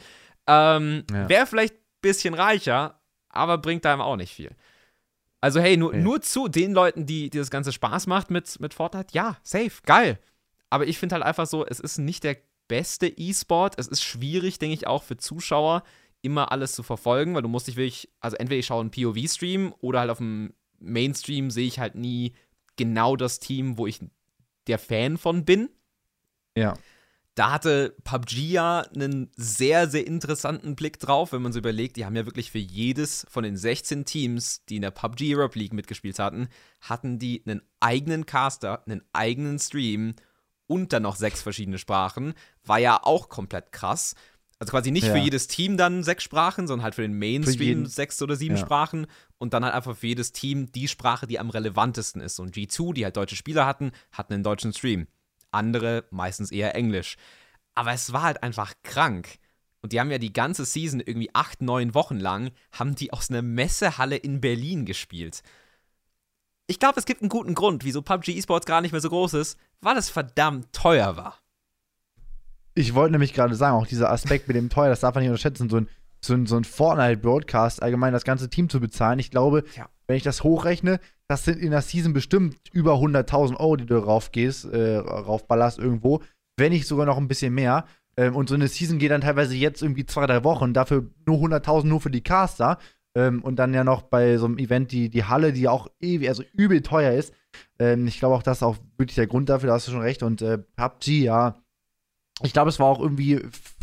Ähm, 0.47 1.05
ja. 1.11 1.29
Wäre 1.29 1.45
vielleicht 1.45 1.75
ein 1.75 2.01
bisschen 2.01 2.33
reicher, 2.33 2.99
aber 3.29 3.57
bringt 3.57 3.85
einem 3.85 4.01
auch 4.01 4.17
nicht 4.17 4.33
viel. 4.33 4.55
Also, 5.41 5.59
hey, 5.59 5.75
nur, 5.77 5.93
ja. 5.93 5.99
nur 5.99 6.21
zu 6.21 6.47
den 6.47 6.73
Leuten, 6.73 7.05
die, 7.05 7.29
die 7.29 7.37
das 7.37 7.51
Ganze 7.51 7.73
Spaß 7.73 8.07
macht 8.07 8.31
mit, 8.31 8.59
mit 8.59 8.73
Fortnite, 8.73 9.13
ja, 9.13 9.37
safe, 9.43 9.81
geil. 9.85 10.19
Aber 10.69 10.87
ich 10.87 10.97
finde 10.97 11.15
halt 11.15 11.23
einfach 11.23 11.47
so, 11.47 11.65
es 11.65 11.79
ist 11.79 11.97
nicht 11.97 12.23
der 12.23 12.37
beste 12.67 13.07
E-Sport. 13.07 13.75
Es 13.77 13.87
ist 13.87 14.03
schwierig, 14.03 14.57
denke 14.57 14.73
ich, 14.73 14.87
auch 14.87 15.03
für 15.03 15.17
Zuschauer, 15.17 15.83
immer 16.23 16.51
alles 16.51 16.73
zu 16.73 16.81
verfolgen, 16.81 17.36
weil 17.36 17.43
du 17.43 17.49
musst 17.49 17.67
dich 17.67 17.75
wirklich, 17.75 18.09
also 18.19 18.38
entweder 18.38 18.59
ich 18.59 18.65
schaue 18.65 18.81
einen 18.81 18.91
POV-Stream 18.91 19.75
oder 19.81 19.99
halt 19.99 20.09
auf 20.09 20.17
dem 20.17 20.53
Mainstream 20.79 21.51
sehe 21.51 21.67
ich 21.67 21.79
halt 21.79 21.95
nie 21.95 22.33
genau 22.75 23.15
das 23.15 23.39
Team, 23.39 23.77
wo 23.77 23.86
ich 23.86 23.99
der 24.67 24.79
Fan 24.79 25.17
von 25.17 25.45
bin. 25.45 25.69
Ja. 26.57 26.75
Da 27.36 27.51
hatte 27.51 27.95
PUBG 28.03 28.51
ja 28.51 28.81
einen 28.95 29.31
sehr, 29.36 29.89
sehr 29.89 30.05
interessanten 30.05 30.75
Blick 30.75 30.99
drauf, 30.99 31.33
wenn 31.33 31.41
man 31.41 31.51
so 31.51 31.59
überlegt, 31.59 31.97
die 31.97 32.05
haben 32.05 32.15
ja 32.15 32.27
wirklich 32.27 32.51
für 32.51 32.59
jedes 32.59 33.25
von 33.27 33.43
den 33.43 33.57
16 33.57 34.05
Teams, 34.05 34.63
die 34.65 34.75
in 34.75 34.83
der 34.83 34.91
PUBG 34.91 35.36
Europe 35.36 35.57
League 35.57 35.73
mitgespielt 35.73 36.19
hatten, 36.19 36.47
hatten 36.79 37.17
die 37.17 37.41
einen 37.45 37.63
eigenen 37.79 38.27
Caster, 38.27 38.83
einen 38.86 39.03
eigenen 39.13 39.57
Stream 39.57 40.13
und 40.67 40.93
dann 40.93 41.03
noch 41.03 41.15
sechs 41.15 41.41
verschiedene 41.41 41.79
Sprachen. 41.79 42.36
War 42.63 42.77
ja 42.77 42.99
auch 43.01 43.29
komplett 43.29 43.71
krass. 43.71 44.13
Also 44.59 44.71
quasi 44.71 44.91
nicht 44.91 45.07
ja. 45.07 45.13
für 45.13 45.19
jedes 45.19 45.47
Team 45.47 45.77
dann 45.77 46.03
sechs 46.03 46.23
Sprachen, 46.23 46.67
sondern 46.67 46.83
halt 46.83 46.95
für 46.95 47.01
den 47.01 47.17
Mainstream 47.17 47.85
für 47.85 47.89
sechs 47.89 48.21
oder 48.21 48.35
sieben 48.35 48.55
ja. 48.55 48.61
Sprachen 48.61 49.07
und 49.37 49.53
dann 49.53 49.65
halt 49.65 49.73
einfach 49.73 49.97
für 49.97 50.07
jedes 50.07 50.31
Team 50.31 50.71
die 50.71 50.87
Sprache, 50.87 51.27
die 51.27 51.39
am 51.39 51.49
relevantesten 51.49 52.21
ist. 52.21 52.39
Und 52.39 52.55
G2, 52.55 52.93
die 52.93 53.03
halt 53.03 53.17
deutsche 53.17 53.35
Spieler 53.35 53.65
hatten, 53.65 53.91
hatten 54.11 54.33
einen 54.33 54.43
deutschen 54.43 54.71
Stream 54.73 55.07
andere 55.53 56.05
meistens 56.11 56.51
eher 56.51 56.75
Englisch. 56.75 57.15
Aber 57.75 57.91
es 57.91 58.13
war 58.13 58.23
halt 58.23 58.43
einfach 58.43 58.73
krank. 58.83 59.39
Und 59.81 59.93
die 59.93 59.99
haben 59.99 60.11
ja 60.11 60.17
die 60.17 60.33
ganze 60.33 60.65
Season 60.65 60.99
irgendwie 60.99 61.29
acht, 61.33 61.61
neun 61.61 61.93
Wochen 61.93 62.17
lang, 62.17 62.51
haben 62.71 62.95
die 62.95 63.11
aus 63.11 63.29
einer 63.29 63.41
Messehalle 63.41 64.15
in 64.15 64.41
Berlin 64.41 64.85
gespielt. 64.85 65.43
Ich 66.67 66.79
glaube, 66.79 66.99
es 66.99 67.05
gibt 67.05 67.21
einen 67.21 67.29
guten 67.29 67.55
Grund, 67.55 67.83
wieso 67.83 68.01
PUBG 68.01 68.37
Esports 68.37 68.65
gar 68.65 68.79
nicht 68.79 68.93
mehr 68.93 69.01
so 69.01 69.09
groß 69.09 69.33
ist, 69.33 69.59
weil 69.81 69.97
es 69.97 70.09
verdammt 70.09 70.71
teuer 70.71 71.17
war. 71.17 71.42
Ich 72.75 72.95
wollte 72.95 73.12
nämlich 73.12 73.33
gerade 73.33 73.55
sagen, 73.55 73.75
auch 73.75 73.88
dieser 73.88 74.12
Aspekt 74.12 74.47
mit 74.47 74.57
dem 74.57 74.69
teuer, 74.69 74.89
das 74.89 75.01
darf 75.01 75.13
man 75.13 75.23
nicht 75.23 75.29
unterschätzen, 75.29 75.69
so 75.69 75.77
ein, 75.77 75.89
so 76.21 76.33
ein, 76.33 76.45
so 76.45 76.57
ein 76.57 76.63
Fortnite-Broadcast 76.63 77.83
allgemein 77.83 78.13
das 78.13 78.23
ganze 78.23 78.49
Team 78.49 78.69
zu 78.69 78.79
bezahlen. 78.79 79.19
Ich 79.19 79.31
glaube, 79.31 79.63
ja. 79.75 79.89
wenn 80.07 80.17
ich 80.17 80.23
das 80.23 80.43
hochrechne, 80.43 80.99
das 81.27 81.45
sind 81.45 81.59
in 81.59 81.71
der 81.71 81.81
Season 81.81 82.13
bestimmt 82.13 82.57
über 82.71 82.95
100.000 82.95 83.57
Euro, 83.57 83.75
die 83.75 83.86
du 83.86 83.97
raufgehst, 83.97 84.65
äh, 84.65 84.97
raufballerst 84.97 85.77
irgendwo, 85.77 86.21
wenn 86.57 86.71
nicht 86.71 86.88
sogar 86.88 87.05
noch 87.05 87.17
ein 87.17 87.27
bisschen 87.27 87.53
mehr. 87.53 87.86
Ähm, 88.17 88.36
und 88.36 88.49
so 88.49 88.55
eine 88.55 88.67
Season 88.67 88.99
geht 88.99 89.12
dann 89.12 89.21
teilweise 89.21 89.55
jetzt 89.55 89.81
irgendwie 89.81 90.05
zwei, 90.05 90.25
drei 90.25 90.43
Wochen, 90.43 90.73
dafür 90.73 91.05
nur 91.25 91.38
100.000 91.38 91.86
nur 91.86 92.01
für 92.01 92.12
die 92.12 92.21
Caster. 92.21 92.77
Ähm, 93.15 93.43
und 93.43 93.57
dann 93.57 93.73
ja 93.73 93.83
noch 93.83 94.03
bei 94.03 94.38
so 94.38 94.45
einem 94.45 94.57
Event 94.57 94.91
die, 94.91 95.09
die 95.09 95.25
Halle, 95.25 95.53
die 95.53 95.67
auch 95.67 95.88
ewig, 95.99 96.29
also 96.29 96.43
übel 96.53 96.81
teuer 96.81 97.13
ist. 97.13 97.33
Ähm, 97.77 98.07
ich 98.07 98.17
glaube 98.17 98.36
auch, 98.36 98.43
das 98.43 98.57
ist 98.57 98.63
auch 98.63 98.77
wirklich 98.97 99.15
der 99.15 99.27
Grund 99.27 99.49
dafür, 99.49 99.67
da 99.67 99.73
hast 99.75 99.88
du 99.88 99.91
schon 99.91 100.01
recht. 100.01 100.23
Und 100.23 100.41
äh, 100.41 100.57
PUBG, 100.57 101.23
ja, 101.23 101.62
ich 102.41 102.54
glaube, 102.54 102.69
es 102.69 102.80
war 102.80 102.88
auch 102.88 103.00
irgendwie 103.00 103.41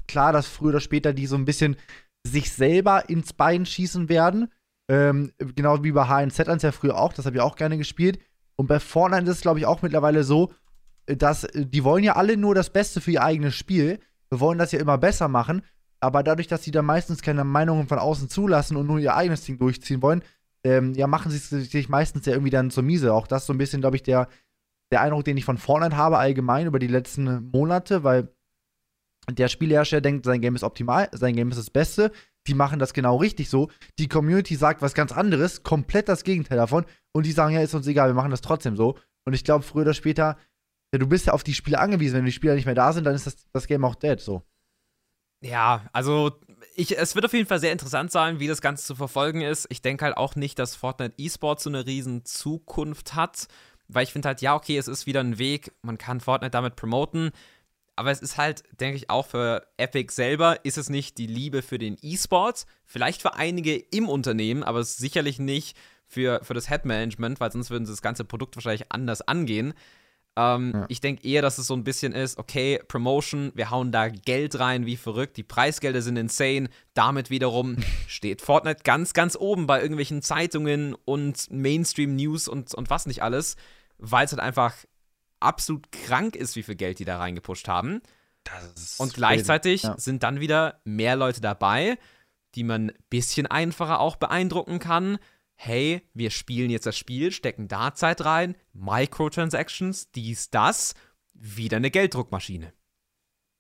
klar, 0.08 0.32
dass 0.32 0.46
früher 0.46 0.70
oder 0.70 0.80
später 0.80 1.12
die 1.12 1.26
so 1.26 1.36
ein 1.36 1.44
bisschen 1.44 1.76
sich 2.26 2.52
selber 2.52 3.08
ins 3.08 3.32
Bein 3.32 3.64
schießen 3.64 4.08
werden. 4.08 4.50
Ähm, 4.88 5.32
genau 5.38 5.84
wie 5.84 5.92
bei 5.92 6.06
HNZ 6.06 6.62
ja 6.62 6.72
früher 6.72 6.98
auch, 6.98 7.12
das 7.12 7.26
habe 7.26 7.36
ich 7.36 7.42
auch 7.42 7.56
gerne 7.56 7.78
gespielt. 7.78 8.18
Und 8.56 8.66
bei 8.66 8.80
Fortnite 8.80 9.24
ist 9.30 9.36
es, 9.36 9.40
glaube 9.40 9.60
ich, 9.60 9.66
auch 9.66 9.82
mittlerweile 9.82 10.24
so, 10.24 10.52
dass 11.06 11.44
äh, 11.44 11.64
die 11.64 11.84
wollen 11.84 12.04
ja 12.04 12.16
alle 12.16 12.36
nur 12.36 12.54
das 12.54 12.70
Beste 12.70 13.00
für 13.00 13.12
ihr 13.12 13.22
eigenes 13.22 13.54
Spiel. 13.54 14.00
Wir 14.28 14.40
wollen 14.40 14.58
das 14.58 14.72
ja 14.72 14.80
immer 14.80 14.98
besser 14.98 15.28
machen. 15.28 15.62
Aber 16.00 16.22
dadurch, 16.22 16.48
dass 16.48 16.64
sie 16.64 16.70
da 16.70 16.82
meistens 16.82 17.22
keine 17.22 17.44
Meinungen 17.44 17.86
von 17.86 17.98
außen 17.98 18.28
zulassen 18.28 18.76
und 18.76 18.86
nur 18.86 18.98
ihr 18.98 19.14
eigenes 19.14 19.44
Ding 19.44 19.58
durchziehen 19.58 20.02
wollen, 20.02 20.22
ähm, 20.64 20.94
ja, 20.94 21.06
machen 21.06 21.30
sie 21.30 21.38
sich 21.38 21.88
meistens 21.88 22.26
ja 22.26 22.32
irgendwie 22.32 22.50
dann 22.50 22.70
zur 22.70 22.82
Miese. 22.82 23.14
Auch 23.14 23.26
das 23.26 23.42
ist 23.42 23.46
so 23.46 23.52
ein 23.52 23.58
bisschen, 23.58 23.80
glaube 23.80 23.96
ich, 23.96 24.02
der, 24.02 24.28
der 24.90 25.02
Eindruck, 25.02 25.24
den 25.24 25.36
ich 25.36 25.44
von 25.44 25.58
Fortnite 25.58 25.96
habe, 25.96 26.18
allgemein 26.18 26.66
über 26.66 26.78
die 26.78 26.86
letzten 26.86 27.50
Monate, 27.50 28.02
weil 28.02 28.28
der 29.38 29.48
Spielhersteller 29.48 30.00
denkt, 30.00 30.24
sein 30.24 30.40
Game 30.40 30.56
ist 30.56 30.64
optimal, 30.64 31.08
sein 31.12 31.34
Game 31.34 31.50
ist 31.50 31.58
das 31.58 31.70
Beste 31.70 32.12
die 32.46 32.54
machen 32.54 32.78
das 32.78 32.94
genau 32.94 33.16
richtig 33.16 33.48
so. 33.50 33.70
Die 33.98 34.08
Community 34.08 34.56
sagt 34.56 34.82
was 34.82 34.94
ganz 34.94 35.12
anderes, 35.12 35.62
komplett 35.62 36.08
das 36.08 36.24
Gegenteil 36.24 36.58
davon. 36.58 36.84
Und 37.12 37.26
die 37.26 37.32
sagen, 37.32 37.54
ja, 37.54 37.60
ist 37.60 37.74
uns 37.74 37.86
egal, 37.86 38.08
wir 38.08 38.14
machen 38.14 38.30
das 38.30 38.40
trotzdem 38.40 38.76
so. 38.76 38.98
Und 39.24 39.34
ich 39.34 39.44
glaube, 39.44 39.64
früher 39.64 39.82
oder 39.82 39.94
später, 39.94 40.38
ja, 40.92 40.98
du 40.98 41.06
bist 41.06 41.26
ja 41.26 41.32
auf 41.32 41.42
die 41.42 41.54
Spiele 41.54 41.78
angewiesen. 41.78 42.16
Wenn 42.16 42.24
die 42.24 42.32
Spieler 42.32 42.54
nicht 42.54 42.66
mehr 42.66 42.74
da 42.74 42.92
sind, 42.92 43.04
dann 43.04 43.14
ist 43.14 43.26
das, 43.26 43.36
das 43.52 43.66
Game 43.66 43.84
auch 43.84 43.94
dead 43.94 44.20
so. 44.20 44.42
Ja, 45.42 45.88
also 45.92 46.32
ich, 46.76 46.98
es 46.98 47.14
wird 47.14 47.24
auf 47.24 47.32
jeden 47.32 47.46
Fall 47.46 47.60
sehr 47.60 47.72
interessant 47.72 48.10
sein, 48.12 48.40
wie 48.40 48.48
das 48.48 48.60
Ganze 48.60 48.84
zu 48.84 48.94
verfolgen 48.94 49.40
ist. 49.40 49.66
Ich 49.70 49.82
denke 49.82 50.04
halt 50.04 50.16
auch 50.16 50.34
nicht, 50.34 50.58
dass 50.58 50.74
Fortnite 50.74 51.14
eSports 51.18 51.64
so 51.64 51.70
eine 51.70 51.86
riesen 51.86 52.24
Zukunft 52.24 53.14
hat, 53.14 53.48
weil 53.88 54.04
ich 54.04 54.12
finde 54.12 54.28
halt, 54.28 54.42
ja, 54.42 54.54
okay, 54.54 54.76
es 54.76 54.88
ist 54.88 55.06
wieder 55.06 55.20
ein 55.20 55.38
Weg, 55.38 55.72
man 55.82 55.98
kann 55.98 56.20
Fortnite 56.20 56.50
damit 56.50 56.76
promoten, 56.76 57.30
aber 58.00 58.12
es 58.12 58.22
ist 58.22 58.38
halt, 58.38 58.62
denke 58.80 58.96
ich, 58.96 59.10
auch 59.10 59.26
für 59.26 59.66
Epic 59.76 60.14
selber 60.14 60.64
ist 60.64 60.78
es 60.78 60.88
nicht 60.88 61.18
die 61.18 61.26
Liebe 61.26 61.60
für 61.60 61.78
den 61.78 61.98
E-Sport. 62.00 62.64
Vielleicht 62.86 63.20
für 63.20 63.34
einige 63.34 63.76
im 63.76 64.08
Unternehmen, 64.08 64.62
aber 64.62 64.82
sicherlich 64.84 65.38
nicht 65.38 65.76
für, 66.06 66.40
für 66.42 66.54
das 66.54 66.70
Head-Management, 66.70 67.40
weil 67.40 67.52
sonst 67.52 67.68
würden 67.68 67.84
sie 67.84 67.92
das 67.92 68.00
ganze 68.00 68.24
Produkt 68.24 68.56
wahrscheinlich 68.56 68.90
anders 68.90 69.20
angehen. 69.20 69.74
Ähm, 70.34 70.72
ja. 70.72 70.86
Ich 70.88 71.02
denke 71.02 71.28
eher, 71.28 71.42
dass 71.42 71.58
es 71.58 71.66
so 71.66 71.74
ein 71.74 71.84
bisschen 71.84 72.14
ist, 72.14 72.38
okay, 72.38 72.80
Promotion, 72.88 73.52
wir 73.54 73.70
hauen 73.70 73.92
da 73.92 74.08
Geld 74.08 74.58
rein 74.58 74.86
wie 74.86 74.96
verrückt, 74.96 75.36
die 75.36 75.42
Preisgelder 75.42 76.00
sind 76.00 76.16
insane. 76.16 76.70
Damit 76.94 77.28
wiederum 77.28 77.76
steht 78.06 78.40
Fortnite 78.40 78.80
ganz, 78.82 79.12
ganz 79.12 79.36
oben 79.36 79.66
bei 79.66 79.82
irgendwelchen 79.82 80.22
Zeitungen 80.22 80.94
und 81.04 81.50
Mainstream-News 81.50 82.48
und, 82.48 82.72
und 82.72 82.88
was 82.88 83.04
nicht 83.04 83.22
alles, 83.22 83.56
weil 83.98 84.24
es 84.24 84.32
halt 84.32 84.40
einfach 84.40 84.74
absolut 85.40 85.90
krank 85.92 86.36
ist, 86.36 86.56
wie 86.56 86.62
viel 86.62 86.76
Geld 86.76 86.98
die 86.98 87.04
da 87.04 87.18
reingepusht 87.18 87.68
haben. 87.68 88.00
Und 88.98 89.14
gleichzeitig 89.14 89.82
ja. 89.82 89.98
sind 89.98 90.22
dann 90.22 90.40
wieder 90.40 90.80
mehr 90.84 91.16
Leute 91.16 91.40
dabei, 91.40 91.98
die 92.54 92.64
man 92.64 92.90
ein 92.90 92.96
bisschen 93.10 93.46
einfacher 93.46 94.00
auch 94.00 94.16
beeindrucken 94.16 94.78
kann. 94.78 95.18
Hey, 95.54 96.08
wir 96.14 96.30
spielen 96.30 96.70
jetzt 96.70 96.86
das 96.86 96.96
Spiel, 96.96 97.32
stecken 97.32 97.68
da 97.68 97.94
Zeit 97.94 98.24
rein, 98.24 98.56
Microtransactions, 98.72 100.10
dies, 100.12 100.50
das, 100.50 100.94
wieder 101.34 101.76
eine 101.76 101.90
Gelddruckmaschine. 101.90 102.72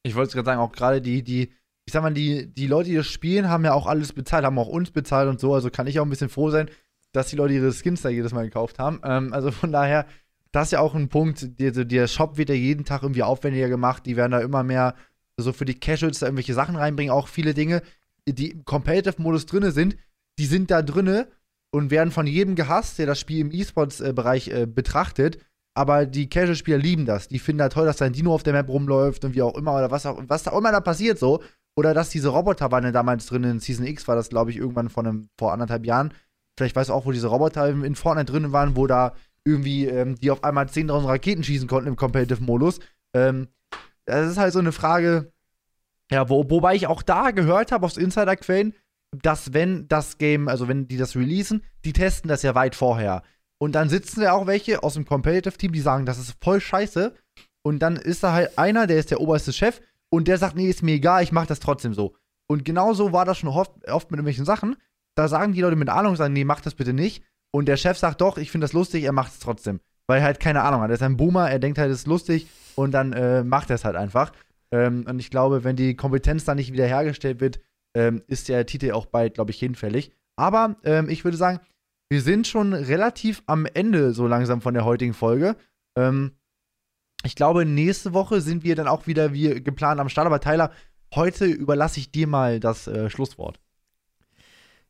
Ich 0.02 0.14
wollte 0.14 0.32
gerade 0.32 0.46
sagen, 0.46 0.60
auch 0.60 0.72
gerade 0.72 1.02
die, 1.02 1.22
die, 1.22 1.52
ich 1.84 1.92
sag 1.92 2.02
mal, 2.02 2.14
die, 2.14 2.52
die 2.52 2.66
Leute, 2.66 2.88
die 2.88 2.96
das 2.96 3.06
spielen, 3.06 3.48
haben 3.48 3.64
ja 3.64 3.74
auch 3.74 3.86
alles 3.86 4.14
bezahlt, 4.14 4.44
haben 4.44 4.58
auch 4.58 4.68
uns 4.68 4.90
bezahlt 4.90 5.28
und 5.28 5.40
so, 5.40 5.52
also 5.52 5.70
kann 5.70 5.86
ich 5.86 6.00
auch 6.00 6.06
ein 6.06 6.10
bisschen 6.10 6.30
froh 6.30 6.50
sein, 6.50 6.70
dass 7.12 7.28
die 7.28 7.36
Leute 7.36 7.54
ihre 7.54 7.72
Skins 7.72 8.00
da 8.00 8.08
jedes 8.08 8.32
Mal 8.32 8.44
gekauft 8.44 8.78
haben. 8.78 9.00
Ähm, 9.04 9.32
also 9.34 9.50
von 9.50 9.70
daher, 9.70 10.06
das 10.52 10.68
ist 10.68 10.72
ja 10.72 10.80
auch 10.80 10.94
ein 10.94 11.08
Punkt, 11.08 11.60
der, 11.60 11.72
der 11.72 12.06
Shop 12.08 12.36
wird 12.36 12.48
ja 12.48 12.54
jeden 12.54 12.84
Tag 12.84 13.02
irgendwie 13.02 13.22
aufwendiger 13.22 13.68
gemacht, 13.68 14.04
die 14.06 14.16
werden 14.16 14.32
da 14.32 14.40
immer 14.40 14.62
mehr 14.62 14.94
so 15.36 15.52
für 15.52 15.64
die 15.64 15.78
Casuals 15.78 16.18
da 16.18 16.26
irgendwelche 16.26 16.54
Sachen 16.54 16.76
reinbringen, 16.76 17.12
auch 17.12 17.28
viele 17.28 17.54
Dinge, 17.54 17.82
die 18.28 18.50
im 18.50 18.64
Competitive-Modus 18.64 19.46
drin 19.46 19.70
sind, 19.70 19.96
die 20.38 20.46
sind 20.46 20.70
da 20.70 20.82
drinne 20.82 21.28
und 21.70 21.90
werden 21.90 22.10
von 22.10 22.26
jedem 22.26 22.54
gehasst, 22.54 22.98
der 22.98 23.06
das 23.06 23.20
Spiel 23.20 23.40
im 23.40 23.52
E-Sports-Bereich 23.52 24.48
äh, 24.48 24.66
betrachtet. 24.66 25.38
Aber 25.74 26.04
die 26.04 26.28
Casual-Spieler 26.28 26.78
lieben 26.78 27.06
das. 27.06 27.28
Die 27.28 27.38
finden 27.38 27.58
da 27.58 27.68
toll, 27.68 27.86
dass 27.86 27.98
da 27.98 28.04
ein 28.04 28.12
Dino 28.12 28.34
auf 28.34 28.42
der 28.42 28.52
Map 28.52 28.68
rumläuft 28.68 29.24
und 29.24 29.34
wie 29.34 29.42
auch 29.42 29.56
immer 29.56 29.74
oder 29.76 29.90
was 29.90 30.04
auch 30.04 30.20
was 30.26 30.42
da 30.42 30.56
immer 30.56 30.72
da 30.72 30.80
passiert 30.80 31.18
so. 31.18 31.40
Oder 31.76 31.94
dass 31.94 32.10
diese 32.10 32.28
Roboter 32.28 32.72
waren 32.72 32.84
ja 32.84 32.90
damals 32.90 33.26
drin 33.26 33.44
in 33.44 33.60
Season 33.60 33.86
X, 33.86 34.08
war 34.08 34.16
das, 34.16 34.28
glaube 34.28 34.50
ich, 34.50 34.56
irgendwann 34.56 34.88
von 34.88 35.06
einem, 35.06 35.28
vor 35.38 35.52
anderthalb 35.52 35.86
Jahren. 35.86 36.12
Vielleicht 36.58 36.74
weißt 36.74 36.90
du 36.90 36.94
auch, 36.94 37.06
wo 37.06 37.12
diese 37.12 37.28
Roboter 37.28 37.68
in 37.68 37.94
Fortnite 37.94 38.32
drin 38.32 38.52
waren, 38.52 38.76
wo 38.76 38.86
da 38.88 39.14
irgendwie, 39.50 39.86
ähm, 39.86 40.16
die 40.16 40.30
auf 40.30 40.44
einmal 40.44 40.66
10.000 40.66 41.06
Raketen 41.06 41.44
schießen 41.44 41.68
konnten 41.68 41.88
im 41.88 41.96
Competitive-Modus. 41.96 42.80
Ähm, 43.14 43.48
das 44.06 44.30
ist 44.30 44.38
halt 44.38 44.52
so 44.52 44.58
eine 44.58 44.72
Frage, 44.72 45.32
ja, 46.10 46.28
wo, 46.28 46.48
wobei 46.50 46.74
ich 46.74 46.86
auch 46.86 47.02
da 47.02 47.30
gehört 47.30 47.72
habe 47.72 47.86
aus 47.86 47.96
Insiderquellen, 47.96 48.74
dass 49.12 49.52
wenn 49.52 49.88
das 49.88 50.18
Game, 50.18 50.48
also 50.48 50.68
wenn 50.68 50.88
die 50.88 50.96
das 50.96 51.16
releasen, 51.16 51.64
die 51.84 51.92
testen 51.92 52.28
das 52.28 52.42
ja 52.42 52.54
weit 52.54 52.74
vorher. 52.74 53.22
Und 53.58 53.72
dann 53.72 53.88
sitzen 53.88 54.20
da 54.20 54.32
auch 54.32 54.46
welche 54.46 54.82
aus 54.82 54.94
dem 54.94 55.04
Competitive-Team, 55.04 55.72
die 55.72 55.80
sagen, 55.80 56.06
das 56.06 56.18
ist 56.18 56.36
voll 56.42 56.60
scheiße. 56.60 57.14
Und 57.62 57.80
dann 57.80 57.96
ist 57.96 58.22
da 58.22 58.32
halt 58.32 58.58
einer, 58.58 58.86
der 58.86 58.98
ist 58.98 59.10
der 59.10 59.20
oberste 59.20 59.52
Chef 59.52 59.80
und 60.10 60.28
der 60.28 60.38
sagt, 60.38 60.56
nee, 60.56 60.68
ist 60.68 60.82
mir 60.82 60.94
egal, 60.94 61.22
ich 61.22 61.32
mach 61.32 61.46
das 61.46 61.60
trotzdem 61.60 61.92
so. 61.92 62.14
Und 62.48 62.64
genauso 62.64 63.12
war 63.12 63.24
das 63.24 63.38
schon 63.38 63.50
oft, 63.50 63.72
oft 63.88 64.10
mit 64.10 64.18
irgendwelchen 64.18 64.44
Sachen. 64.44 64.76
Da 65.14 65.28
sagen 65.28 65.52
die 65.52 65.60
Leute 65.60 65.76
mit 65.76 65.88
Ahnung, 65.88 66.16
sagen, 66.16 66.32
nee, 66.32 66.44
mach 66.44 66.60
das 66.60 66.74
bitte 66.74 66.92
nicht. 66.92 67.22
Und 67.52 67.66
der 67.66 67.76
Chef 67.76 67.98
sagt 67.98 68.20
doch, 68.20 68.38
ich 68.38 68.50
finde 68.50 68.64
das 68.64 68.72
lustig, 68.72 69.04
er 69.04 69.12
macht 69.12 69.32
es 69.32 69.38
trotzdem. 69.38 69.80
Weil 70.06 70.18
er 70.18 70.24
halt 70.24 70.40
keine 70.40 70.62
Ahnung 70.62 70.80
hat. 70.80 70.90
Er 70.90 70.94
ist 70.94 71.02
ein 71.02 71.16
Boomer, 71.16 71.50
er 71.50 71.58
denkt 71.58 71.78
halt, 71.78 71.90
es 71.90 72.00
ist 72.00 72.06
lustig 72.06 72.48
und 72.74 72.92
dann 72.92 73.12
äh, 73.12 73.44
macht 73.44 73.70
er 73.70 73.76
es 73.76 73.84
halt 73.84 73.96
einfach. 73.96 74.32
Ähm, 74.72 75.04
und 75.08 75.18
ich 75.18 75.30
glaube, 75.30 75.64
wenn 75.64 75.76
die 75.76 75.96
Kompetenz 75.96 76.44
dann 76.44 76.56
nicht 76.56 76.72
wiederhergestellt 76.72 77.40
wird, 77.40 77.60
ähm, 77.94 78.22
ist 78.26 78.48
der 78.48 78.66
Titel 78.66 78.92
auch 78.92 79.06
bald, 79.06 79.34
glaube 79.34 79.50
ich, 79.50 79.58
hinfällig. 79.58 80.12
Aber 80.36 80.76
ähm, 80.84 81.08
ich 81.08 81.24
würde 81.24 81.36
sagen, 81.36 81.60
wir 82.08 82.22
sind 82.22 82.46
schon 82.46 82.72
relativ 82.72 83.42
am 83.46 83.66
Ende 83.66 84.12
so 84.12 84.26
langsam 84.26 84.60
von 84.60 84.74
der 84.74 84.84
heutigen 84.84 85.14
Folge. 85.14 85.56
Ähm, 85.96 86.32
ich 87.24 87.36
glaube, 87.36 87.64
nächste 87.64 88.14
Woche 88.14 88.40
sind 88.40 88.64
wir 88.64 88.74
dann 88.74 88.88
auch 88.88 89.06
wieder 89.06 89.32
wie 89.32 89.62
geplant 89.62 90.00
am 90.00 90.08
Start. 90.08 90.26
Aber 90.26 90.40
Tyler, 90.40 90.72
heute 91.14 91.44
überlasse 91.44 92.00
ich 92.00 92.10
dir 92.10 92.26
mal 92.26 92.60
das 92.60 92.86
äh, 92.86 93.10
Schlusswort. 93.10 93.60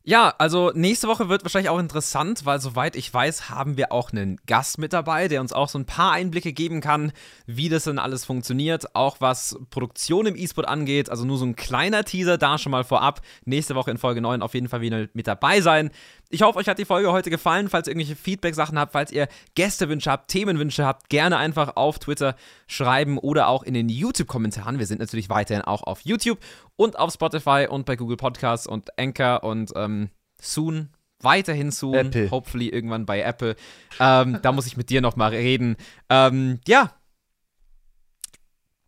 Ja, 0.03 0.33
also 0.39 0.71
nächste 0.73 1.07
Woche 1.07 1.29
wird 1.29 1.43
wahrscheinlich 1.43 1.69
auch 1.69 1.77
interessant, 1.77 2.43
weil 2.43 2.59
soweit 2.59 2.95
ich 2.95 3.13
weiß, 3.13 3.51
haben 3.51 3.77
wir 3.77 3.91
auch 3.91 4.11
einen 4.11 4.39
Gast 4.47 4.79
mit 4.79 4.93
dabei, 4.93 5.27
der 5.27 5.41
uns 5.41 5.53
auch 5.53 5.69
so 5.69 5.77
ein 5.77 5.85
paar 5.85 6.11
Einblicke 6.13 6.53
geben 6.53 6.81
kann, 6.81 7.11
wie 7.45 7.69
das 7.69 7.83
denn 7.83 7.99
alles 7.99 8.25
funktioniert, 8.25 8.95
auch 8.95 9.17
was 9.19 9.59
Produktion 9.69 10.25
im 10.25 10.35
E-Sport 10.35 10.67
angeht. 10.67 11.11
Also 11.11 11.23
nur 11.23 11.37
so 11.37 11.45
ein 11.45 11.55
kleiner 11.55 12.03
Teaser 12.03 12.39
da 12.39 12.57
schon 12.57 12.71
mal 12.71 12.83
vorab. 12.83 13.21
Nächste 13.45 13.75
Woche 13.75 13.91
in 13.91 13.99
Folge 13.99 14.21
9 14.21 14.41
auf 14.41 14.55
jeden 14.55 14.69
Fall 14.69 14.81
wieder 14.81 15.07
mit 15.13 15.27
dabei 15.27 15.61
sein. 15.61 15.91
Ich 16.31 16.41
hoffe, 16.41 16.57
euch 16.59 16.67
hat 16.67 16.79
die 16.79 16.85
Folge 16.85 17.11
heute 17.11 17.29
gefallen. 17.29 17.69
Falls 17.69 17.87
ihr 17.87 17.91
irgendwelche 17.91 18.15
Feedback-Sachen 18.15 18.79
habt, 18.79 18.93
falls 18.93 19.11
ihr 19.11 19.27
Gästewünsche 19.55 20.09
habt, 20.09 20.29
Themenwünsche 20.29 20.85
habt, 20.85 21.09
gerne 21.09 21.37
einfach 21.37 21.75
auf 21.75 21.99
Twitter 21.99 22.35
schreiben 22.67 23.17
oder 23.17 23.47
auch 23.47 23.63
in 23.63 23.73
den 23.73 23.89
YouTube-Kommentaren. 23.89 24.79
Wir 24.79 24.85
sind 24.85 24.99
natürlich 24.99 25.29
weiterhin 25.29 25.63
auch 25.63 25.83
auf 25.83 26.01
YouTube 26.01 26.39
und 26.75 26.97
auf 26.97 27.13
Spotify 27.13 27.67
und 27.69 27.85
bei 27.85 27.95
Google 27.95 28.17
Podcasts 28.17 28.65
und 28.65 28.97
Anchor 28.97 29.43
und 29.43 29.71
ähm, 29.75 30.09
soon 30.39 30.89
weiterhin 31.23 31.71
soon, 31.71 31.93
Apple. 32.07 32.31
hopefully 32.31 32.69
irgendwann 32.69 33.05
bei 33.05 33.21
Apple. 33.21 33.55
Ähm, 33.99 34.39
da 34.41 34.51
muss 34.51 34.65
ich 34.65 34.77
mit 34.77 34.89
dir 34.89 35.01
nochmal 35.01 35.29
reden. 35.31 35.75
Ähm, 36.09 36.59
ja. 36.67 36.93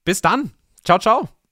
Bis 0.03 0.21
dann. 0.21 0.51
Ciao, 0.84 0.99
ciao. 0.99 1.42